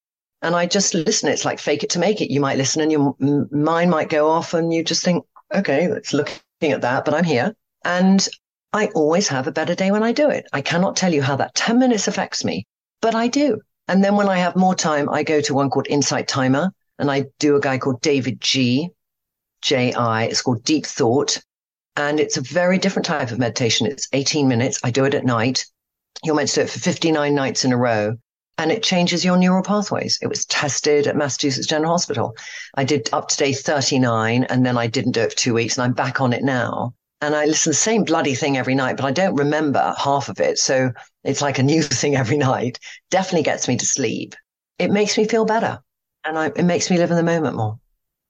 And 0.42 0.54
I 0.54 0.66
just 0.66 0.94
listen. 0.94 1.28
It's 1.28 1.44
like 1.44 1.58
fake 1.58 1.84
it 1.84 1.90
to 1.90 1.98
make 1.98 2.20
it. 2.20 2.32
You 2.32 2.40
might 2.40 2.58
listen 2.58 2.82
and 2.82 2.92
your 2.92 3.14
mind 3.50 3.90
might 3.90 4.10
go 4.10 4.28
off 4.28 4.54
and 4.54 4.72
you 4.72 4.82
just 4.82 5.04
think, 5.04 5.24
okay, 5.54 5.88
let's 5.88 6.12
looking 6.12 6.40
at 6.62 6.82
that, 6.82 7.04
but 7.04 7.14
I'm 7.14 7.24
here. 7.24 7.54
And 7.84 8.26
I 8.72 8.88
always 8.88 9.28
have 9.28 9.46
a 9.46 9.52
better 9.52 9.74
day 9.74 9.92
when 9.92 10.02
I 10.02 10.12
do 10.12 10.30
it. 10.30 10.46
I 10.52 10.60
cannot 10.60 10.96
tell 10.96 11.14
you 11.14 11.22
how 11.22 11.36
that 11.36 11.54
10 11.54 11.78
minutes 11.78 12.08
affects 12.08 12.44
me, 12.44 12.66
but 13.00 13.14
I 13.14 13.28
do. 13.28 13.60
And 13.86 14.02
then 14.02 14.16
when 14.16 14.28
I 14.28 14.38
have 14.38 14.56
more 14.56 14.74
time, 14.74 15.08
I 15.08 15.22
go 15.22 15.40
to 15.42 15.54
one 15.54 15.70
called 15.70 15.86
Insight 15.88 16.26
Timer 16.26 16.72
and 16.98 17.10
I 17.10 17.26
do 17.38 17.56
a 17.56 17.60
guy 17.60 17.78
called 17.78 18.00
David 18.00 18.40
G. 18.40 18.90
J.I. 19.62 20.24
It's 20.24 20.42
called 20.42 20.64
Deep 20.64 20.86
Thought. 20.86 21.40
And 21.96 22.20
it's 22.20 22.36
a 22.36 22.42
very 22.42 22.78
different 22.78 23.06
type 23.06 23.30
of 23.30 23.38
meditation. 23.38 23.86
It's 23.86 24.08
18 24.12 24.48
minutes. 24.48 24.80
I 24.82 24.90
do 24.90 25.04
it 25.04 25.14
at 25.14 25.24
night. 25.24 25.64
You're 26.22 26.34
meant 26.34 26.48
to 26.50 26.56
do 26.56 26.60
it 26.62 26.70
for 26.70 26.80
59 26.80 27.34
nights 27.34 27.64
in 27.64 27.72
a 27.72 27.76
row 27.76 28.16
and 28.58 28.70
it 28.70 28.82
changes 28.82 29.24
your 29.24 29.36
neural 29.36 29.62
pathways. 29.62 30.18
It 30.22 30.28
was 30.28 30.44
tested 30.46 31.06
at 31.06 31.16
Massachusetts 31.16 31.66
General 31.66 31.92
Hospital. 31.92 32.36
I 32.74 32.84
did 32.84 33.08
up 33.12 33.28
to 33.28 33.36
day 33.36 33.52
39 33.52 34.44
and 34.44 34.64
then 34.64 34.76
I 34.76 34.86
didn't 34.86 35.12
do 35.12 35.22
it 35.22 35.32
for 35.32 35.38
two 35.38 35.54
weeks 35.54 35.76
and 35.76 35.84
I'm 35.84 35.92
back 35.92 36.20
on 36.20 36.32
it 36.32 36.42
now. 36.42 36.94
And 37.20 37.34
I 37.34 37.46
listen 37.46 37.64
to 37.64 37.68
the 37.70 37.74
same 37.74 38.04
bloody 38.04 38.34
thing 38.34 38.56
every 38.56 38.74
night, 38.74 38.96
but 38.96 39.06
I 39.06 39.10
don't 39.10 39.34
remember 39.36 39.94
half 39.98 40.28
of 40.28 40.40
it. 40.40 40.58
So 40.58 40.92
it's 41.24 41.42
like 41.42 41.58
a 41.58 41.62
new 41.62 41.82
thing 41.82 42.16
every 42.16 42.36
night. 42.36 42.78
Definitely 43.10 43.44
gets 43.44 43.66
me 43.66 43.76
to 43.76 43.86
sleep. 43.86 44.34
It 44.78 44.90
makes 44.90 45.16
me 45.16 45.26
feel 45.26 45.44
better 45.44 45.80
and 46.24 46.38
I, 46.38 46.46
it 46.46 46.64
makes 46.64 46.90
me 46.90 46.98
live 46.98 47.10
in 47.10 47.16
the 47.16 47.22
moment 47.22 47.56
more. 47.56 47.78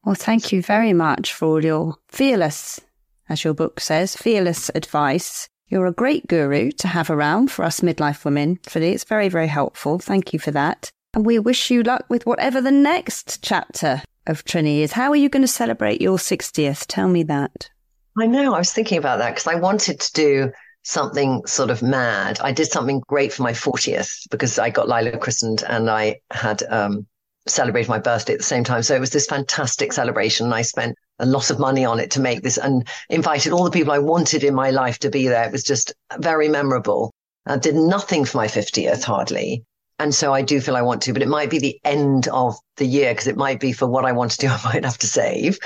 Well, 0.04 0.14
thank 0.14 0.52
you 0.52 0.62
very 0.62 0.92
much 0.92 1.32
for 1.32 1.46
all 1.46 1.64
your 1.64 1.96
fearless, 2.08 2.80
as 3.28 3.42
your 3.42 3.54
book 3.54 3.80
says, 3.80 4.16
fearless 4.16 4.70
advice. 4.74 5.48
You're 5.68 5.86
a 5.86 5.92
great 5.92 6.26
guru 6.26 6.70
to 6.72 6.88
have 6.88 7.10
around 7.10 7.50
for 7.50 7.64
us 7.64 7.80
midlife 7.80 8.24
women. 8.24 8.58
Philly, 8.68 8.92
it's 8.92 9.04
very, 9.04 9.28
very 9.28 9.46
helpful. 9.46 9.98
Thank 9.98 10.32
you 10.32 10.38
for 10.38 10.50
that. 10.50 10.90
And 11.14 11.24
we 11.24 11.38
wish 11.38 11.70
you 11.70 11.82
luck 11.82 12.04
with 12.08 12.26
whatever 12.26 12.60
the 12.60 12.70
next 12.70 13.42
chapter 13.42 14.02
of 14.26 14.44
Trinny 14.44 14.80
is. 14.80 14.92
How 14.92 15.10
are 15.10 15.16
you 15.16 15.28
going 15.28 15.42
to 15.42 15.48
celebrate 15.48 16.02
your 16.02 16.18
60th? 16.18 16.84
Tell 16.86 17.08
me 17.08 17.22
that. 17.24 17.70
I 18.18 18.26
know. 18.26 18.54
I 18.54 18.58
was 18.58 18.72
thinking 18.72 18.98
about 18.98 19.18
that 19.18 19.30
because 19.30 19.46
I 19.46 19.54
wanted 19.54 20.00
to 20.00 20.12
do 20.12 20.52
something 20.82 21.44
sort 21.46 21.70
of 21.70 21.82
mad. 21.82 22.38
I 22.40 22.52
did 22.52 22.70
something 22.70 23.02
great 23.08 23.32
for 23.32 23.42
my 23.42 23.52
40th 23.52 24.28
because 24.30 24.58
I 24.58 24.70
got 24.70 24.88
Lyla 24.88 25.18
christened 25.18 25.64
and 25.66 25.88
I 25.88 26.20
had 26.30 26.62
um, 26.64 27.06
celebrated 27.46 27.88
my 27.88 27.98
birthday 27.98 28.32
at 28.32 28.38
the 28.38 28.44
same 28.44 28.64
time. 28.64 28.82
So 28.82 28.94
it 28.94 29.00
was 29.00 29.10
this 29.10 29.26
fantastic 29.26 29.92
celebration. 29.92 30.46
And 30.46 30.54
I 30.54 30.62
spent 30.62 30.96
a 31.18 31.26
lot 31.26 31.50
of 31.50 31.58
money 31.58 31.84
on 31.84 32.00
it 32.00 32.10
to 32.12 32.20
make 32.20 32.42
this 32.42 32.58
and 32.58 32.86
invited 33.08 33.52
all 33.52 33.64
the 33.64 33.70
people 33.70 33.92
I 33.92 33.98
wanted 33.98 34.44
in 34.44 34.54
my 34.54 34.70
life 34.70 34.98
to 35.00 35.10
be 35.10 35.28
there. 35.28 35.44
It 35.44 35.52
was 35.52 35.64
just 35.64 35.92
very 36.18 36.48
memorable. 36.48 37.12
I 37.46 37.58
did 37.58 37.74
nothing 37.74 38.24
for 38.24 38.38
my 38.38 38.46
50th 38.46 39.04
hardly. 39.04 39.64
And 39.98 40.12
so 40.12 40.34
I 40.34 40.42
do 40.42 40.60
feel 40.60 40.76
I 40.76 40.82
want 40.82 41.02
to, 41.02 41.12
but 41.12 41.22
it 41.22 41.28
might 41.28 41.50
be 41.50 41.60
the 41.60 41.78
end 41.84 42.26
of 42.28 42.56
the 42.78 42.86
year 42.86 43.12
because 43.12 43.28
it 43.28 43.36
might 43.36 43.60
be 43.60 43.72
for 43.72 43.86
what 43.86 44.04
I 44.04 44.12
want 44.12 44.32
to 44.32 44.38
do. 44.38 44.48
I 44.50 44.60
might 44.64 44.84
have 44.84 44.98
to 44.98 45.06
save 45.06 45.58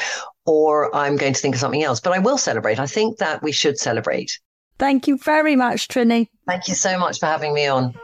or 0.44 0.94
I'm 0.94 1.16
going 1.16 1.34
to 1.34 1.40
think 1.40 1.54
of 1.54 1.60
something 1.60 1.82
else, 1.82 2.00
but 2.00 2.12
I 2.12 2.18
will 2.18 2.38
celebrate. 2.38 2.78
I 2.78 2.86
think 2.86 3.18
that 3.18 3.42
we 3.42 3.52
should 3.52 3.78
celebrate. 3.78 4.38
Thank 4.78 5.08
you 5.08 5.18
very 5.18 5.56
much, 5.56 5.88
Trinny. 5.88 6.28
Thank 6.46 6.68
you 6.68 6.74
so 6.74 6.98
much 6.98 7.18
for 7.18 7.26
having 7.26 7.52
me 7.52 7.66
on. 7.66 7.94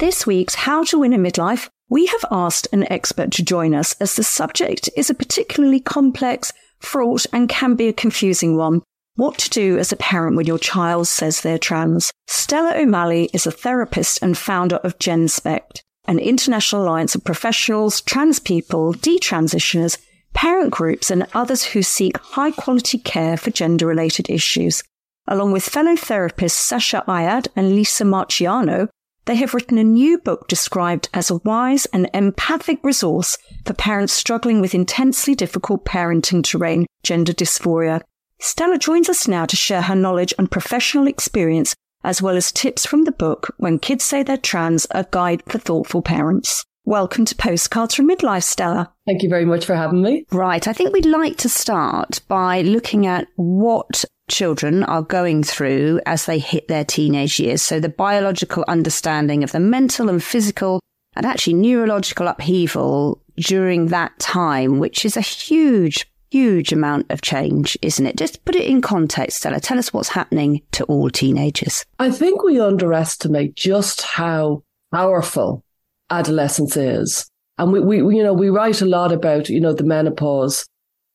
This 0.00 0.26
week's 0.26 0.54
How 0.54 0.82
to 0.84 1.00
Win 1.00 1.12
a 1.12 1.18
Midlife, 1.18 1.68
we 1.90 2.06
have 2.06 2.24
asked 2.30 2.66
an 2.72 2.90
expert 2.90 3.30
to 3.32 3.44
join 3.44 3.74
us 3.74 3.92
as 4.00 4.16
the 4.16 4.22
subject 4.22 4.88
is 4.96 5.10
a 5.10 5.14
particularly 5.14 5.78
complex, 5.78 6.54
fraught, 6.78 7.26
and 7.34 7.50
can 7.50 7.74
be 7.74 7.86
a 7.86 7.92
confusing 7.92 8.56
one. 8.56 8.80
What 9.16 9.36
to 9.36 9.50
do 9.50 9.78
as 9.78 9.92
a 9.92 9.96
parent 9.96 10.38
when 10.38 10.46
your 10.46 10.58
child 10.58 11.06
says 11.06 11.42
they're 11.42 11.58
trans. 11.58 12.10
Stella 12.28 12.78
O'Malley 12.78 13.28
is 13.34 13.46
a 13.46 13.50
therapist 13.50 14.22
and 14.22 14.38
founder 14.38 14.76
of 14.76 14.98
GenSpect, 14.98 15.82
an 16.06 16.18
international 16.18 16.84
alliance 16.84 17.14
of 17.14 17.22
professionals, 17.22 18.00
trans 18.00 18.38
people, 18.40 18.94
detransitioners, 18.94 19.98
parent 20.32 20.70
groups, 20.70 21.10
and 21.10 21.26
others 21.34 21.62
who 21.62 21.82
seek 21.82 22.16
high 22.16 22.52
quality 22.52 22.96
care 22.96 23.36
for 23.36 23.50
gender 23.50 23.86
related 23.86 24.30
issues. 24.30 24.82
Along 25.28 25.52
with 25.52 25.62
fellow 25.62 25.94
therapists 25.94 26.52
Sasha 26.52 27.04
Ayad 27.06 27.48
and 27.54 27.74
Lisa 27.74 28.04
Marchiano, 28.04 28.88
they 29.30 29.36
have 29.36 29.54
written 29.54 29.78
a 29.78 29.84
new 29.84 30.18
book 30.18 30.48
described 30.48 31.08
as 31.14 31.30
a 31.30 31.36
wise 31.44 31.86
and 31.92 32.10
empathic 32.12 32.80
resource 32.82 33.38
for 33.64 33.72
parents 33.74 34.12
struggling 34.12 34.60
with 34.60 34.74
intensely 34.74 35.36
difficult 35.36 35.84
parenting 35.84 36.42
terrain, 36.42 36.84
gender 37.04 37.32
dysphoria. 37.32 38.00
Stella 38.40 38.76
joins 38.76 39.08
us 39.08 39.28
now 39.28 39.46
to 39.46 39.54
share 39.54 39.82
her 39.82 39.94
knowledge 39.94 40.34
and 40.36 40.50
professional 40.50 41.06
experience, 41.06 41.76
as 42.02 42.20
well 42.20 42.36
as 42.36 42.50
tips 42.50 42.84
from 42.84 43.04
the 43.04 43.12
book 43.12 43.54
When 43.56 43.78
Kids 43.78 44.02
Say 44.02 44.24
They're 44.24 44.36
Trans, 44.36 44.88
a 44.90 45.06
guide 45.08 45.44
for 45.46 45.58
thoughtful 45.58 46.02
parents. 46.02 46.64
Welcome 46.84 47.24
to 47.26 47.36
Postcards 47.36 47.94
from 47.94 48.08
Midlife, 48.08 48.42
Stella. 48.42 48.92
Thank 49.06 49.22
you 49.22 49.28
very 49.28 49.44
much 49.44 49.64
for 49.64 49.76
having 49.76 50.02
me. 50.02 50.26
Right. 50.32 50.66
I 50.66 50.72
think 50.72 50.92
we'd 50.92 51.06
like 51.06 51.36
to 51.36 51.48
start 51.48 52.20
by 52.26 52.62
looking 52.62 53.06
at 53.06 53.28
what 53.36 54.04
children 54.30 54.84
are 54.84 55.02
going 55.02 55.42
through 55.42 56.00
as 56.06 56.24
they 56.24 56.38
hit 56.38 56.68
their 56.68 56.84
teenage 56.84 57.38
years. 57.38 57.60
So 57.60 57.80
the 57.80 57.88
biological 57.88 58.64
understanding 58.68 59.44
of 59.44 59.52
the 59.52 59.60
mental 59.60 60.08
and 60.08 60.22
physical 60.22 60.80
and 61.16 61.26
actually 61.26 61.54
neurological 61.54 62.28
upheaval 62.28 63.20
during 63.36 63.86
that 63.88 64.18
time, 64.18 64.78
which 64.78 65.04
is 65.04 65.16
a 65.16 65.20
huge, 65.20 66.06
huge 66.30 66.72
amount 66.72 67.10
of 67.10 67.22
change, 67.22 67.76
isn't 67.82 68.06
it? 68.06 68.16
Just 68.16 68.44
put 68.44 68.54
it 68.54 68.66
in 68.66 68.80
context, 68.80 69.38
Stella. 69.38 69.60
Tell 69.60 69.78
us 69.78 69.92
what's 69.92 70.08
happening 70.08 70.62
to 70.72 70.84
all 70.84 71.10
teenagers. 71.10 71.84
I 71.98 72.10
think 72.10 72.42
we 72.42 72.60
underestimate 72.60 73.56
just 73.56 74.02
how 74.02 74.62
powerful 74.92 75.64
adolescence 76.10 76.76
is. 76.76 77.28
And 77.58 77.72
we, 77.72 77.80
we, 77.80 78.16
you 78.16 78.22
know, 78.22 78.32
we 78.32 78.48
write 78.48 78.80
a 78.80 78.86
lot 78.86 79.12
about, 79.12 79.48
you 79.48 79.60
know, 79.60 79.72
the 79.72 79.84
menopause 79.84 80.66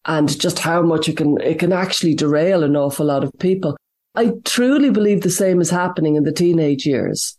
and 0.05 0.39
just 0.39 0.59
how 0.59 0.81
much 0.81 1.09
it 1.09 1.17
can 1.17 1.39
it 1.41 1.59
can 1.59 1.73
actually 1.73 2.13
derail 2.13 2.63
an 2.63 2.75
awful 2.75 3.07
lot 3.07 3.23
of 3.23 3.31
people. 3.39 3.75
I 4.15 4.31
truly 4.45 4.89
believe 4.91 5.21
the 5.21 5.29
same 5.29 5.59
is 5.59 5.69
happening 5.69 6.15
in 6.15 6.23
the 6.23 6.31
teenage 6.31 6.85
years. 6.85 7.37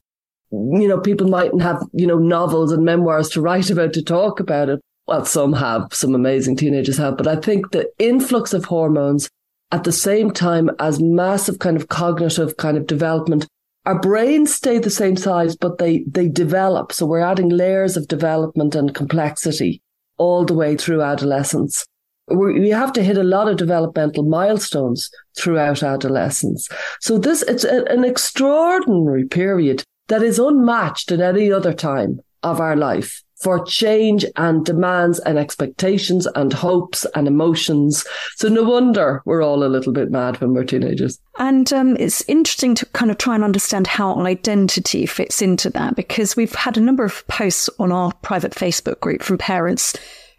You 0.50 0.86
know, 0.86 1.00
people 1.00 1.28
mightn't 1.28 1.62
have, 1.62 1.82
you 1.92 2.06
know, 2.06 2.18
novels 2.18 2.70
and 2.70 2.84
memoirs 2.84 3.30
to 3.30 3.40
write 3.40 3.70
about 3.70 3.92
to 3.94 4.02
talk 4.02 4.40
about 4.40 4.68
it. 4.68 4.80
Well, 5.06 5.24
some 5.24 5.52
have, 5.54 5.92
some 5.92 6.14
amazing 6.14 6.56
teenagers 6.56 6.98
have, 6.98 7.16
but 7.16 7.26
I 7.26 7.36
think 7.36 7.70
the 7.70 7.88
influx 7.98 8.52
of 8.52 8.64
hormones 8.64 9.28
at 9.72 9.84
the 9.84 9.92
same 9.92 10.30
time 10.30 10.70
as 10.78 11.00
massive 11.00 11.58
kind 11.58 11.76
of 11.76 11.88
cognitive 11.88 12.56
kind 12.56 12.76
of 12.76 12.86
development, 12.86 13.46
our 13.84 13.98
brains 13.98 14.54
stay 14.54 14.78
the 14.78 14.90
same 14.90 15.16
size, 15.16 15.56
but 15.56 15.78
they, 15.78 16.04
they 16.08 16.28
develop. 16.28 16.92
So 16.92 17.06
we're 17.06 17.20
adding 17.20 17.48
layers 17.48 17.96
of 17.96 18.08
development 18.08 18.74
and 18.74 18.94
complexity 18.94 19.80
all 20.18 20.44
the 20.44 20.54
way 20.54 20.76
through 20.76 21.02
adolescence 21.02 21.86
we 22.28 22.70
have 22.70 22.92
to 22.94 23.02
hit 23.02 23.16
a 23.16 23.22
lot 23.22 23.48
of 23.48 23.56
developmental 23.56 24.24
milestones 24.24 25.10
throughout 25.36 25.82
adolescence. 25.82 26.68
So 27.00 27.18
this, 27.18 27.42
it's 27.42 27.64
a, 27.64 27.84
an 27.84 28.04
extraordinary 28.04 29.26
period 29.26 29.84
that 30.08 30.22
is 30.22 30.38
unmatched 30.38 31.12
at 31.12 31.20
any 31.20 31.52
other 31.52 31.72
time 31.72 32.20
of 32.42 32.60
our 32.60 32.76
life 32.76 33.22
for 33.40 33.62
change 33.64 34.24
and 34.36 34.64
demands 34.64 35.18
and 35.20 35.38
expectations 35.38 36.26
and 36.34 36.52
hopes 36.52 37.04
and 37.14 37.28
emotions. 37.28 38.04
So 38.36 38.48
no 38.48 38.62
wonder 38.62 39.22
we're 39.26 39.42
all 39.42 39.62
a 39.62 39.68
little 39.68 39.92
bit 39.92 40.10
mad 40.10 40.40
when 40.40 40.54
we're 40.54 40.64
teenagers. 40.64 41.18
And 41.38 41.70
um, 41.72 41.96
it's 41.98 42.22
interesting 42.28 42.74
to 42.76 42.86
kind 42.86 43.10
of 43.10 43.18
try 43.18 43.34
and 43.34 43.44
understand 43.44 43.86
how 43.86 44.18
identity 44.24 45.04
fits 45.04 45.42
into 45.42 45.68
that 45.70 45.96
because 45.96 46.34
we've 46.34 46.54
had 46.54 46.78
a 46.78 46.80
number 46.80 47.04
of 47.04 47.26
posts 47.26 47.68
on 47.78 47.92
our 47.92 48.12
private 48.22 48.52
Facebook 48.52 49.00
group 49.00 49.22
from 49.22 49.36
parents 49.36 49.94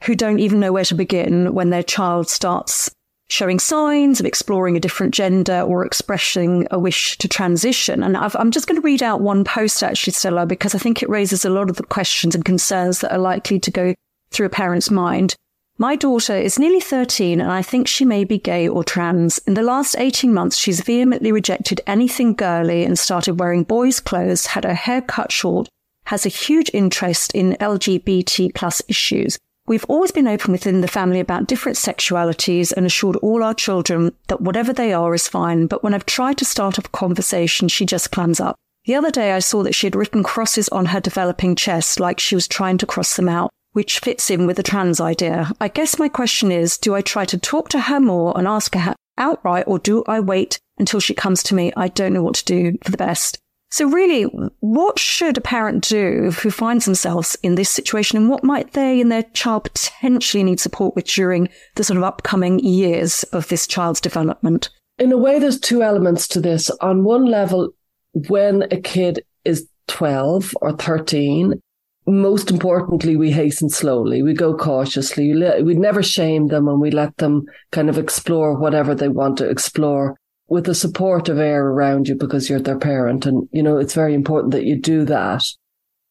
who 0.07 0.15
don't 0.15 0.39
even 0.39 0.59
know 0.59 0.71
where 0.71 0.85
to 0.85 0.95
begin 0.95 1.53
when 1.53 1.69
their 1.69 1.83
child 1.83 2.29
starts 2.29 2.89
showing 3.29 3.59
signs 3.59 4.21
of 4.21 4.25
exploring 4.25 4.77
a 4.77 4.79
different 4.79 5.13
gender 5.13 5.59
or 5.61 5.85
expressing 5.85 6.65
a 6.71 6.79
wish 6.79 7.17
to 7.17 7.27
transition. 7.27 8.01
And 8.01 8.15
i 8.15 8.31
am 8.39 8.51
just 8.51 8.67
going 8.67 8.81
to 8.81 8.85
read 8.85 9.03
out 9.03 9.19
one 9.19 9.43
post 9.43 9.83
actually, 9.83 10.13
Stella, 10.13 10.45
because 10.45 10.73
I 10.73 10.77
think 10.77 11.03
it 11.03 11.09
raises 11.09 11.43
a 11.43 11.49
lot 11.49 11.69
of 11.69 11.75
the 11.75 11.83
questions 11.83 12.35
and 12.35 12.45
concerns 12.45 13.01
that 13.01 13.11
are 13.11 13.19
likely 13.19 13.59
to 13.59 13.69
go 13.69 13.93
through 14.31 14.45
a 14.45 14.49
parent's 14.49 14.89
mind. 14.89 15.35
My 15.77 15.97
daughter 15.97 16.35
is 16.35 16.57
nearly 16.57 16.79
13 16.79 17.41
and 17.41 17.51
I 17.51 17.61
think 17.61 17.87
she 17.87 18.05
may 18.05 18.23
be 18.23 18.39
gay 18.39 18.67
or 18.67 18.83
trans. 18.83 19.39
In 19.39 19.55
the 19.55 19.61
last 19.61 19.95
18 19.99 20.33
months, 20.33 20.55
she's 20.55 20.81
vehemently 20.81 21.33
rejected 21.33 21.81
anything 21.85 22.33
girly 22.33 22.83
and 22.85 22.97
started 22.97 23.39
wearing 23.39 23.63
boys' 23.63 23.99
clothes, 23.99 24.47
had 24.47 24.63
her 24.63 24.73
hair 24.73 25.01
cut 25.01 25.33
short, 25.33 25.67
has 26.05 26.25
a 26.25 26.29
huge 26.29 26.71
interest 26.73 27.33
in 27.35 27.57
LGBT 27.59 28.55
plus 28.55 28.81
issues. 28.87 29.37
We've 29.67 29.85
always 29.89 30.11
been 30.11 30.29
open 30.29 30.53
within 30.53 30.79
the 30.79 30.87
family 30.87 31.19
about 31.19 31.47
different 31.47 31.77
sexualities 31.77 32.71
and 32.71 32.85
assured 32.85 33.17
all 33.17 33.43
our 33.43 33.53
children 33.53 34.13
that 34.29 34.39
whatever 34.39 34.71
they 34.71 34.93
are 34.93 35.13
is 35.13 35.27
fine. 35.27 35.67
But 35.67 35.83
when 35.83 35.93
I've 35.93 36.05
tried 36.05 36.37
to 36.37 36.45
start 36.45 36.79
up 36.79 36.85
a 36.85 36.89
conversation, 36.89 37.67
she 37.67 37.85
just 37.85 38.09
clams 38.09 38.39
up. 38.39 38.55
The 38.85 38.95
other 38.95 39.11
day 39.11 39.33
I 39.33 39.39
saw 39.39 39.63
that 39.63 39.75
she 39.75 39.85
had 39.85 39.95
written 39.95 40.23
crosses 40.23 40.69
on 40.69 40.85
her 40.87 41.01
developing 41.01 41.53
chest 41.55 41.99
like 41.99 42.17
she 42.17 42.33
was 42.33 42.47
trying 42.47 42.77
to 42.77 42.85
cross 42.85 43.17
them 43.17 43.27
out. 43.27 43.51
which 43.77 43.99
fits 43.99 44.31
in 44.31 44.47
with 44.47 44.57
the 44.57 44.63
trans 44.63 44.99
idea. 44.99 45.51
I 45.61 45.67
guess 45.67 45.99
my 45.99 46.09
question 46.09 46.51
is 46.51 46.79
do 46.79 46.95
I 46.95 47.01
try 47.01 47.25
to 47.25 47.37
talk 47.37 47.69
to 47.69 47.81
her 47.81 47.99
more 47.99 48.35
and 48.35 48.47
ask 48.47 48.73
her 48.73 48.95
outright, 49.19 49.65
or 49.67 49.77
do 49.77 50.03
I 50.07 50.19
wait 50.19 50.57
until 50.79 50.99
she 50.99 51.13
comes 51.13 51.43
to 51.43 51.53
me? 51.53 51.71
I 51.77 51.87
don't 51.87 52.13
know 52.13 52.23
what 52.23 52.33
to 52.37 52.45
do 52.45 52.79
for 52.83 52.89
the 52.89 52.97
best. 52.97 53.37
So, 53.77 53.87
really, 53.87 54.23
what 54.61 54.97
should 54.97 55.37
a 55.37 55.41
parent 55.41 55.87
do 55.87 56.31
who 56.31 56.49
finds 56.49 56.85
themselves 56.85 57.37
in 57.43 57.53
this 57.53 57.69
situation, 57.69 58.17
and 58.17 58.27
what 58.27 58.43
might 58.43 58.73
they 58.73 58.99
and 58.99 59.11
their 59.11 59.21
child 59.21 59.65
potentially 59.65 60.43
need 60.43 60.59
support 60.59 60.95
with 60.95 61.05
during 61.05 61.47
the 61.75 61.83
sort 61.83 61.97
of 61.97 62.03
upcoming 62.03 62.57
years 62.57 63.21
of 63.33 63.47
this 63.49 63.67
child's 63.67 64.01
development? 64.01 64.69
In 64.97 65.11
a 65.11 65.17
way, 65.19 65.37
there's 65.37 65.59
two 65.59 65.83
elements 65.83 66.27
to 66.29 66.41
this. 66.41 66.71
On 66.81 67.03
one 67.03 67.25
level, 67.25 67.69
when 68.13 68.63
a 68.71 68.81
kid 68.81 69.23
is 69.45 69.67
12 69.89 70.55
or 70.59 70.71
13, 70.71 71.61
most 72.07 72.49
importantly, 72.49 73.15
we 73.15 73.29
hasten 73.29 73.69
slowly. 73.69 74.23
We 74.23 74.33
go 74.33 74.55
cautiously. 74.55 75.31
We 75.61 75.75
never 75.75 76.01
shame 76.01 76.47
them 76.47 76.67
and 76.67 76.81
we 76.81 76.89
let 76.89 77.15
them 77.17 77.43
kind 77.71 77.91
of 77.91 77.99
explore 77.99 78.57
whatever 78.57 78.95
they 78.95 79.09
want 79.09 79.37
to 79.37 79.47
explore 79.47 80.17
with 80.49 80.65
the 80.65 80.75
support 80.75 81.29
of 81.29 81.37
air 81.37 81.65
around 81.67 82.07
you 82.07 82.15
because 82.15 82.49
you're 82.49 82.59
their 82.59 82.79
parent. 82.79 83.25
And, 83.25 83.47
you 83.51 83.61
know, 83.61 83.77
it's 83.77 83.93
very 83.93 84.13
important 84.13 84.51
that 84.53 84.65
you 84.65 84.79
do 84.79 85.05
that. 85.05 85.43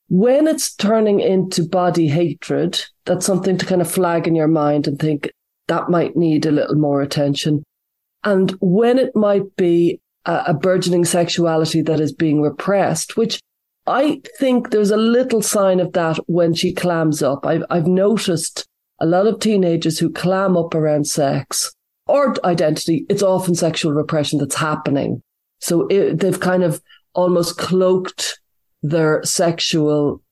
When 0.08 0.46
it's 0.46 0.74
turning 0.74 1.20
into 1.20 1.66
body 1.66 2.08
hatred, 2.08 2.80
that's 3.06 3.26
something 3.26 3.58
to 3.58 3.66
kind 3.66 3.80
of 3.80 3.90
flag 3.90 4.28
in 4.28 4.34
your 4.34 4.48
mind 4.48 4.86
and 4.86 4.98
think 4.98 5.30
that 5.68 5.90
might 5.90 6.16
need 6.16 6.46
a 6.46 6.52
little 6.52 6.76
more 6.76 7.02
attention. 7.02 7.64
And 8.22 8.52
when 8.60 8.98
it 8.98 9.16
might 9.16 9.56
be 9.56 10.00
a, 10.26 10.44
a 10.48 10.54
burgeoning 10.54 11.04
sexuality 11.04 11.82
that 11.82 12.00
is 12.00 12.12
being 12.12 12.42
repressed, 12.42 13.16
which 13.16 13.40
I 13.86 14.20
think 14.38 14.70
there's 14.70 14.90
a 14.90 14.96
little 14.96 15.42
sign 15.42 15.80
of 15.80 15.92
that 15.92 16.18
when 16.26 16.54
she 16.54 16.74
clams 16.74 17.22
up. 17.22 17.46
I've, 17.46 17.64
I've 17.70 17.86
noticed 17.86 18.66
a 19.00 19.06
lot 19.06 19.26
of 19.26 19.38
teenagers 19.38 19.98
who 19.98 20.10
clam 20.10 20.56
up 20.56 20.74
around 20.74 21.06
sex 21.06 21.72
or 22.06 22.34
identity, 22.44 23.06
it's 23.08 23.22
often 23.22 23.54
sexual 23.54 23.92
repression 23.92 24.38
that's 24.38 24.54
happening. 24.54 25.22
So 25.60 25.86
it, 25.88 26.20
they've 26.20 26.38
kind 26.38 26.62
of 26.62 26.80
almost 27.14 27.58
cloaked 27.58 28.40
their 28.82 29.22
sexual 29.24 30.22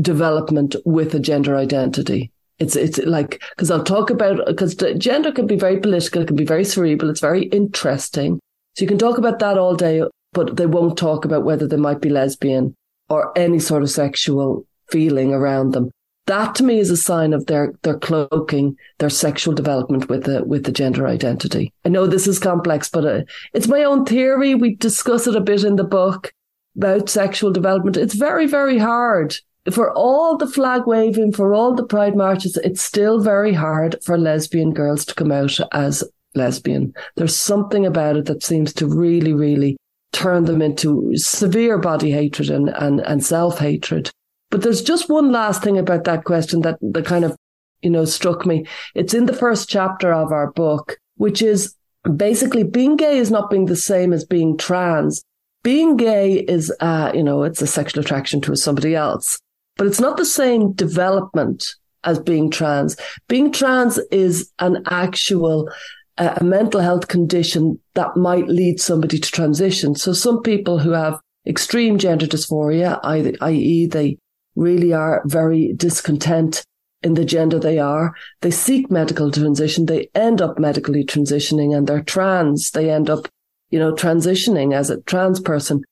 development 0.00 0.76
with 0.84 1.14
a 1.14 1.20
gender 1.20 1.56
identity. 1.56 2.32
It's 2.58 2.76
it's 2.76 2.98
like 2.98 3.42
because 3.50 3.70
I'll 3.70 3.84
talk 3.84 4.10
about 4.10 4.44
because 4.46 4.74
gender 4.74 5.32
can 5.32 5.46
be 5.46 5.56
very 5.56 5.78
political, 5.78 6.22
it 6.22 6.26
can 6.26 6.36
be 6.36 6.44
very 6.44 6.64
cerebral, 6.64 7.10
it's 7.10 7.20
very 7.20 7.44
interesting. 7.44 8.38
So 8.76 8.82
you 8.82 8.88
can 8.88 8.98
talk 8.98 9.18
about 9.18 9.38
that 9.38 9.58
all 9.58 9.74
day, 9.74 10.02
but 10.32 10.56
they 10.56 10.66
won't 10.66 10.98
talk 10.98 11.24
about 11.24 11.44
whether 11.44 11.66
they 11.66 11.76
might 11.76 12.00
be 12.00 12.10
lesbian 12.10 12.74
or 13.08 13.36
any 13.36 13.58
sort 13.58 13.82
of 13.82 13.90
sexual 13.90 14.66
feeling 14.90 15.32
around 15.32 15.72
them 15.72 15.90
that 16.26 16.54
to 16.56 16.62
me 16.62 16.78
is 16.78 16.90
a 16.90 16.96
sign 16.96 17.32
of 17.32 17.46
their 17.46 17.72
their 17.82 17.98
cloaking 17.98 18.76
their 18.98 19.10
sexual 19.10 19.54
development 19.54 20.08
with 20.08 20.24
the 20.24 20.44
with 20.44 20.64
the 20.64 20.72
gender 20.72 21.06
identity. 21.06 21.72
I 21.84 21.88
know 21.88 22.06
this 22.06 22.26
is 22.26 22.38
complex, 22.38 22.88
but 22.88 23.04
uh, 23.04 23.22
it's 23.52 23.68
my 23.68 23.82
own 23.82 24.04
theory. 24.04 24.54
We 24.54 24.76
discuss 24.76 25.26
it 25.26 25.36
a 25.36 25.40
bit 25.40 25.64
in 25.64 25.76
the 25.76 25.84
book 25.84 26.32
about 26.76 27.08
sexual 27.08 27.50
development. 27.50 27.96
It's 27.96 28.14
very 28.14 28.46
very 28.46 28.78
hard 28.78 29.34
for 29.72 29.92
all 29.92 30.36
the 30.36 30.46
flag 30.46 30.86
waving, 30.86 31.32
for 31.32 31.52
all 31.52 31.74
the 31.74 31.84
pride 31.84 32.16
marches. 32.16 32.56
It's 32.58 32.80
still 32.80 33.20
very 33.20 33.52
hard 33.52 33.96
for 34.04 34.16
lesbian 34.16 34.72
girls 34.72 35.04
to 35.06 35.14
come 35.14 35.32
out 35.32 35.58
as 35.72 36.04
lesbian. 36.34 36.94
There's 37.16 37.36
something 37.36 37.84
about 37.84 38.16
it 38.16 38.26
that 38.26 38.42
seems 38.42 38.72
to 38.74 38.86
really 38.86 39.32
really 39.32 39.76
turn 40.12 40.44
them 40.44 40.60
into 40.60 41.16
severe 41.16 41.78
body 41.78 42.10
hatred 42.10 42.50
and 42.50 42.68
and, 42.68 43.00
and 43.00 43.24
self 43.24 43.58
hatred. 43.58 44.10
But 44.50 44.62
there's 44.62 44.82
just 44.82 45.08
one 45.08 45.32
last 45.32 45.62
thing 45.62 45.78
about 45.78 46.04
that 46.04 46.24
question 46.24 46.60
that, 46.62 46.78
that 46.80 47.06
kind 47.06 47.24
of, 47.24 47.36
you 47.82 47.90
know, 47.90 48.04
struck 48.04 48.44
me. 48.44 48.66
It's 48.94 49.14
in 49.14 49.26
the 49.26 49.32
first 49.32 49.68
chapter 49.68 50.12
of 50.12 50.32
our 50.32 50.50
book, 50.52 50.98
which 51.16 51.40
is 51.40 51.74
basically 52.16 52.64
being 52.64 52.96
gay 52.96 53.18
is 53.18 53.30
not 53.30 53.50
being 53.50 53.66
the 53.66 53.76
same 53.76 54.12
as 54.12 54.24
being 54.24 54.56
trans. 54.56 55.22
Being 55.62 55.96
gay 55.96 56.40
is, 56.40 56.74
uh, 56.80 57.12
you 57.14 57.22
know, 57.22 57.42
it's 57.42 57.62
a 57.62 57.66
sexual 57.66 58.02
attraction 58.02 58.40
to 58.42 58.56
somebody 58.56 58.94
else, 58.94 59.38
but 59.76 59.86
it's 59.86 60.00
not 60.00 60.16
the 60.16 60.24
same 60.24 60.72
development 60.72 61.74
as 62.04 62.18
being 62.18 62.50
trans. 62.50 62.96
Being 63.28 63.52
trans 63.52 63.98
is 64.10 64.50
an 64.58 64.82
actual 64.86 65.70
uh, 66.18 66.34
a 66.36 66.44
mental 66.44 66.80
health 66.80 67.08
condition 67.08 67.78
that 67.94 68.16
might 68.16 68.48
lead 68.48 68.80
somebody 68.80 69.18
to 69.18 69.30
transition. 69.30 69.94
So 69.94 70.12
some 70.12 70.42
people 70.42 70.78
who 70.78 70.90
have 70.90 71.18
extreme 71.46 71.98
gender 71.98 72.26
dysphoria, 72.26 73.00
i.e., 73.02 73.86
they 73.86 74.18
really 74.56 74.92
are 74.92 75.22
very 75.26 75.72
discontent 75.74 76.64
in 77.02 77.14
the 77.14 77.24
gender 77.24 77.58
they 77.58 77.78
are. 77.78 78.14
They 78.42 78.50
seek 78.50 78.90
medical 78.90 79.30
transition. 79.30 79.86
They 79.86 80.08
end 80.14 80.42
up 80.42 80.58
medically 80.58 81.04
transitioning 81.04 81.76
and 81.76 81.86
they're 81.86 82.02
trans. 82.02 82.70
They 82.70 82.90
end 82.90 83.08
up, 83.08 83.28
you 83.70 83.78
know, 83.78 83.94
transitioning 83.94 84.74
as 84.74 84.90
a 84.90 85.00
trans 85.02 85.40
person. 85.40 85.82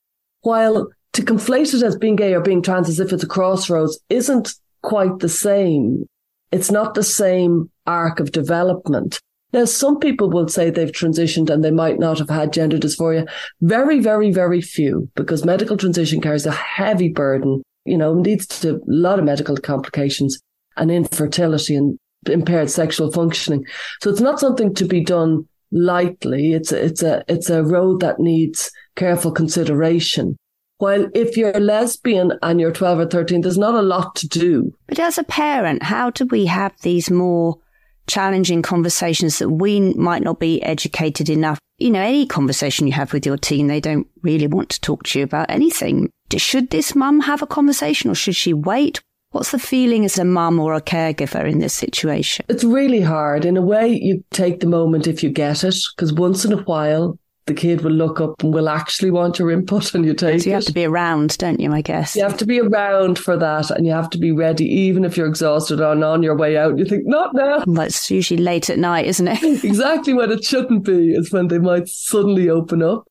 While 0.42 0.88
to 1.14 1.22
conflate 1.22 1.74
it 1.74 1.82
as 1.82 1.96
being 1.96 2.16
gay 2.16 2.34
or 2.34 2.40
being 2.40 2.62
trans 2.62 2.88
as 2.88 3.00
if 3.00 3.12
it's 3.12 3.24
a 3.24 3.28
crossroads 3.28 3.98
isn't 4.08 4.54
quite 4.82 5.18
the 5.20 5.28
same. 5.28 6.04
It's 6.52 6.70
not 6.70 6.94
the 6.94 7.02
same 7.02 7.70
arc 7.86 8.20
of 8.20 8.32
development. 8.32 9.20
Now, 9.52 9.64
some 9.64 9.98
people 9.98 10.28
will 10.28 10.48
say 10.48 10.68
they've 10.68 10.92
transitioned 10.92 11.48
and 11.48 11.64
they 11.64 11.70
might 11.70 11.98
not 11.98 12.18
have 12.18 12.28
had 12.28 12.52
gender 12.52 12.76
dysphoria. 12.76 13.26
Very, 13.62 13.98
very, 13.98 14.30
very 14.30 14.60
few, 14.60 15.10
because 15.14 15.44
medical 15.44 15.78
transition 15.78 16.20
carries 16.20 16.44
a 16.44 16.52
heavy 16.52 17.08
burden 17.08 17.62
you 17.88 17.98
know, 17.98 18.12
leads 18.12 18.46
to 18.46 18.76
a 18.76 18.80
lot 18.86 19.18
of 19.18 19.24
medical 19.24 19.56
complications 19.56 20.40
and 20.76 20.90
infertility 20.90 21.74
and 21.74 21.98
impaired 22.28 22.70
sexual 22.70 23.10
functioning. 23.12 23.64
So 24.02 24.10
it's 24.10 24.20
not 24.20 24.40
something 24.40 24.74
to 24.74 24.84
be 24.84 25.02
done 25.02 25.48
lightly. 25.70 26.52
It's 26.52 26.72
a, 26.72 26.84
it's 26.84 27.02
a, 27.02 27.24
it's 27.28 27.50
a 27.50 27.62
road 27.62 28.00
that 28.00 28.18
needs 28.18 28.70
careful 28.96 29.32
consideration. 29.32 30.36
While 30.78 31.08
if 31.12 31.36
you're 31.36 31.56
a 31.56 31.60
lesbian 31.60 32.32
and 32.42 32.60
you're 32.60 32.72
12 32.72 33.00
or 33.00 33.06
13, 33.06 33.40
there's 33.40 33.58
not 33.58 33.74
a 33.74 33.82
lot 33.82 34.14
to 34.16 34.28
do. 34.28 34.72
But 34.86 35.00
as 35.00 35.18
a 35.18 35.24
parent, 35.24 35.82
how 35.82 36.10
do 36.10 36.24
we 36.26 36.46
have 36.46 36.72
these 36.82 37.10
more 37.10 37.58
challenging 38.06 38.62
conversations 38.62 39.38
that 39.38 39.50
we 39.50 39.80
might 39.94 40.22
not 40.22 40.38
be 40.38 40.62
educated 40.62 41.28
enough? 41.28 41.58
You 41.78 41.90
know, 41.90 42.00
any 42.00 42.26
conversation 42.26 42.86
you 42.86 42.92
have 42.92 43.12
with 43.12 43.26
your 43.26 43.36
teen, 43.36 43.66
they 43.66 43.80
don't 43.80 44.06
really 44.22 44.46
want 44.46 44.68
to 44.70 44.80
talk 44.80 45.02
to 45.04 45.18
you 45.18 45.24
about 45.24 45.50
anything. 45.50 46.10
Should 46.36 46.70
this 46.70 46.94
mum 46.94 47.20
have 47.20 47.42
a 47.42 47.46
conversation 47.46 48.10
or 48.10 48.14
should 48.14 48.36
she 48.36 48.52
wait? 48.52 49.00
What's 49.30 49.50
the 49.50 49.58
feeling 49.58 50.04
as 50.04 50.18
a 50.18 50.24
mum 50.24 50.58
or 50.58 50.74
a 50.74 50.80
caregiver 50.80 51.50
in 51.50 51.58
this 51.58 51.74
situation? 51.74 52.46
It's 52.48 52.64
really 52.64 53.02
hard. 53.02 53.44
In 53.44 53.56
a 53.56 53.62
way, 53.62 53.88
you 53.88 54.24
take 54.30 54.60
the 54.60 54.66
moment 54.66 55.06
if 55.06 55.22
you 55.22 55.30
get 55.30 55.64
it, 55.64 55.76
because 55.94 56.14
once 56.14 56.46
in 56.46 56.52
a 56.52 56.62
while, 56.62 57.18
the 57.44 57.52
kid 57.54 57.82
will 57.82 57.92
look 57.92 58.20
up 58.20 58.42
and 58.42 58.54
will 58.54 58.68
actually 58.68 59.10
want 59.10 59.38
your 59.38 59.50
input 59.50 59.94
and 59.94 60.04
you 60.04 60.14
take 60.14 60.42
so 60.42 60.46
you 60.46 60.52
it. 60.52 60.54
have 60.54 60.64
to 60.64 60.72
be 60.72 60.84
around, 60.84 61.36
don't 61.38 61.60
you, 61.60 61.72
I 61.72 61.82
guess? 61.82 62.16
You 62.16 62.22
have 62.22 62.36
to 62.38 62.46
be 62.46 62.60
around 62.60 63.18
for 63.18 63.36
that 63.36 63.70
and 63.70 63.86
you 63.86 63.92
have 63.92 64.10
to 64.10 64.18
be 64.18 64.32
ready, 64.32 64.64
even 64.64 65.04
if 65.04 65.16
you're 65.16 65.26
exhausted 65.26 65.80
and 65.80 66.04
on 66.04 66.22
your 66.22 66.36
way 66.36 66.56
out. 66.56 66.78
You 66.78 66.84
think, 66.84 67.02
not 67.06 67.34
now. 67.34 67.64
Well, 67.66 67.86
it's 67.86 68.10
usually 68.10 68.42
late 68.42 68.70
at 68.70 68.78
night, 68.78 69.06
isn't 69.06 69.28
it? 69.28 69.42
exactly 69.64 70.14
when 70.14 70.30
it 70.30 70.44
shouldn't 70.44 70.84
be 70.84 71.12
is 71.12 71.32
when 71.32 71.48
they 71.48 71.58
might 71.58 71.88
suddenly 71.88 72.48
open 72.48 72.82
up. 72.82 73.06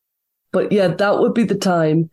But 0.52 0.72
yeah, 0.72 0.88
that 0.88 1.20
would 1.20 1.34
be 1.34 1.44
the 1.44 1.56
time 1.56 2.10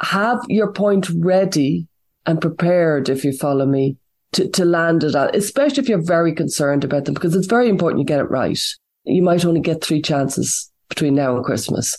have 0.00 0.40
your 0.48 0.72
point 0.72 1.08
ready 1.10 1.88
and 2.26 2.40
prepared, 2.40 3.08
if 3.08 3.24
you 3.24 3.32
follow 3.32 3.66
me, 3.66 3.96
to, 4.32 4.48
to 4.50 4.64
land 4.64 5.04
it 5.04 5.14
at, 5.14 5.34
especially 5.34 5.82
if 5.82 5.88
you're 5.88 6.02
very 6.02 6.34
concerned 6.34 6.84
about 6.84 7.04
them, 7.04 7.14
because 7.14 7.34
it's 7.34 7.46
very 7.46 7.68
important 7.68 8.00
you 8.00 8.04
get 8.04 8.20
it 8.20 8.30
right. 8.30 8.60
You 9.04 9.22
might 9.22 9.44
only 9.44 9.60
get 9.60 9.82
three 9.82 10.02
chances 10.02 10.70
between 10.88 11.14
now 11.14 11.36
and 11.36 11.44
Christmas. 11.44 11.96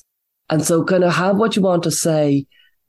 And 0.49 0.63
so 0.63 0.83
kind 0.83 1.03
of 1.03 1.13
have 1.13 1.37
what 1.37 1.55
you 1.55 1.61
want 1.61 1.83
to 1.83 1.91
say 1.91 2.45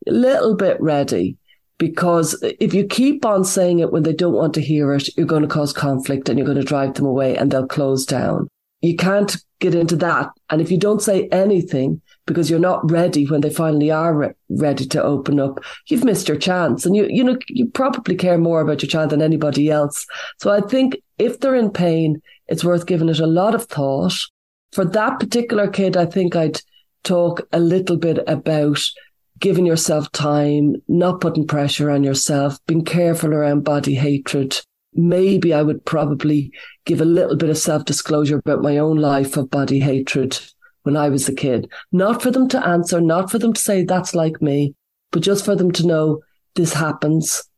a 0.07 0.13
little 0.13 0.57
bit 0.57 0.81
ready. 0.81 1.37
Because 1.79 2.43
if 2.43 2.75
you 2.75 2.85
keep 2.85 3.25
on 3.25 3.45
saying 3.45 3.79
it 3.79 3.93
when 3.93 4.03
they 4.03 4.13
don't 4.13 4.35
want 4.35 4.55
to 4.55 4.61
hear 4.61 4.93
it, 4.95 5.17
you're 5.17 5.27
going 5.27 5.43
to 5.43 5.49
cause 5.49 5.73
conflict 5.73 6.29
and 6.29 6.37
you're 6.37 6.47
going 6.47 6.59
to 6.59 6.65
drive 6.65 6.95
them 6.95 7.07
away 7.07 7.37
and 7.37 7.51
they'll 7.51 7.69
close 7.69 8.05
down. 8.05 8.49
You 8.81 8.97
can't 8.97 9.37
get 9.61 9.75
into 9.75 9.97
that. 9.97 10.31
And 10.51 10.61
if 10.61 10.71
you 10.71 10.79
don't 10.79 11.03
say 11.03 11.29
anything, 11.29 12.01
because 12.27 12.49
you're 12.49 12.61
not 12.61 12.89
ready 12.91 13.27
when 13.27 13.41
they 13.41 13.51
finally 13.51 13.91
are 13.91 14.15
re- 14.15 14.35
ready 14.51 14.87
to 14.87 15.03
open 15.03 15.41
up, 15.41 15.59
you've 15.89 16.05
missed 16.05 16.29
your 16.29 16.37
chance. 16.37 16.87
And 16.87 16.95
you, 16.95 17.07
you 17.09 17.25
know, 17.25 17.39
you 17.49 17.67
probably 17.67 18.15
care 18.15 18.39
more 18.39 18.61
about 18.61 18.83
your 18.83 18.91
child 18.91 19.11
than 19.11 19.23
anybody 19.23 19.71
else. 19.71 20.07
So 20.39 20.51
I 20.51 20.61
think 20.61 20.99
if 21.19 21.41
they're 21.41 21.57
in 21.57 21.71
pain, 21.71 22.23
it's 22.47 22.65
worth 22.65 22.87
giving 22.87 23.09
it 23.09 23.19
a 23.19 23.27
lot 23.27 23.55
of 23.55 23.65
thought. 23.65 24.15
For 24.73 24.85
that 24.85 25.19
particular 25.19 25.69
kid, 25.69 25.97
I 25.97 26.07
think 26.07 26.37
I'd 26.37 26.61
talk 27.03 27.41
a 27.53 27.59
little 27.59 27.97
bit 27.97 28.19
about 28.29 28.79
giving 29.41 29.67
yourself 29.67 30.11
time, 30.13 30.77
not 30.89 31.21
putting 31.21 31.47
pressure 31.47 31.91
on 31.91 32.05
yourself, 32.05 32.59
being 32.67 32.85
careful 32.85 33.33
around 33.33 33.65
body 33.65 33.95
hatred. 33.95 34.61
Maybe 34.95 35.53
I 35.53 35.63
would 35.63 35.85
probably 35.85 36.53
give 36.85 37.01
a 37.01 37.07
little 37.07 37.37
bit 37.37 37.51
of 37.51 37.59
self 37.59 37.85
disclosure 37.85 38.39
about 38.39 38.63
my 38.63 38.79
own 38.79 38.97
life 38.97 39.37
of 39.37 39.51
body 39.51 39.81
hatred 39.81 40.39
when 40.83 40.97
I 40.97 41.09
was 41.09 41.29
a 41.29 41.35
kid. 41.35 41.71
Not 41.93 42.23
for 42.23 42.31
them 42.31 42.49
to 42.49 42.67
answer, 42.67 43.01
not 43.01 43.31
for 43.31 43.39
them 43.39 43.53
to 43.53 43.61
say 43.61 43.85
that's 43.85 44.15
like 44.15 44.41
me, 44.41 44.75
but 45.13 45.23
just 45.23 45.45
for 45.45 45.55
them 45.55 45.71
to 45.73 45.87
know 45.87 46.21
this 46.55 46.73
happens 46.73 47.49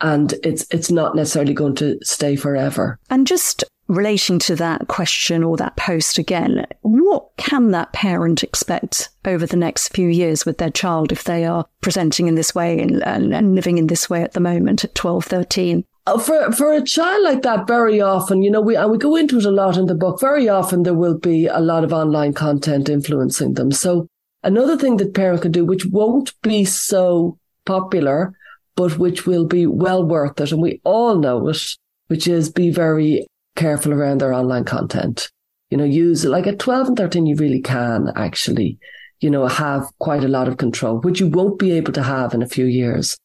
and 0.00 0.34
it's 0.44 0.66
it's 0.70 0.90
not 0.90 1.16
necessarily 1.16 1.54
going 1.54 1.74
to 1.76 1.98
stay 2.02 2.36
forever. 2.36 2.98
And 3.10 3.26
just 3.26 3.64
relating 3.88 4.38
to 4.38 4.56
that 4.56 4.88
question 4.88 5.44
or 5.44 5.56
that 5.56 5.76
post 5.76 6.18
again, 6.18 6.66
what 6.82 7.28
can 7.36 7.70
that 7.70 7.92
parent 7.92 8.42
expect 8.42 9.10
over 9.24 9.46
the 9.46 9.56
next 9.56 9.88
few 9.88 10.08
years 10.08 10.46
with 10.46 10.58
their 10.58 10.70
child 10.70 11.12
if 11.12 11.24
they 11.24 11.44
are 11.44 11.66
presenting 11.80 12.26
in 12.26 12.34
this 12.34 12.54
way 12.54 12.80
and, 12.80 13.02
and, 13.04 13.34
and 13.34 13.54
living 13.54 13.76
in 13.76 13.86
this 13.86 14.08
way 14.08 14.22
at 14.22 14.32
the 14.32 14.40
moment 14.40 14.84
at 14.84 14.94
12, 14.94 15.26
13? 15.26 15.84
Uh, 16.06 16.18
for 16.18 16.52
for 16.52 16.72
a 16.72 16.82
child 16.82 17.24
like 17.24 17.42
that, 17.42 17.66
very 17.66 17.98
often, 18.00 18.42
you 18.42 18.50
know, 18.50 18.60
we 18.60 18.76
and 18.76 18.90
we 18.90 18.98
go 18.98 19.16
into 19.16 19.38
it 19.38 19.44
a 19.46 19.50
lot 19.50 19.78
in 19.78 19.86
the 19.86 19.94
book. 19.94 20.20
Very 20.20 20.48
often, 20.48 20.82
there 20.82 20.92
will 20.94 21.18
be 21.18 21.46
a 21.46 21.60
lot 21.60 21.82
of 21.82 21.92
online 21.92 22.34
content 22.34 22.90
influencing 22.90 23.54
them. 23.54 23.72
So 23.72 24.06
another 24.42 24.76
thing 24.76 24.98
that 24.98 25.14
parents 25.14 25.42
can 25.42 25.52
do, 25.52 25.64
which 25.64 25.86
won't 25.86 26.34
be 26.42 26.66
so 26.66 27.38
popular, 27.64 28.34
but 28.76 28.98
which 28.98 29.26
will 29.26 29.46
be 29.46 29.66
well 29.66 30.04
worth 30.04 30.38
it, 30.40 30.52
and 30.52 30.60
we 30.60 30.80
all 30.84 31.18
know 31.18 31.48
it, 31.48 31.62
which 32.08 32.28
is 32.28 32.50
be 32.50 32.70
very 32.70 33.26
careful 33.56 33.94
around 33.94 34.20
their 34.20 34.34
online 34.34 34.64
content. 34.64 35.30
You 35.70 35.78
know, 35.78 35.84
use 35.84 36.26
like 36.26 36.46
at 36.46 36.58
12 36.58 36.88
and 36.88 36.96
13, 36.98 37.24
you 37.24 37.36
really 37.36 37.62
can 37.62 38.12
actually, 38.14 38.78
you 39.20 39.30
know, 39.30 39.46
have 39.46 39.86
quite 40.00 40.22
a 40.22 40.28
lot 40.28 40.48
of 40.48 40.58
control, 40.58 41.00
which 41.00 41.18
you 41.18 41.28
won't 41.28 41.58
be 41.58 41.72
able 41.72 41.92
to 41.94 42.02
have 42.02 42.34
in 42.34 42.42
a 42.42 42.48
few 42.48 42.66
years. 42.66 43.16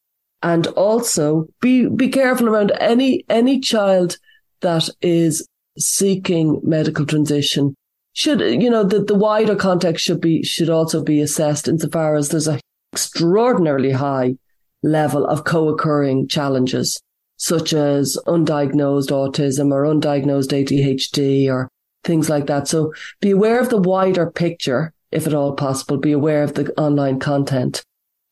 And 0.42 0.68
also 0.68 1.48
be, 1.62 1.88
be 1.88 2.10
careful 2.10 2.48
around 2.48 2.72
any, 2.80 3.26
any 3.30 3.60
child 3.60 4.18
that 4.62 4.90
is 5.02 5.46
seeking 5.78 6.62
medical 6.64 7.06
transition 7.06 7.76
should, 8.14 8.42
you 8.42 8.70
know, 8.70 8.84
the, 8.84 9.04
the 9.04 9.16
wider 9.16 9.56
context 9.56 10.04
should 10.04 10.22
be, 10.22 10.44
should 10.44 10.70
also 10.70 11.04
be 11.04 11.22
assessed 11.22 11.68
insofar 11.68 12.16
as 12.16 12.30
there's 12.30 12.48
a 12.48 12.60
extraordinarily 12.94 13.92
high 13.92 14.36
level 14.84 15.26
of 15.26 15.44
co-occurring 15.44 16.28
challenges 16.28 17.00
such 17.38 17.74
as 17.74 18.18
undiagnosed 18.28 19.10
autism 19.10 19.72
or 19.72 19.84
undiagnosed 19.84 20.52
ADHD 20.52 21.50
or 21.50 21.70
things 22.04 22.30
like 22.30 22.48
that. 22.48 22.68
So 22.68 22.94
be 23.22 23.32
aware 23.32 23.60
of 23.60 23.70
the 23.70 23.78
wider 23.78 24.30
picture, 24.30 24.94
if 25.12 25.26
at 25.26 25.34
all 25.34 25.54
possible, 25.54 25.98
be 25.98 26.12
aware 26.12 26.44
of 26.44 26.56
the 26.56 26.72
online 26.80 27.20
content. 27.20 27.84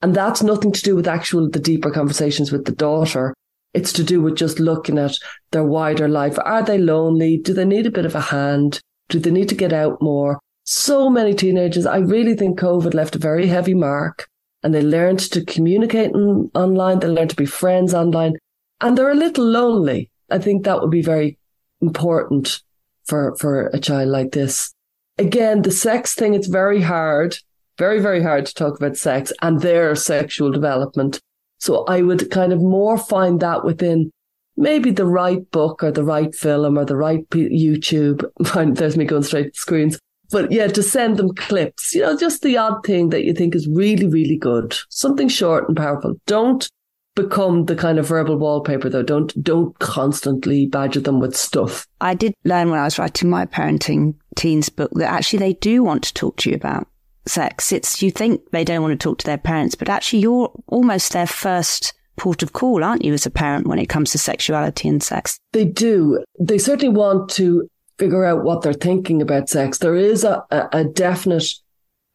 And 0.01 0.15
that's 0.15 0.43
nothing 0.43 0.71
to 0.71 0.81
do 0.81 0.95
with 0.95 1.07
actual, 1.07 1.49
the 1.49 1.59
deeper 1.59 1.91
conversations 1.91 2.51
with 2.51 2.65
the 2.65 2.71
daughter. 2.71 3.33
It's 3.73 3.91
to 3.93 4.03
do 4.03 4.21
with 4.21 4.35
just 4.35 4.59
looking 4.59 4.97
at 4.97 5.17
their 5.51 5.63
wider 5.63 6.07
life. 6.07 6.37
Are 6.45 6.63
they 6.63 6.77
lonely? 6.77 7.37
Do 7.37 7.53
they 7.53 7.65
need 7.65 7.85
a 7.85 7.91
bit 7.91 8.05
of 8.05 8.15
a 8.15 8.21
hand? 8.21 8.79
Do 9.09 9.19
they 9.19 9.31
need 9.31 9.49
to 9.49 9.55
get 9.55 9.73
out 9.73 10.01
more? 10.01 10.39
So 10.63 11.09
many 11.09 11.33
teenagers. 11.33 11.85
I 11.85 11.97
really 11.97 12.35
think 12.35 12.59
COVID 12.59 12.93
left 12.93 13.15
a 13.15 13.19
very 13.19 13.47
heavy 13.47 13.73
mark 13.73 14.27
and 14.63 14.73
they 14.73 14.81
learned 14.81 15.19
to 15.19 15.45
communicate 15.45 16.11
online. 16.11 16.99
They 16.99 17.07
learned 17.07 17.29
to 17.31 17.35
be 17.35 17.45
friends 17.45 17.93
online 17.93 18.33
and 18.81 18.97
they're 18.97 19.11
a 19.11 19.15
little 19.15 19.45
lonely. 19.45 20.09
I 20.29 20.39
think 20.39 20.63
that 20.63 20.81
would 20.81 20.91
be 20.91 21.01
very 21.01 21.37
important 21.81 22.61
for, 23.05 23.35
for 23.37 23.67
a 23.67 23.79
child 23.79 24.09
like 24.09 24.31
this. 24.31 24.73
Again, 25.17 25.61
the 25.61 25.71
sex 25.71 26.13
thing, 26.13 26.33
it's 26.33 26.47
very 26.47 26.81
hard, 26.81 27.37
very, 27.77 27.99
very 27.99 28.21
hard 28.21 28.45
to 28.45 28.53
talk 28.53 28.77
about 28.77 28.97
sex 28.97 29.31
and 29.41 29.61
their 29.61 29.95
sexual 29.95 30.51
development. 30.51 31.21
So 31.59 31.85
I 31.85 32.01
would 32.01 32.29
kind 32.31 32.53
of 32.53 32.61
more 32.61 32.97
find 32.97 33.39
that 33.39 33.63
within 33.63 34.11
maybe 34.55 34.91
the 34.91 35.05
right 35.05 35.49
book 35.51 35.83
or 35.83 35.91
the 35.91 36.03
right 36.03 36.33
film 36.33 36.77
or 36.77 36.85
the 36.85 36.97
right 36.97 37.27
YouTube. 37.29 38.23
There's 38.75 38.97
me 38.97 39.05
going 39.05 39.23
straight 39.23 39.53
to 39.53 39.59
screens. 39.59 39.99
But 40.29 40.51
yeah, 40.51 40.67
to 40.67 40.83
send 40.83 41.17
them 41.17 41.33
clips, 41.35 41.95
you 41.95 42.01
know, 42.01 42.17
just 42.17 42.41
the 42.41 42.57
odd 42.57 42.85
thing 42.85 43.09
that 43.09 43.23
you 43.23 43.33
think 43.33 43.55
is 43.55 43.67
really, 43.67 44.07
really 44.07 44.35
good. 44.35 44.75
Something 44.89 45.29
short 45.29 45.69
and 45.69 45.77
powerful. 45.77 46.15
Don't 46.25 46.69
become 47.15 47.65
the 47.65 47.75
kind 47.75 47.97
of 47.97 48.07
verbal 48.07 48.37
wallpaper 48.37 48.89
though. 48.89 49.03
Don't 49.03 49.41
don't 49.41 49.77
constantly 49.79 50.67
badger 50.67 50.99
them 50.99 51.19
with 51.19 51.35
stuff. 51.35 51.87
I 52.01 52.13
did 52.13 52.33
learn 52.43 52.69
when 52.69 52.79
I 52.79 52.83
was 52.83 52.99
writing 52.99 53.29
my 53.29 53.45
parenting 53.45 54.15
teens 54.35 54.69
book 54.69 54.91
that 54.95 55.11
actually 55.11 55.39
they 55.39 55.53
do 55.53 55.81
want 55.81 56.03
to 56.03 56.13
talk 56.13 56.37
to 56.37 56.49
you 56.49 56.55
about 56.55 56.87
sex. 57.29 57.71
It's 57.71 58.01
you 58.01 58.11
think 58.11 58.41
they 58.51 58.63
don't 58.63 58.81
want 58.81 58.99
to 58.99 59.03
talk 59.03 59.19
to 59.19 59.25
their 59.25 59.37
parents, 59.37 59.75
but 59.75 59.89
actually 59.89 60.19
you're 60.19 60.51
almost 60.67 61.13
their 61.13 61.27
first 61.27 61.93
port 62.17 62.41
of 62.43 62.53
call, 62.53 62.83
aren't 62.83 63.05
you, 63.05 63.13
as 63.13 63.25
a 63.25 63.31
parent 63.31 63.67
when 63.67 63.79
it 63.79 63.89
comes 63.89 64.11
to 64.11 64.17
sexuality 64.17 64.87
and 64.87 65.03
sex? 65.03 65.39
They 65.53 65.65
do. 65.65 66.23
They 66.39 66.57
certainly 66.57 66.95
want 66.95 67.29
to 67.31 67.69
figure 67.99 68.25
out 68.25 68.43
what 68.43 68.61
they're 68.61 68.73
thinking 68.73 69.21
about 69.21 69.49
sex. 69.49 69.77
There 69.77 69.95
is 69.95 70.23
a, 70.23 70.43
a, 70.51 70.69
a 70.73 70.83
definite 70.83 71.45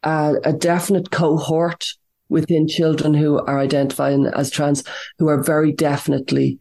uh, 0.03 0.35
a 0.45 0.53
definite 0.53 1.11
cohort 1.11 1.87
within 2.29 2.67
children 2.67 3.15
who 3.15 3.39
are 3.39 3.61
identifying 3.61 4.27
as 4.27 4.51
trans 4.51 4.83
who 5.19 5.29
are 5.29 5.41
very 5.43 5.71
definitely 5.71 6.59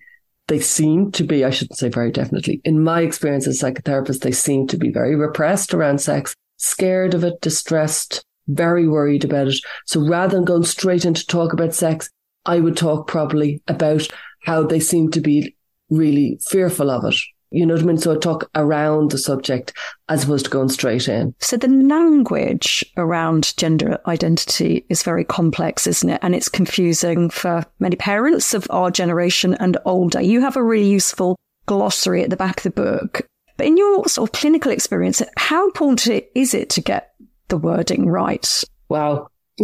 they 0.48 0.60
seem 0.60 1.12
to 1.14 1.24
be, 1.24 1.46
I 1.46 1.50
shouldn't 1.50 1.80
say 1.80 1.88
very 1.88 2.12
definitely, 2.12 2.60
in 2.66 2.84
my 2.84 3.02
experience 3.02 3.48
as 3.48 3.64
a 3.64 3.66
psychotherapist, 3.66 4.20
they 4.20 4.34
seem 4.34 4.68
to 4.68 4.78
be 4.78 4.92
very 4.92 5.16
repressed 5.16 5.74
around 5.74 6.02
sex, 6.02 6.36
scared 6.58 7.14
of 7.14 7.24
it, 7.24 7.40
distressed, 7.40 8.26
very 8.48 8.88
worried 8.88 9.24
about 9.24 9.48
it. 9.48 9.60
So 9.86 10.06
rather 10.08 10.36
than 10.36 10.46
going 10.46 10.64
straight 10.64 11.06
into 11.06 11.26
talk 11.26 11.54
about 11.54 11.74
sex, 11.74 12.10
I 12.46 12.60
would 12.60 12.78
talk 12.78 13.08
probably 13.08 13.62
about 13.68 14.08
how 14.44 14.64
they 14.64 14.80
seem 14.80 15.12
to 15.12 15.22
be 15.22 15.56
really 15.90 16.40
fearful 16.50 16.90
of 16.90 17.06
it 17.06 17.16
you 17.52 17.66
know 17.66 17.74
what 17.74 17.84
I 17.84 17.86
mean? 17.86 17.98
So 17.98 18.16
I 18.16 18.18
talk 18.18 18.50
around 18.56 19.12
the 19.12 19.18
subject 19.18 19.74
as 20.08 20.24
opposed 20.24 20.46
to 20.46 20.52
going 20.52 20.70
straight 20.70 21.10
in. 21.10 21.36
So 21.40 21.58
the 21.58 21.68
language 21.68 22.84
around 22.96 23.56
gender 23.58 24.00
identity 24.08 24.86
is 24.90 25.04
very 25.04 25.26
complex, 25.26 25.86
isn't 25.86 26.10
it? 26.10 26.20
And 26.24 26.34
it's 26.34 26.48
confusing 26.48 27.30
for 27.30 27.66
many 27.80 27.98
parents 27.98 28.54
of 28.54 28.68
our 28.70 28.90
generation 28.90 29.54
and 29.56 29.78
older. 29.86 30.22
You 30.22 30.40
have 30.42 30.56
a 30.56 30.64
really 30.64 30.90
useful 30.90 31.36
glossary 31.66 32.24
at 32.24 32.30
the 32.30 32.38
back 32.38 32.58
of 32.58 32.64
the 32.64 32.72
book. 32.72 33.28
But 33.58 33.68
in 33.68 33.76
your 33.76 34.08
sort 34.08 34.30
of 34.30 34.34
clinical 34.34 34.72
experience, 34.72 35.22
how 35.36 35.66
important 35.66 36.24
is 36.34 36.54
it 36.54 36.70
to 36.72 36.82
get 36.82 37.11
the 37.52 37.58
wording 37.58 38.08
right? 38.08 38.64
Wow. 38.90 39.28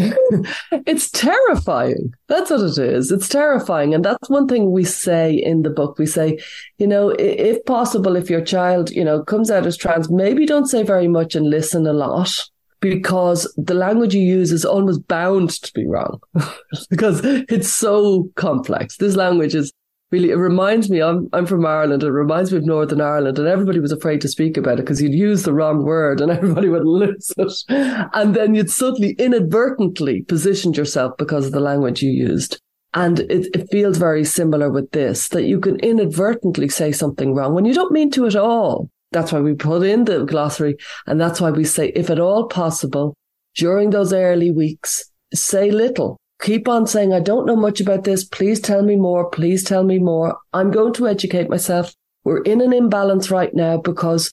it's 0.85 1.09
terrifying. 1.09 2.13
That's 2.27 2.51
what 2.51 2.59
it 2.61 2.77
is. 2.77 3.11
It's 3.11 3.29
terrifying. 3.29 3.95
And 3.95 4.05
that's 4.05 4.29
one 4.29 4.47
thing 4.47 4.71
we 4.71 4.83
say 4.83 5.33
in 5.33 5.63
the 5.63 5.71
book. 5.71 5.97
We 5.97 6.05
say, 6.05 6.38
you 6.77 6.85
know, 6.85 7.09
if 7.17 7.63
possible, 7.65 8.15
if 8.15 8.29
your 8.29 8.41
child, 8.41 8.91
you 8.91 9.03
know, 9.03 9.23
comes 9.23 9.49
out 9.49 9.65
as 9.65 9.77
trans, 9.77 10.11
maybe 10.11 10.45
don't 10.45 10.67
say 10.67 10.83
very 10.83 11.07
much 11.07 11.33
and 11.33 11.49
listen 11.49 11.88
a 11.88 11.93
lot 11.93 12.31
because 12.79 13.51
the 13.57 13.73
language 13.73 14.13
you 14.13 14.21
use 14.21 14.51
is 14.51 14.65
almost 14.65 15.07
bound 15.07 15.49
to 15.49 15.73
be 15.73 15.88
wrong 15.88 16.19
because 16.89 17.21
it's 17.23 17.71
so 17.71 18.29
complex. 18.35 18.97
This 18.97 19.15
language 19.15 19.55
is 19.55 19.71
really, 20.12 20.30
it 20.30 20.36
reminds 20.36 20.89
me, 20.89 21.01
I'm, 21.01 21.30
I'm 21.34 21.45
from 21.45 21.66
Ireland. 21.66 22.03
It 22.03 22.12
reminds 22.12 22.51
me 22.51 22.58
of 22.58 22.66
Northern 22.66 23.01
Ireland 23.01 23.39
and 23.39 23.47
everybody 23.47 23.80
was 23.80 23.91
afraid 23.91 24.22
to 24.22 24.28
speak 24.28 24.58
about 24.58 24.80
it 24.80 24.84
because 24.84 25.01
you'd 25.01 25.14
use 25.14 25.43
the 25.43 25.53
wrong 25.53 25.84
word 25.84 26.22
and 26.22 26.32
everybody 26.32 26.70
would 26.70 26.86
lose 26.86 27.32
it. 27.38 27.53
And 27.70 28.36
then 28.36 28.55
you'd 28.55 28.72
suddenly 28.72 29.16
inadvertently 29.20 30.22
positioned 30.22 30.78
yourself 30.78 31.14
because 31.18 31.45
of 31.47 31.51
the 31.51 31.60
language 31.60 32.01
you 32.01 32.12
used. 32.12 32.60
And 32.93 33.20
it, 33.20 33.47
it 33.53 33.70
feels 33.70 33.97
very 33.97 34.24
similar 34.24 34.72
with 34.72 34.91
this, 34.91 35.28
that 35.30 35.43
you 35.43 35.60
can 35.60 35.80
inadvertently 35.82 36.70
say 36.70 36.91
something 36.91 37.36
wrong 37.36 37.53
when 37.53 37.66
you 37.66 37.74
don't 37.74 37.91
mean 37.91 38.10
to 38.12 38.26
at 38.26 38.36
all. 38.36 38.89
That's 39.12 39.32
why 39.32 39.39
we 39.39 39.53
put 39.53 39.84
in 39.84 40.05
the 40.05 40.26
glossary. 40.26 40.78
And 41.05 41.20
that's 41.20 41.39
why 41.39 41.51
we 41.51 41.64
say, 41.64 41.89
if 41.89 42.10
at 42.10 42.20
all 42.20 42.47
possible, 42.47 43.14
during 43.55 43.89
those 43.89 44.14
early 44.14 44.51
weeks, 44.51 45.03
say 45.34 45.70
little 45.70 46.18
keep 46.41 46.67
on 46.67 46.88
saying, 46.88 47.13
I 47.13 47.19
don't 47.19 47.45
know 47.45 47.55
much 47.55 47.81
about 47.81 48.03
this. 48.03 48.23
Please 48.23 48.59
tell 48.59 48.83
me 48.83 48.95
more. 48.95 49.29
Please 49.29 49.63
tell 49.63 49.83
me 49.83 49.99
more. 49.99 50.38
I'm 50.53 50.71
going 50.71 50.93
to 50.93 51.07
educate 51.07 51.49
myself. 51.49 51.93
We're 52.23 52.41
in 52.43 52.61
an 52.61 52.73
imbalance 52.73 53.31
right 53.31 53.53
now 53.53 53.77
because 53.77 54.31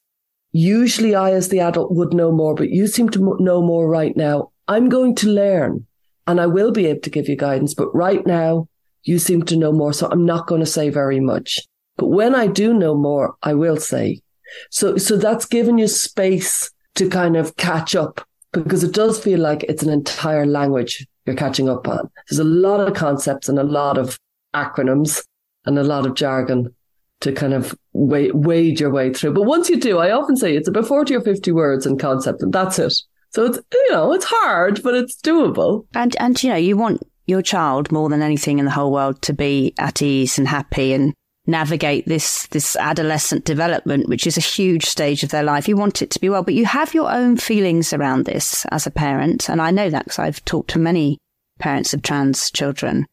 usually 0.53 1.15
I, 1.15 1.33
as 1.33 1.49
the 1.49 1.61
adult, 1.61 1.93
would 1.93 2.13
know 2.13 2.33
more, 2.33 2.55
but 2.55 2.71
you 2.71 2.87
seem 2.87 3.09
to 3.11 3.37
know 3.41 3.63
more 3.63 3.89
right 3.89 4.17
now. 4.17 4.51
I'm 4.67 4.89
going 4.89 5.15
to 5.17 5.29
learn 5.29 5.87
and 6.27 6.41
I 6.41 6.47
will 6.47 6.73
be 6.73 6.87
able 6.87 7.01
to 7.01 7.11
give 7.11 7.29
you 7.29 7.37
guidance. 7.37 7.75
But 7.75 7.95
right 7.95 8.27
now, 8.27 8.69
you 9.03 9.19
seem 9.19 9.43
to 9.45 9.57
know 9.57 9.73
more. 9.73 9.93
So 9.93 10.09
I'm 10.11 10.25
not 10.25 10.47
going 10.47 10.61
to 10.61 10.67
say 10.67 10.89
very 10.89 11.21
much. 11.21 11.61
But 11.97 12.09
when 12.09 12.35
I 12.35 12.47
do 12.47 12.75
know 12.75 12.95
more, 12.95 13.37
I 13.43 13.55
will 13.55 13.77
say. 13.77 14.23
So, 14.71 14.97
so 14.97 15.17
that's 15.17 15.47
given 15.47 15.79
you 15.79 15.89
space 15.89 16.71
to 16.97 17.09
kind 17.09 17.37
of 17.37 17.57
catch 17.57 17.95
up 17.95 18.27
because 18.53 18.85
it 18.85 18.93
does 18.93 19.23
feel 19.23 19.41
like 19.41 19.65
it's 19.65 19.83
an 19.83 19.91
entire 19.91 20.47
language 20.47 21.07
you're 21.27 21.37
catching 21.37 21.69
up 21.69 21.89
on. 21.89 22.11
There's 22.29 22.39
a 22.39 22.45
lot 22.45 22.81
of 22.81 22.95
concepts 22.95 23.49
and 23.49 23.59
a 23.59 23.65
lot 23.65 23.99
of 23.99 24.19
acronyms 24.55 25.25
and 25.65 25.79
a 25.79 25.83
lot 25.83 26.07
of 26.07 26.15
jargon 26.15 26.75
to 27.21 27.33
kind 27.33 27.55
of 27.55 27.75
wade 27.93 28.81
your 28.81 28.91
way 28.91 29.13
through. 29.13 29.33
But 29.33 29.45
once 29.45 29.71
you 29.71 29.79
do, 29.79 29.99
I 29.99 30.11
often 30.11 30.37
say 30.37 30.57
it's 30.57 30.69
about 30.69 30.87
40 30.87 31.17
or 31.17 31.21
50 31.21 31.53
words 31.53 31.87
in 31.87 31.99
concept 31.99 32.43
and 32.43 32.53
that's 32.53 32.79
it. 32.79 32.95
So 33.31 33.47
it's, 33.47 33.59
you 33.73 33.91
know, 33.91 34.13
it's 34.13 34.27
hard, 34.29 34.83
but 34.83 34.95
it's 34.95 35.17
doable. 35.17 35.87
And, 35.95 36.15
and, 36.21 36.41
you 36.43 36.51
know, 36.51 36.57
you 36.57 36.77
want 36.77 37.03
your 37.27 37.43
child 37.43 37.91
more 37.91 38.09
than 38.09 38.23
anything 38.23 38.59
in 38.59 38.65
the 38.65 38.71
whole 38.71 38.93
world 38.93 39.23
to 39.23 39.33
be 39.33 39.75
at 39.79 40.03
ease 40.03 40.39
and 40.39 40.47
happy 40.47 40.93
and 40.93 41.15
navigate 41.47 42.07
this 42.07 42.47
this 42.49 42.77
adolescent 42.77 43.45
development, 43.45 44.09
which 44.09 44.27
is 44.27 44.37
a 44.37 44.43
huge 44.43 44.87
stage 44.87 45.23
of 45.23 45.31
their 45.31 45.43
life. 45.43 45.69
You 45.69 45.77
want 45.77 46.03
it 46.03 46.11
to 46.11 46.21
be 46.21 46.29
well, 46.29 46.43
but 46.43 46.55
you 46.55 46.67
have 46.67 46.95
your 46.95 47.11
own 47.11 47.37
feelings 47.37 47.93
around 47.93 48.25
this 48.25 48.65
as 48.67 48.87
a 48.87 48.91
parent, 48.91 49.49
and 49.49 49.61
I 49.61 49.71
know 49.71 49.91
that 49.91 50.05
because 50.05 50.19
I've 50.19 50.45
talked 50.45 50.71
to 50.71 50.79
many 50.79 51.19
parents 51.59 51.95
of 51.95 52.03
trans 52.03 52.51
children. 52.51 53.07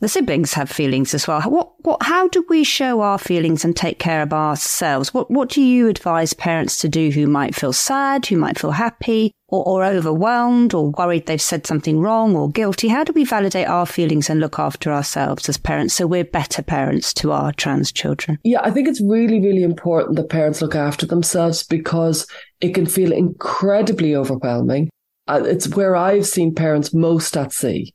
The 0.00 0.08
siblings 0.08 0.52
have 0.52 0.68
feelings 0.68 1.14
as 1.14 1.26
well. 1.26 1.40
What, 1.42 1.72
what, 1.78 2.02
how 2.02 2.28
do 2.28 2.44
we 2.50 2.64
show 2.64 3.00
our 3.00 3.18
feelings 3.18 3.64
and 3.64 3.74
take 3.74 3.98
care 3.98 4.20
of 4.20 4.32
ourselves? 4.32 5.14
What, 5.14 5.30
what 5.30 5.48
do 5.48 5.62
you 5.62 5.88
advise 5.88 6.34
parents 6.34 6.78
to 6.80 6.88
do 6.88 7.10
who 7.10 7.26
might 7.26 7.54
feel 7.54 7.72
sad, 7.72 8.26
who 8.26 8.36
might 8.36 8.58
feel 8.58 8.72
happy, 8.72 9.32
or, 9.48 9.64
or 9.66 9.84
overwhelmed, 9.84 10.74
or 10.74 10.90
worried 10.90 11.24
they've 11.24 11.40
said 11.40 11.66
something 11.66 11.98
wrong, 11.98 12.36
or 12.36 12.50
guilty? 12.50 12.88
How 12.88 13.04
do 13.04 13.14
we 13.14 13.24
validate 13.24 13.68
our 13.68 13.86
feelings 13.86 14.28
and 14.28 14.38
look 14.38 14.58
after 14.58 14.92
ourselves 14.92 15.48
as 15.48 15.56
parents 15.56 15.94
so 15.94 16.06
we're 16.06 16.24
better 16.24 16.62
parents 16.62 17.14
to 17.14 17.32
our 17.32 17.52
trans 17.52 17.90
children? 17.90 18.38
Yeah, 18.44 18.60
I 18.62 18.72
think 18.72 18.88
it's 18.88 19.00
really, 19.00 19.40
really 19.40 19.62
important 19.62 20.16
that 20.16 20.28
parents 20.28 20.60
look 20.60 20.74
after 20.74 21.06
themselves 21.06 21.62
because 21.62 22.26
it 22.60 22.74
can 22.74 22.84
feel 22.84 23.12
incredibly 23.12 24.14
overwhelming. 24.14 24.90
Uh, 25.26 25.42
it's 25.44 25.74
where 25.74 25.96
I've 25.96 26.26
seen 26.26 26.54
parents 26.54 26.92
most 26.92 27.34
at 27.36 27.52
sea 27.52 27.94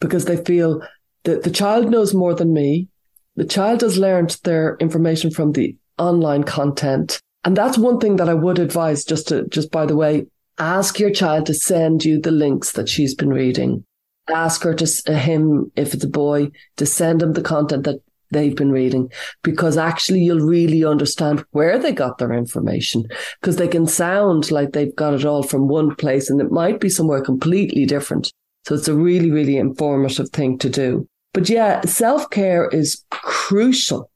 because 0.00 0.24
they 0.24 0.36
feel 0.36 0.82
the, 1.26 1.40
the 1.40 1.50
child 1.50 1.90
knows 1.90 2.14
more 2.14 2.34
than 2.34 2.52
me. 2.52 2.88
The 3.34 3.44
child 3.44 3.80
has 3.80 3.98
learned 3.98 4.38
their 4.44 4.76
information 4.78 5.30
from 5.32 5.52
the 5.52 5.76
online 5.98 6.44
content. 6.44 7.20
And 7.44 7.56
that's 7.56 7.76
one 7.76 7.98
thing 7.98 8.16
that 8.16 8.28
I 8.28 8.34
would 8.34 8.60
advise 8.60 9.04
just 9.04 9.28
to, 9.28 9.46
just 9.48 9.72
by 9.72 9.86
the 9.86 9.96
way, 9.96 10.26
ask 10.58 11.00
your 11.00 11.10
child 11.10 11.46
to 11.46 11.54
send 11.54 12.04
you 12.04 12.20
the 12.20 12.30
links 12.30 12.72
that 12.72 12.88
she's 12.88 13.14
been 13.14 13.30
reading. 13.30 13.84
Ask 14.28 14.62
her 14.62 14.74
to, 14.74 15.02
uh, 15.08 15.14
him, 15.14 15.72
if 15.74 15.94
it's 15.94 16.04
a 16.04 16.08
boy, 16.08 16.50
to 16.76 16.86
send 16.86 17.22
him 17.22 17.32
the 17.32 17.42
content 17.42 17.84
that 17.84 18.00
they've 18.30 18.56
been 18.56 18.72
reading 18.72 19.10
because 19.42 19.76
actually 19.76 20.20
you'll 20.20 20.40
really 20.40 20.84
understand 20.84 21.44
where 21.50 21.78
they 21.78 21.92
got 21.92 22.18
their 22.18 22.32
information 22.32 23.04
because 23.40 23.56
they 23.56 23.68
can 23.68 23.86
sound 23.86 24.50
like 24.50 24.72
they've 24.72 24.96
got 24.96 25.14
it 25.14 25.24
all 25.24 25.44
from 25.44 25.68
one 25.68 25.94
place 25.94 26.28
and 26.30 26.40
it 26.40 26.50
might 26.50 26.80
be 26.80 26.88
somewhere 26.88 27.20
completely 27.20 27.84
different. 27.84 28.32
So 28.66 28.74
it's 28.74 28.88
a 28.88 28.94
really, 28.94 29.30
really 29.30 29.56
informative 29.56 30.30
thing 30.30 30.58
to 30.58 30.68
do. 30.68 31.08
But 31.36 31.50
yeah, 31.50 31.82
self 31.82 32.30
care 32.30 32.66
is 32.66 33.04
crucial 33.10 34.10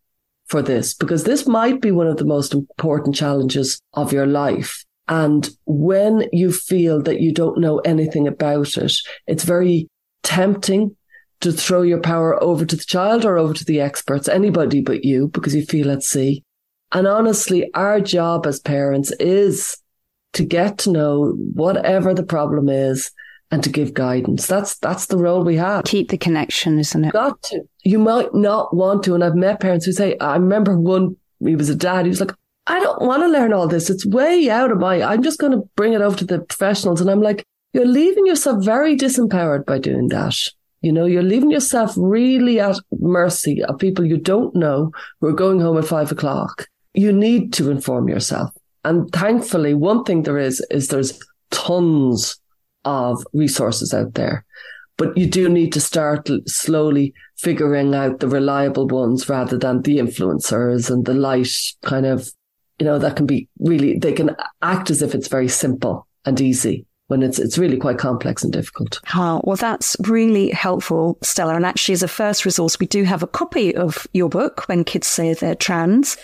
for 0.46 0.62
this 0.62 0.94
because 0.94 1.24
this 1.24 1.46
might 1.46 1.82
be 1.82 1.90
one 1.90 2.06
of 2.06 2.16
the 2.16 2.24
most 2.24 2.54
important 2.54 3.14
challenges 3.14 3.78
of 3.92 4.10
your 4.10 4.24
life. 4.24 4.86
And 5.06 5.46
when 5.66 6.30
you 6.32 6.50
feel 6.50 7.02
that 7.02 7.20
you 7.20 7.34
don't 7.34 7.60
know 7.60 7.80
anything 7.80 8.26
about 8.26 8.74
it, 8.78 8.94
it's 9.26 9.44
very 9.44 9.86
tempting 10.22 10.96
to 11.42 11.52
throw 11.52 11.82
your 11.82 12.00
power 12.00 12.42
over 12.42 12.64
to 12.64 12.76
the 12.76 12.84
child 12.84 13.26
or 13.26 13.36
over 13.36 13.52
to 13.52 13.66
the 13.66 13.82
experts, 13.82 14.26
anybody 14.26 14.80
but 14.80 15.04
you, 15.04 15.28
because 15.28 15.54
you 15.54 15.66
feel 15.66 15.90
at 15.90 16.02
sea. 16.02 16.42
And 16.90 17.06
honestly, 17.06 17.70
our 17.74 18.00
job 18.00 18.46
as 18.46 18.60
parents 18.60 19.12
is 19.20 19.76
to 20.32 20.42
get 20.42 20.78
to 20.78 20.90
know 20.90 21.32
whatever 21.52 22.14
the 22.14 22.22
problem 22.22 22.70
is 22.70 23.10
and 23.51 23.62
to 23.64 23.70
give 23.70 23.94
guidance. 23.94 24.46
That's 24.46 24.78
that's 24.78 25.07
the 25.07 25.18
role 25.18 25.44
we 25.44 25.57
have. 25.57 25.84
Keep 25.84 26.11
the 26.11 26.18
connection, 26.18 26.78
isn't 26.78 27.05
it? 27.05 27.12
Got 27.12 27.42
to. 27.44 27.62
You 27.84 27.98
might 27.98 28.32
not 28.34 28.74
want 28.74 29.03
to. 29.05 29.14
And 29.14 29.24
I've 29.24 29.34
met 29.34 29.61
parents 29.61 29.86
who 29.86 29.92
say, 29.92 30.16
I 30.18 30.34
remember 30.34 30.78
one, 30.78 31.16
he 31.44 31.57
was 31.57 31.68
a 31.68 31.74
dad, 31.74 32.07
he 32.07 32.11
was 32.11 32.20
like, 32.20 32.32
I 32.66 32.78
don't 32.78 33.03
want 33.03 33.22
to 33.22 33.28
learn 33.28 33.53
all 33.53 33.66
this. 33.66 33.90
It's 33.90 34.07
way 34.07 34.48
out 34.48 34.70
of 34.70 34.78
my, 34.78 35.03
I'm 35.03 35.22
just 35.22 35.40
going 35.40 35.53
to 35.53 35.68
bring 35.74 35.92
it 35.92 36.03
over 36.03 36.16
to 36.18 36.24
the 36.24 36.40
professionals. 36.40 37.01
And 37.01 37.11
I'm 37.11 37.22
like, 37.22 37.44
you're 37.72 37.86
leaving 37.86 38.26
yourself 38.26 38.64
very 38.64 38.96
disempowered 38.96 39.66
by 39.66 39.78
doing 39.78 40.09
that. 40.09 40.36
You 40.82 40.92
know, 40.92 41.05
you're 41.05 41.22
leaving 41.22 41.51
yourself 41.51 41.94
really 41.96 42.61
at 42.61 42.76
mercy 42.92 43.62
of 43.64 43.78
people 43.78 44.05
you 44.05 44.16
don't 44.16 44.55
know 44.55 44.92
who 45.20 45.28
are 45.28 45.32
going 45.32 45.61
home 45.61 45.78
at 45.78 45.84
five 45.84 46.11
o'clock. 46.11 46.66
You 46.94 47.12
need 47.12 47.53
to 47.55 47.70
inform 47.70 48.09
yourself. 48.09 48.51
And 48.84 49.11
thankfully, 49.12 49.74
one 49.74 50.05
thing 50.05 50.22
there 50.22 50.38
is, 50.38 50.64
is 50.70 50.88
there's 50.88 51.20
tons 51.51 52.39
of 52.84 53.24
resources 53.32 53.92
out 53.94 54.14
there. 54.14 54.44
But 54.96 55.16
you 55.16 55.26
do 55.26 55.48
need 55.48 55.72
to 55.72 55.80
start 55.80 56.28
slowly 56.46 57.14
figuring 57.38 57.94
out 57.94 58.20
the 58.20 58.28
reliable 58.28 58.86
ones 58.86 59.28
rather 59.28 59.56
than 59.56 59.82
the 59.82 59.98
influencers 59.98 60.90
and 60.90 61.06
the 61.06 61.14
light 61.14 61.48
kind 61.82 62.04
of, 62.04 62.30
you 62.78 62.84
know, 62.84 62.98
that 62.98 63.16
can 63.16 63.26
be 63.26 63.48
really, 63.58 63.98
they 63.98 64.12
can 64.12 64.36
act 64.60 64.90
as 64.90 65.00
if 65.00 65.14
it's 65.14 65.28
very 65.28 65.48
simple 65.48 66.06
and 66.26 66.40
easy 66.40 66.86
when 67.06 67.24
it's 67.24 67.40
it's 67.40 67.58
really 67.58 67.76
quite 67.76 67.98
complex 67.98 68.44
and 68.44 68.52
difficult. 68.52 69.00
Oh, 69.16 69.40
well, 69.42 69.56
that's 69.56 69.96
really 70.00 70.50
helpful, 70.50 71.18
Stella. 71.22 71.56
And 71.56 71.66
actually, 71.66 71.94
as 71.94 72.04
a 72.04 72.08
first 72.08 72.44
resource, 72.44 72.78
we 72.78 72.86
do 72.86 73.02
have 73.02 73.22
a 73.22 73.26
copy 73.26 73.74
of 73.74 74.06
your 74.12 74.28
book, 74.28 74.68
When 74.68 74.84
Kids 74.84 75.08
Say 75.08 75.34
They're 75.34 75.56
Trans 75.56 76.16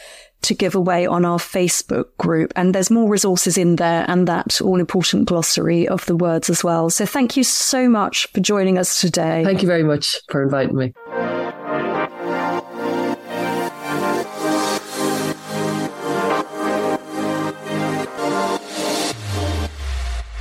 to 0.43 0.55
give 0.55 0.75
away 0.75 1.07
on 1.07 1.25
our 1.25 1.39
Facebook 1.39 2.17
group. 2.19 2.53
And 2.57 2.75
there's 2.75 2.91
more 2.91 3.09
resources 3.09 3.59
in 3.59 3.77
there 3.77 4.05
and 4.09 4.29
that 4.29 4.61
all 4.61 4.81
important 4.81 5.27
glossary 5.27 5.89
of 5.89 6.07
the 6.07 6.17
words 6.17 6.49
as 6.51 6.63
well. 6.63 6.91
So 6.91 7.07
thank 7.07 7.37
you 7.37 7.45
so 7.45 7.89
much 7.89 8.27
for 8.29 8.41
joining 8.41 8.79
us 8.79 9.01
today. 9.01 9.45
Thank 9.45 9.63
you 9.63 9.69
very 9.69 9.83
much 9.83 10.21
for 10.31 10.43
inviting 10.43 10.77
me. 10.77 10.93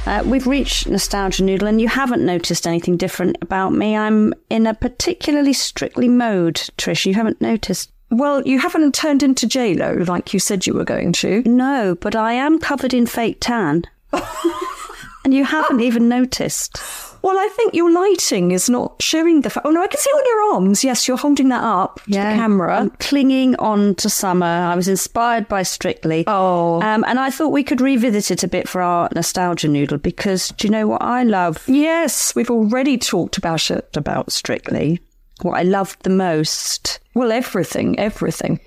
Uh, 0.06 0.22
we've 0.24 0.46
reached 0.46 0.88
Nostalgia 0.88 1.44
Noodle, 1.44 1.68
and 1.68 1.82
you 1.82 1.88
haven't 1.88 2.24
noticed 2.24 2.68
anything 2.68 2.96
different 2.96 3.38
about 3.42 3.74
me. 3.74 3.98
I'm 3.98 4.36
in 4.52 4.68
a 4.68 4.76
particularly 4.76 5.54
strictly 5.54 6.08
mode, 6.08 6.56
Trish. 6.78 7.08
You 7.08 7.16
haven't 7.16 7.42
noticed. 7.42 7.92
Well, 8.12 8.42
you 8.44 8.60
haven't 8.60 8.94
turned 8.94 9.24
into 9.24 9.48
J-Lo 9.48 10.04
like 10.08 10.34
you 10.34 10.40
said 10.40 10.68
you 10.68 10.74
were 10.74 10.86
going 10.86 11.12
to. 11.14 11.42
No, 11.46 11.96
but 11.96 12.16
I 12.16 12.34
am 12.34 12.60
covered 12.60 12.94
in 12.94 13.06
fake 13.06 13.38
tan. 13.40 13.84
and 15.24 15.34
you 15.34 15.44
haven't 15.44 15.82
even 15.82 16.08
noticed. 16.08 16.78
Well, 17.26 17.40
I 17.40 17.48
think 17.48 17.74
your 17.74 17.92
lighting 17.92 18.52
is 18.52 18.70
not 18.70 19.02
showing 19.02 19.42
the 19.42 19.50
fact. 19.50 19.66
Oh, 19.66 19.72
no, 19.72 19.82
I 19.82 19.88
can 19.88 20.00
see 20.00 20.12
it 20.12 20.14
on 20.14 20.26
your 20.28 20.54
arms. 20.54 20.84
Yes, 20.84 21.08
you're 21.08 21.18
holding 21.18 21.50
that 21.50 21.64
up 21.64 22.00
yeah, 22.06 22.30
to 22.30 22.30
the 22.30 22.40
camera. 22.40 22.80
I'm 22.82 22.92
clinging 22.92 23.56
on 23.56 23.96
to 23.96 24.12
summer. 24.12 24.46
I 24.46 24.76
was 24.76 24.88
inspired 24.88 25.48
by 25.48 25.64
Strictly. 25.64 26.24
Oh. 26.28 26.84
Um, 26.84 27.04
and 27.08 27.20
I 27.20 27.32
thought 27.32 27.50
we 27.50 27.64
could 27.64 27.82
revisit 27.82 28.30
it 28.30 28.44
a 28.44 28.48
bit 28.48 28.70
for 28.70 28.80
our 28.80 29.10
nostalgia 29.16 29.68
noodle 29.68 29.98
because 29.98 30.50
do 30.50 30.68
you 30.68 30.72
know 30.72 30.88
what 30.88 31.02
I 31.02 31.24
love? 31.24 31.64
Yes, 31.68 32.36
we've 32.36 32.52
already 32.52 33.00
talked 33.00 33.40
about 33.40 33.72
it, 33.72 33.98
about 33.98 34.32
Strictly. 34.32 35.00
What 35.42 35.58
I 35.58 35.64
loved 35.64 36.04
the 36.04 36.12
most 36.12 37.00
well, 37.16 37.32
everything, 37.32 37.98
everything. 37.98 38.60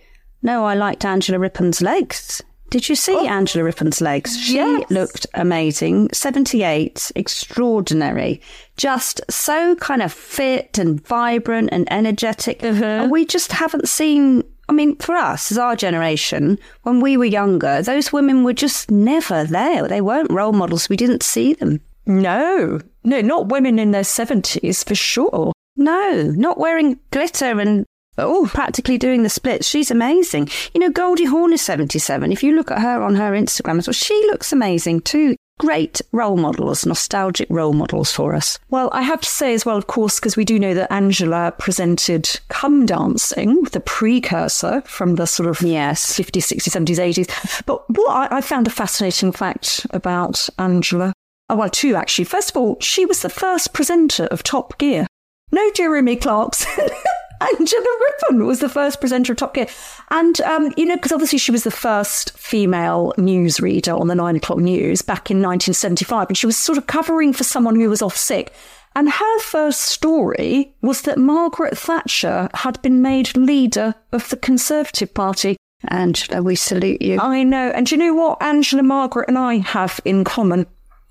No, 0.43 0.65
I 0.65 0.75
liked 0.75 1.05
Angela 1.05 1.39
Rippon's 1.39 1.81
legs. 1.81 2.43
Did 2.71 2.89
you 2.89 2.95
see 2.97 3.15
oh, 3.15 3.27
Angela 3.27 3.65
Rippon's 3.65 4.01
legs? 4.01 4.39
She 4.39 4.57
yes. 4.57 4.91
looked 4.91 5.27
amazing. 5.35 6.11
78, 6.13 7.13
extraordinary. 7.17 8.43
Just 8.77 9.21
so 9.31 9.75
kind 9.77 10.03
of 10.03 10.13
fit 10.13 10.79
and 10.79 11.05
vibrant 11.07 11.71
and 11.73 11.91
energetic. 11.91 12.63
Uh-huh. 12.63 12.85
And 12.85 13.11
we 13.11 13.25
just 13.25 13.53
haven't 13.53 13.89
seen, 13.89 14.43
I 14.69 14.73
mean, 14.73 14.97
for 14.97 15.15
us, 15.15 15.51
as 15.51 15.57
our 15.57 15.77
generation, 15.77 16.59
when 16.83 17.01
we 17.01 17.17
were 17.17 17.25
younger, 17.25 17.81
those 17.81 18.13
women 18.13 18.45
were 18.45 18.53
just 18.53 18.91
never 18.91 19.45
there. 19.45 19.89
They 19.89 20.03
weren't 20.03 20.31
role 20.31 20.53
models. 20.53 20.91
We 20.91 20.97
didn't 20.97 21.23
see 21.23 21.55
them. 21.55 21.81
No, 22.05 22.81
no, 23.05 23.21
not 23.21 23.49
women 23.49 23.79
in 23.79 23.93
their 23.93 24.03
70s 24.03 24.87
for 24.87 24.95
sure. 24.95 25.53
No, 25.77 26.33
not 26.37 26.59
wearing 26.59 26.99
glitter 27.11 27.61
and 27.61 27.87
oh, 28.25 28.47
practically 28.53 28.99
doing 28.99 29.23
the 29.23 29.29
splits. 29.29 29.67
She's 29.67 29.91
amazing. 29.91 30.49
You 30.75 30.81
know, 30.81 30.91
Goldie 30.91 31.25
Hawn 31.25 31.53
is 31.53 31.63
77. 31.63 32.33
If 32.33 32.43
you 32.43 32.55
look 32.55 32.71
at 32.71 32.81
her 32.81 33.03
on 33.03 33.15
her 33.17 33.33
Instagram 33.33 33.79
as 33.79 33.87
well, 33.87 33.93
she 33.93 34.15
looks 34.27 34.53
amazing 34.53 35.01
too. 35.03 35.37
Great 35.59 36.01
role 36.13 36.37
models, 36.37 36.87
nostalgic 36.87 37.49
role 37.51 37.73
models 37.73 38.13
for 38.13 38.35
us. 38.35 38.61
Well, 38.71 38.91
I 38.93 39.03
have 39.03 39.21
to 39.23 39.29
say 39.29 39.55
as 39.55 39.67
well, 39.67 39.77
of 39.77 39.89
course, 39.89 40.21
because 40.21 40.37
we 40.37 40.45
do 40.45 40.57
know 40.57 40.73
that 40.75 40.93
Angela 40.93 41.53
presented 41.59 42.39
Come 42.49 42.87
Dancing, 42.87 43.65
the 43.65 43.81
precursor 43.81 44.83
from 44.83 45.17
the 45.17 45.27
sort 45.27 45.49
of 45.49 45.61
yes. 45.61 46.17
50s, 46.17 46.55
60s, 46.55 46.69
70s, 46.69 47.25
80s. 47.27 47.63
But 47.67 47.83
what 47.91 48.33
I, 48.33 48.37
I 48.37 48.41
found 48.41 48.69
a 48.69 48.71
fascinating 48.71 49.33
fact 49.33 49.85
about 49.91 50.49
Angela, 50.61 51.13
oh, 51.51 51.57
well, 51.57 51.71
two 51.71 51.97
actually. 51.97 52.27
First 52.27 52.51
of 52.51 52.57
all, 52.57 52.77
she 52.81 53.05
was 53.05 53.23
the 53.23 53.29
first 53.29 53.73
presenter 53.73 54.27
of 54.27 54.45
Top 54.45 54.79
Gear. 54.79 55.09
No 55.51 55.71
Jeremy 55.73 56.15
Clarkson. 56.15 56.89
Angela 57.41 57.87
Rippon 58.01 58.47
was 58.47 58.61
the 58.61 58.69
first 58.69 59.01
presenter 59.01 59.33
of 59.33 59.39
Top 59.39 59.55
Gear. 59.55 59.67
And, 60.11 60.41
um, 60.43 60.73
you 60.77 60.87
know, 60.87 60.97
because 60.97 61.13
obviously 61.13 61.39
she 61.39 61.53
was 61.53 61.65
the 61.65 61.71
first 61.71 62.37
female 62.37 63.13
newsreader 63.17 63.99
on 63.99 64.09
the 64.09 64.15
nine 64.15 64.37
o'clock 64.37 64.59
news 64.59 65.03
back 65.03 65.31
in 65.31 65.39
1975. 65.39 66.29
And 66.29 66.37
she 66.37 66.47
was 66.47 66.57
sort 66.57 66.79
of 66.79 66.87
covering 66.87 67.33
for 67.33 67.45
someone 67.45 67.77
who 67.77 67.89
was 67.89 68.03
off 68.03 68.17
sick. 68.17 68.53
And 68.97 69.11
her 69.11 69.39
first 69.41 69.83
story 69.83 70.75
was 70.83 71.03
that 71.03 71.19
Margaret 71.19 71.79
Thatcher 71.79 72.49
had 72.55 72.83
been 72.83 73.03
made 73.03 73.37
leader 73.37 73.95
of 74.13 74.29
the 74.31 74.37
Conservative 74.37 75.15
Party. 75.15 75.57
Angela, 75.87 76.43
we 76.43 76.57
salute 76.57 77.01
you. 77.01 77.21
I 77.21 77.45
know. 77.45 77.71
And 77.71 77.87
do 77.87 77.95
you 77.95 78.01
know 78.01 78.15
what 78.15 78.43
Angela, 78.43 78.83
Margaret, 78.83 79.29
and 79.29 79.39
I 79.39 79.59
have 79.59 80.01
in 80.05 80.25
common? 80.25 80.67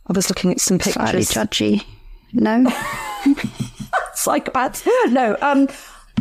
I 0.08 0.14
was 0.14 0.30
looking 0.30 0.52
at 0.52 0.60
some 0.60 0.80
pictures. 0.80 1.30
Slightly 1.30 1.80
judgy. 1.80 1.86
No. 2.34 2.66
Psychopaths. 4.16 4.86
No. 5.12 5.38
Um, 5.42 5.68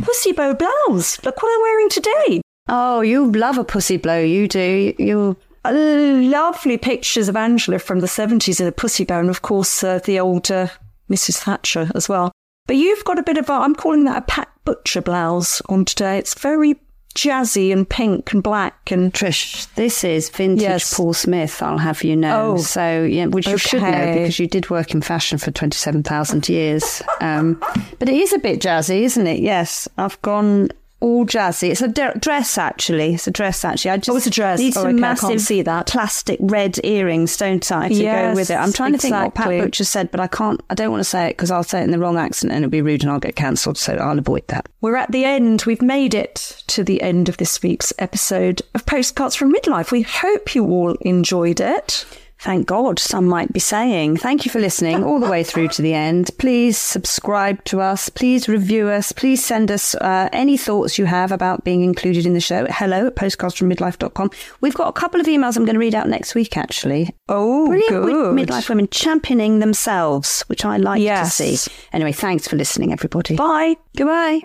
pussy 0.01 0.31
bow 0.31 0.53
blouse. 0.53 1.23
Look 1.23 1.41
what 1.41 1.55
I'm 1.55 1.61
wearing 1.61 1.89
today. 1.89 2.41
Oh, 2.69 3.01
you 3.01 3.31
love 3.31 3.57
a 3.57 3.63
pussy 3.63 3.97
blow. 3.97 4.19
You 4.19 4.47
do. 4.47 4.93
You. 4.97 5.37
Uh, 5.65 5.73
lovely 5.73 6.77
pictures 6.77 7.27
of 7.27 7.35
Angela 7.35 7.79
from 7.79 7.99
the 7.99 8.07
70s 8.07 8.61
in 8.61 8.67
a 8.67 8.71
pussy 8.71 9.03
bow, 9.03 9.19
and 9.19 9.29
of 9.29 9.41
course, 9.41 9.83
uh, 9.83 9.99
the 9.99 10.19
old 10.19 10.49
uh, 10.49 10.67
Mrs. 11.09 11.39
Thatcher 11.39 11.91
as 11.93 12.07
well. 12.07 12.31
But 12.67 12.77
you've 12.77 13.03
got 13.03 13.19
a 13.19 13.23
bit 13.23 13.37
of 13.37 13.49
a, 13.49 13.53
I'm 13.53 13.75
calling 13.75 14.05
that 14.05 14.17
a 14.17 14.21
Pat 14.21 14.49
Butcher 14.65 15.01
blouse 15.01 15.61
on 15.69 15.85
today. 15.85 16.17
It's 16.17 16.39
very 16.39 16.79
jazzy 17.17 17.73
and 17.73 17.89
pink 17.89 18.31
and 18.31 18.43
black 18.43 18.91
and 18.91 19.11
Trish, 19.11 19.67
this 19.73 20.03
is 20.03 20.29
vintage 20.29 20.61
Yes. 20.61 20.93
Paul 20.93 21.13
Smith, 21.13 21.61
I'll 21.63 21.79
have 21.79 22.03
you 22.03 22.15
know. 22.15 22.53
Oh, 22.53 22.57
so, 22.57 23.03
yeah, 23.03 23.25
which 23.25 23.47
you 23.47 23.57
should 23.57 23.81
know 23.81 24.13
because 24.13 24.39
you 24.39 24.47
did 24.47 24.69
work 24.69 24.93
in 24.93 25.01
fashion 25.01 25.37
for 25.39 25.51
27,000 25.51 26.47
years. 26.47 27.01
Um, 27.19 27.61
but 27.97 28.07
it 28.07 28.15
is 28.15 28.33
a 28.33 28.39
bit 28.39 28.61
jazzy, 28.61 29.01
isn't 29.01 29.25
it? 29.27 29.39
Yes, 29.39 29.87
I've 29.97 30.21
gone 30.21 30.69
all 30.99 31.25
jazzy. 31.25 31.69
It's 31.69 31.81
a 31.81 31.87
d- 31.87 32.07
dress, 32.19 32.57
actually. 32.57 33.13
It's 33.13 33.27
a 33.27 33.31
dress, 33.31 33.63
actually. 33.63 33.91
I 33.91 33.97
just 33.97 34.09
Oh, 34.09 34.15
it's 34.17 34.25
a 34.25 34.31
dress. 34.31 34.59
need 34.59 34.75
Oh, 34.75 34.81
okay, 34.81 34.89
I 34.89 34.91
can't 34.91 34.99
massive 34.99 35.41
see 35.41 35.61
that. 35.61 35.87
plastic 35.87 36.39
red 36.41 36.79
earrings, 36.83 37.37
don't 37.37 37.71
I, 37.71 37.89
to 37.89 38.03
go 38.03 38.33
with 38.33 38.49
it. 38.49 38.55
I'm 38.55 38.73
trying 38.73 38.93
to 38.93 38.97
think 38.97 39.13
what 39.13 39.35
Pat. 39.35 39.47
Butcher 39.47 39.83
said, 39.83 40.09
but 40.11 40.19
I 40.19 40.27
can't, 40.27 40.59
I 40.69 40.73
don't 40.75 40.89
want 40.91 41.01
to 41.01 41.09
say 41.09 41.27
it 41.27 41.29
because 41.31 41.51
I'll 41.51 41.63
say 41.63 41.81
it 41.81 41.83
in 41.83 41.91
the 41.91 41.99
wrong 41.99 42.17
accent 42.17 42.51
and 42.51 42.63
it'll 42.63 42.71
be 42.71 42.81
rude 42.81 43.03
and 43.03 43.11
I'll 43.11 43.19
get 43.19 43.35
cancelled. 43.35 43.77
So 43.77 43.93
I'll 43.93 44.17
avoid 44.17 44.47
that. 44.47 44.67
We're 44.81 44.95
at 44.95 45.11
the 45.11 45.23
end. 45.25 45.63
We've 45.67 45.81
made 45.81 46.13
it 46.15 46.63
to 46.67 46.83
the 46.83 47.01
end 47.01 47.29
of 47.29 47.37
this 47.37 47.61
week's 47.61 47.93
episode 47.99 48.61
of 48.73 48.85
Postcards 48.85 49.35
from 49.35 49.53
Midlife. 49.53 49.91
We 49.91 50.01
hope 50.01 50.55
you 50.55 50.65
all 50.65 50.95
enjoyed 51.01 51.59
it. 51.59 52.05
Thank 52.39 52.67
God, 52.67 52.99
some 52.99 53.25
might 53.25 53.51
be 53.51 53.59
saying. 53.59 54.17
Thank 54.17 54.45
you 54.45 54.51
for 54.51 54.59
listening 54.59 55.03
all 55.03 55.19
the 55.19 55.27
way 55.29 55.43
through 55.43 55.69
to 55.69 55.81
the 55.81 55.93
end. 55.95 56.29
Please 56.37 56.77
subscribe 56.77 57.63
to 57.65 57.81
us. 57.81 58.09
Please 58.09 58.47
review 58.47 58.89
us. 58.89 59.11
Please 59.11 59.43
send 59.43 59.71
us 59.71 59.95
uh, 59.95 60.29
any 60.31 60.55
thoughts 60.55 60.99
you 60.99 61.05
have 61.05 61.31
about 61.31 61.63
being 61.63 61.81
included 61.81 62.27
in 62.27 62.33
the 62.33 62.39
show. 62.39 62.67
Hello 62.69 63.07
at 63.07 63.15
postcardsfrommidlife.com. 63.15 64.29
We've 64.61 64.75
got 64.75 64.87
a 64.87 64.93
couple 64.93 65.19
of 65.19 65.25
emails 65.25 65.57
I'm 65.57 65.65
going 65.65 65.73
to 65.73 65.79
read 65.79 65.95
out 65.95 66.07
next 66.09 66.35
week, 66.35 66.57
actually. 66.57 67.09
Oh, 67.27 67.67
Brilliant 67.67 68.05
with 68.05 68.13
good. 68.13 68.35
midlife 68.35 68.69
women 68.69 68.87
championing 68.89 69.59
themselves, 69.59 70.43
which 70.43 70.63
I 70.63 70.77
like 70.77 71.01
Yes. 71.01 71.35
to 71.37 71.57
see. 71.57 71.71
Anyway, 71.91 72.11
thanks 72.11 72.47
for 72.47 72.55
listening, 72.55 72.93
everybody. 72.93 73.35
Bye. 73.35 73.75
Goodbye. 73.95 74.41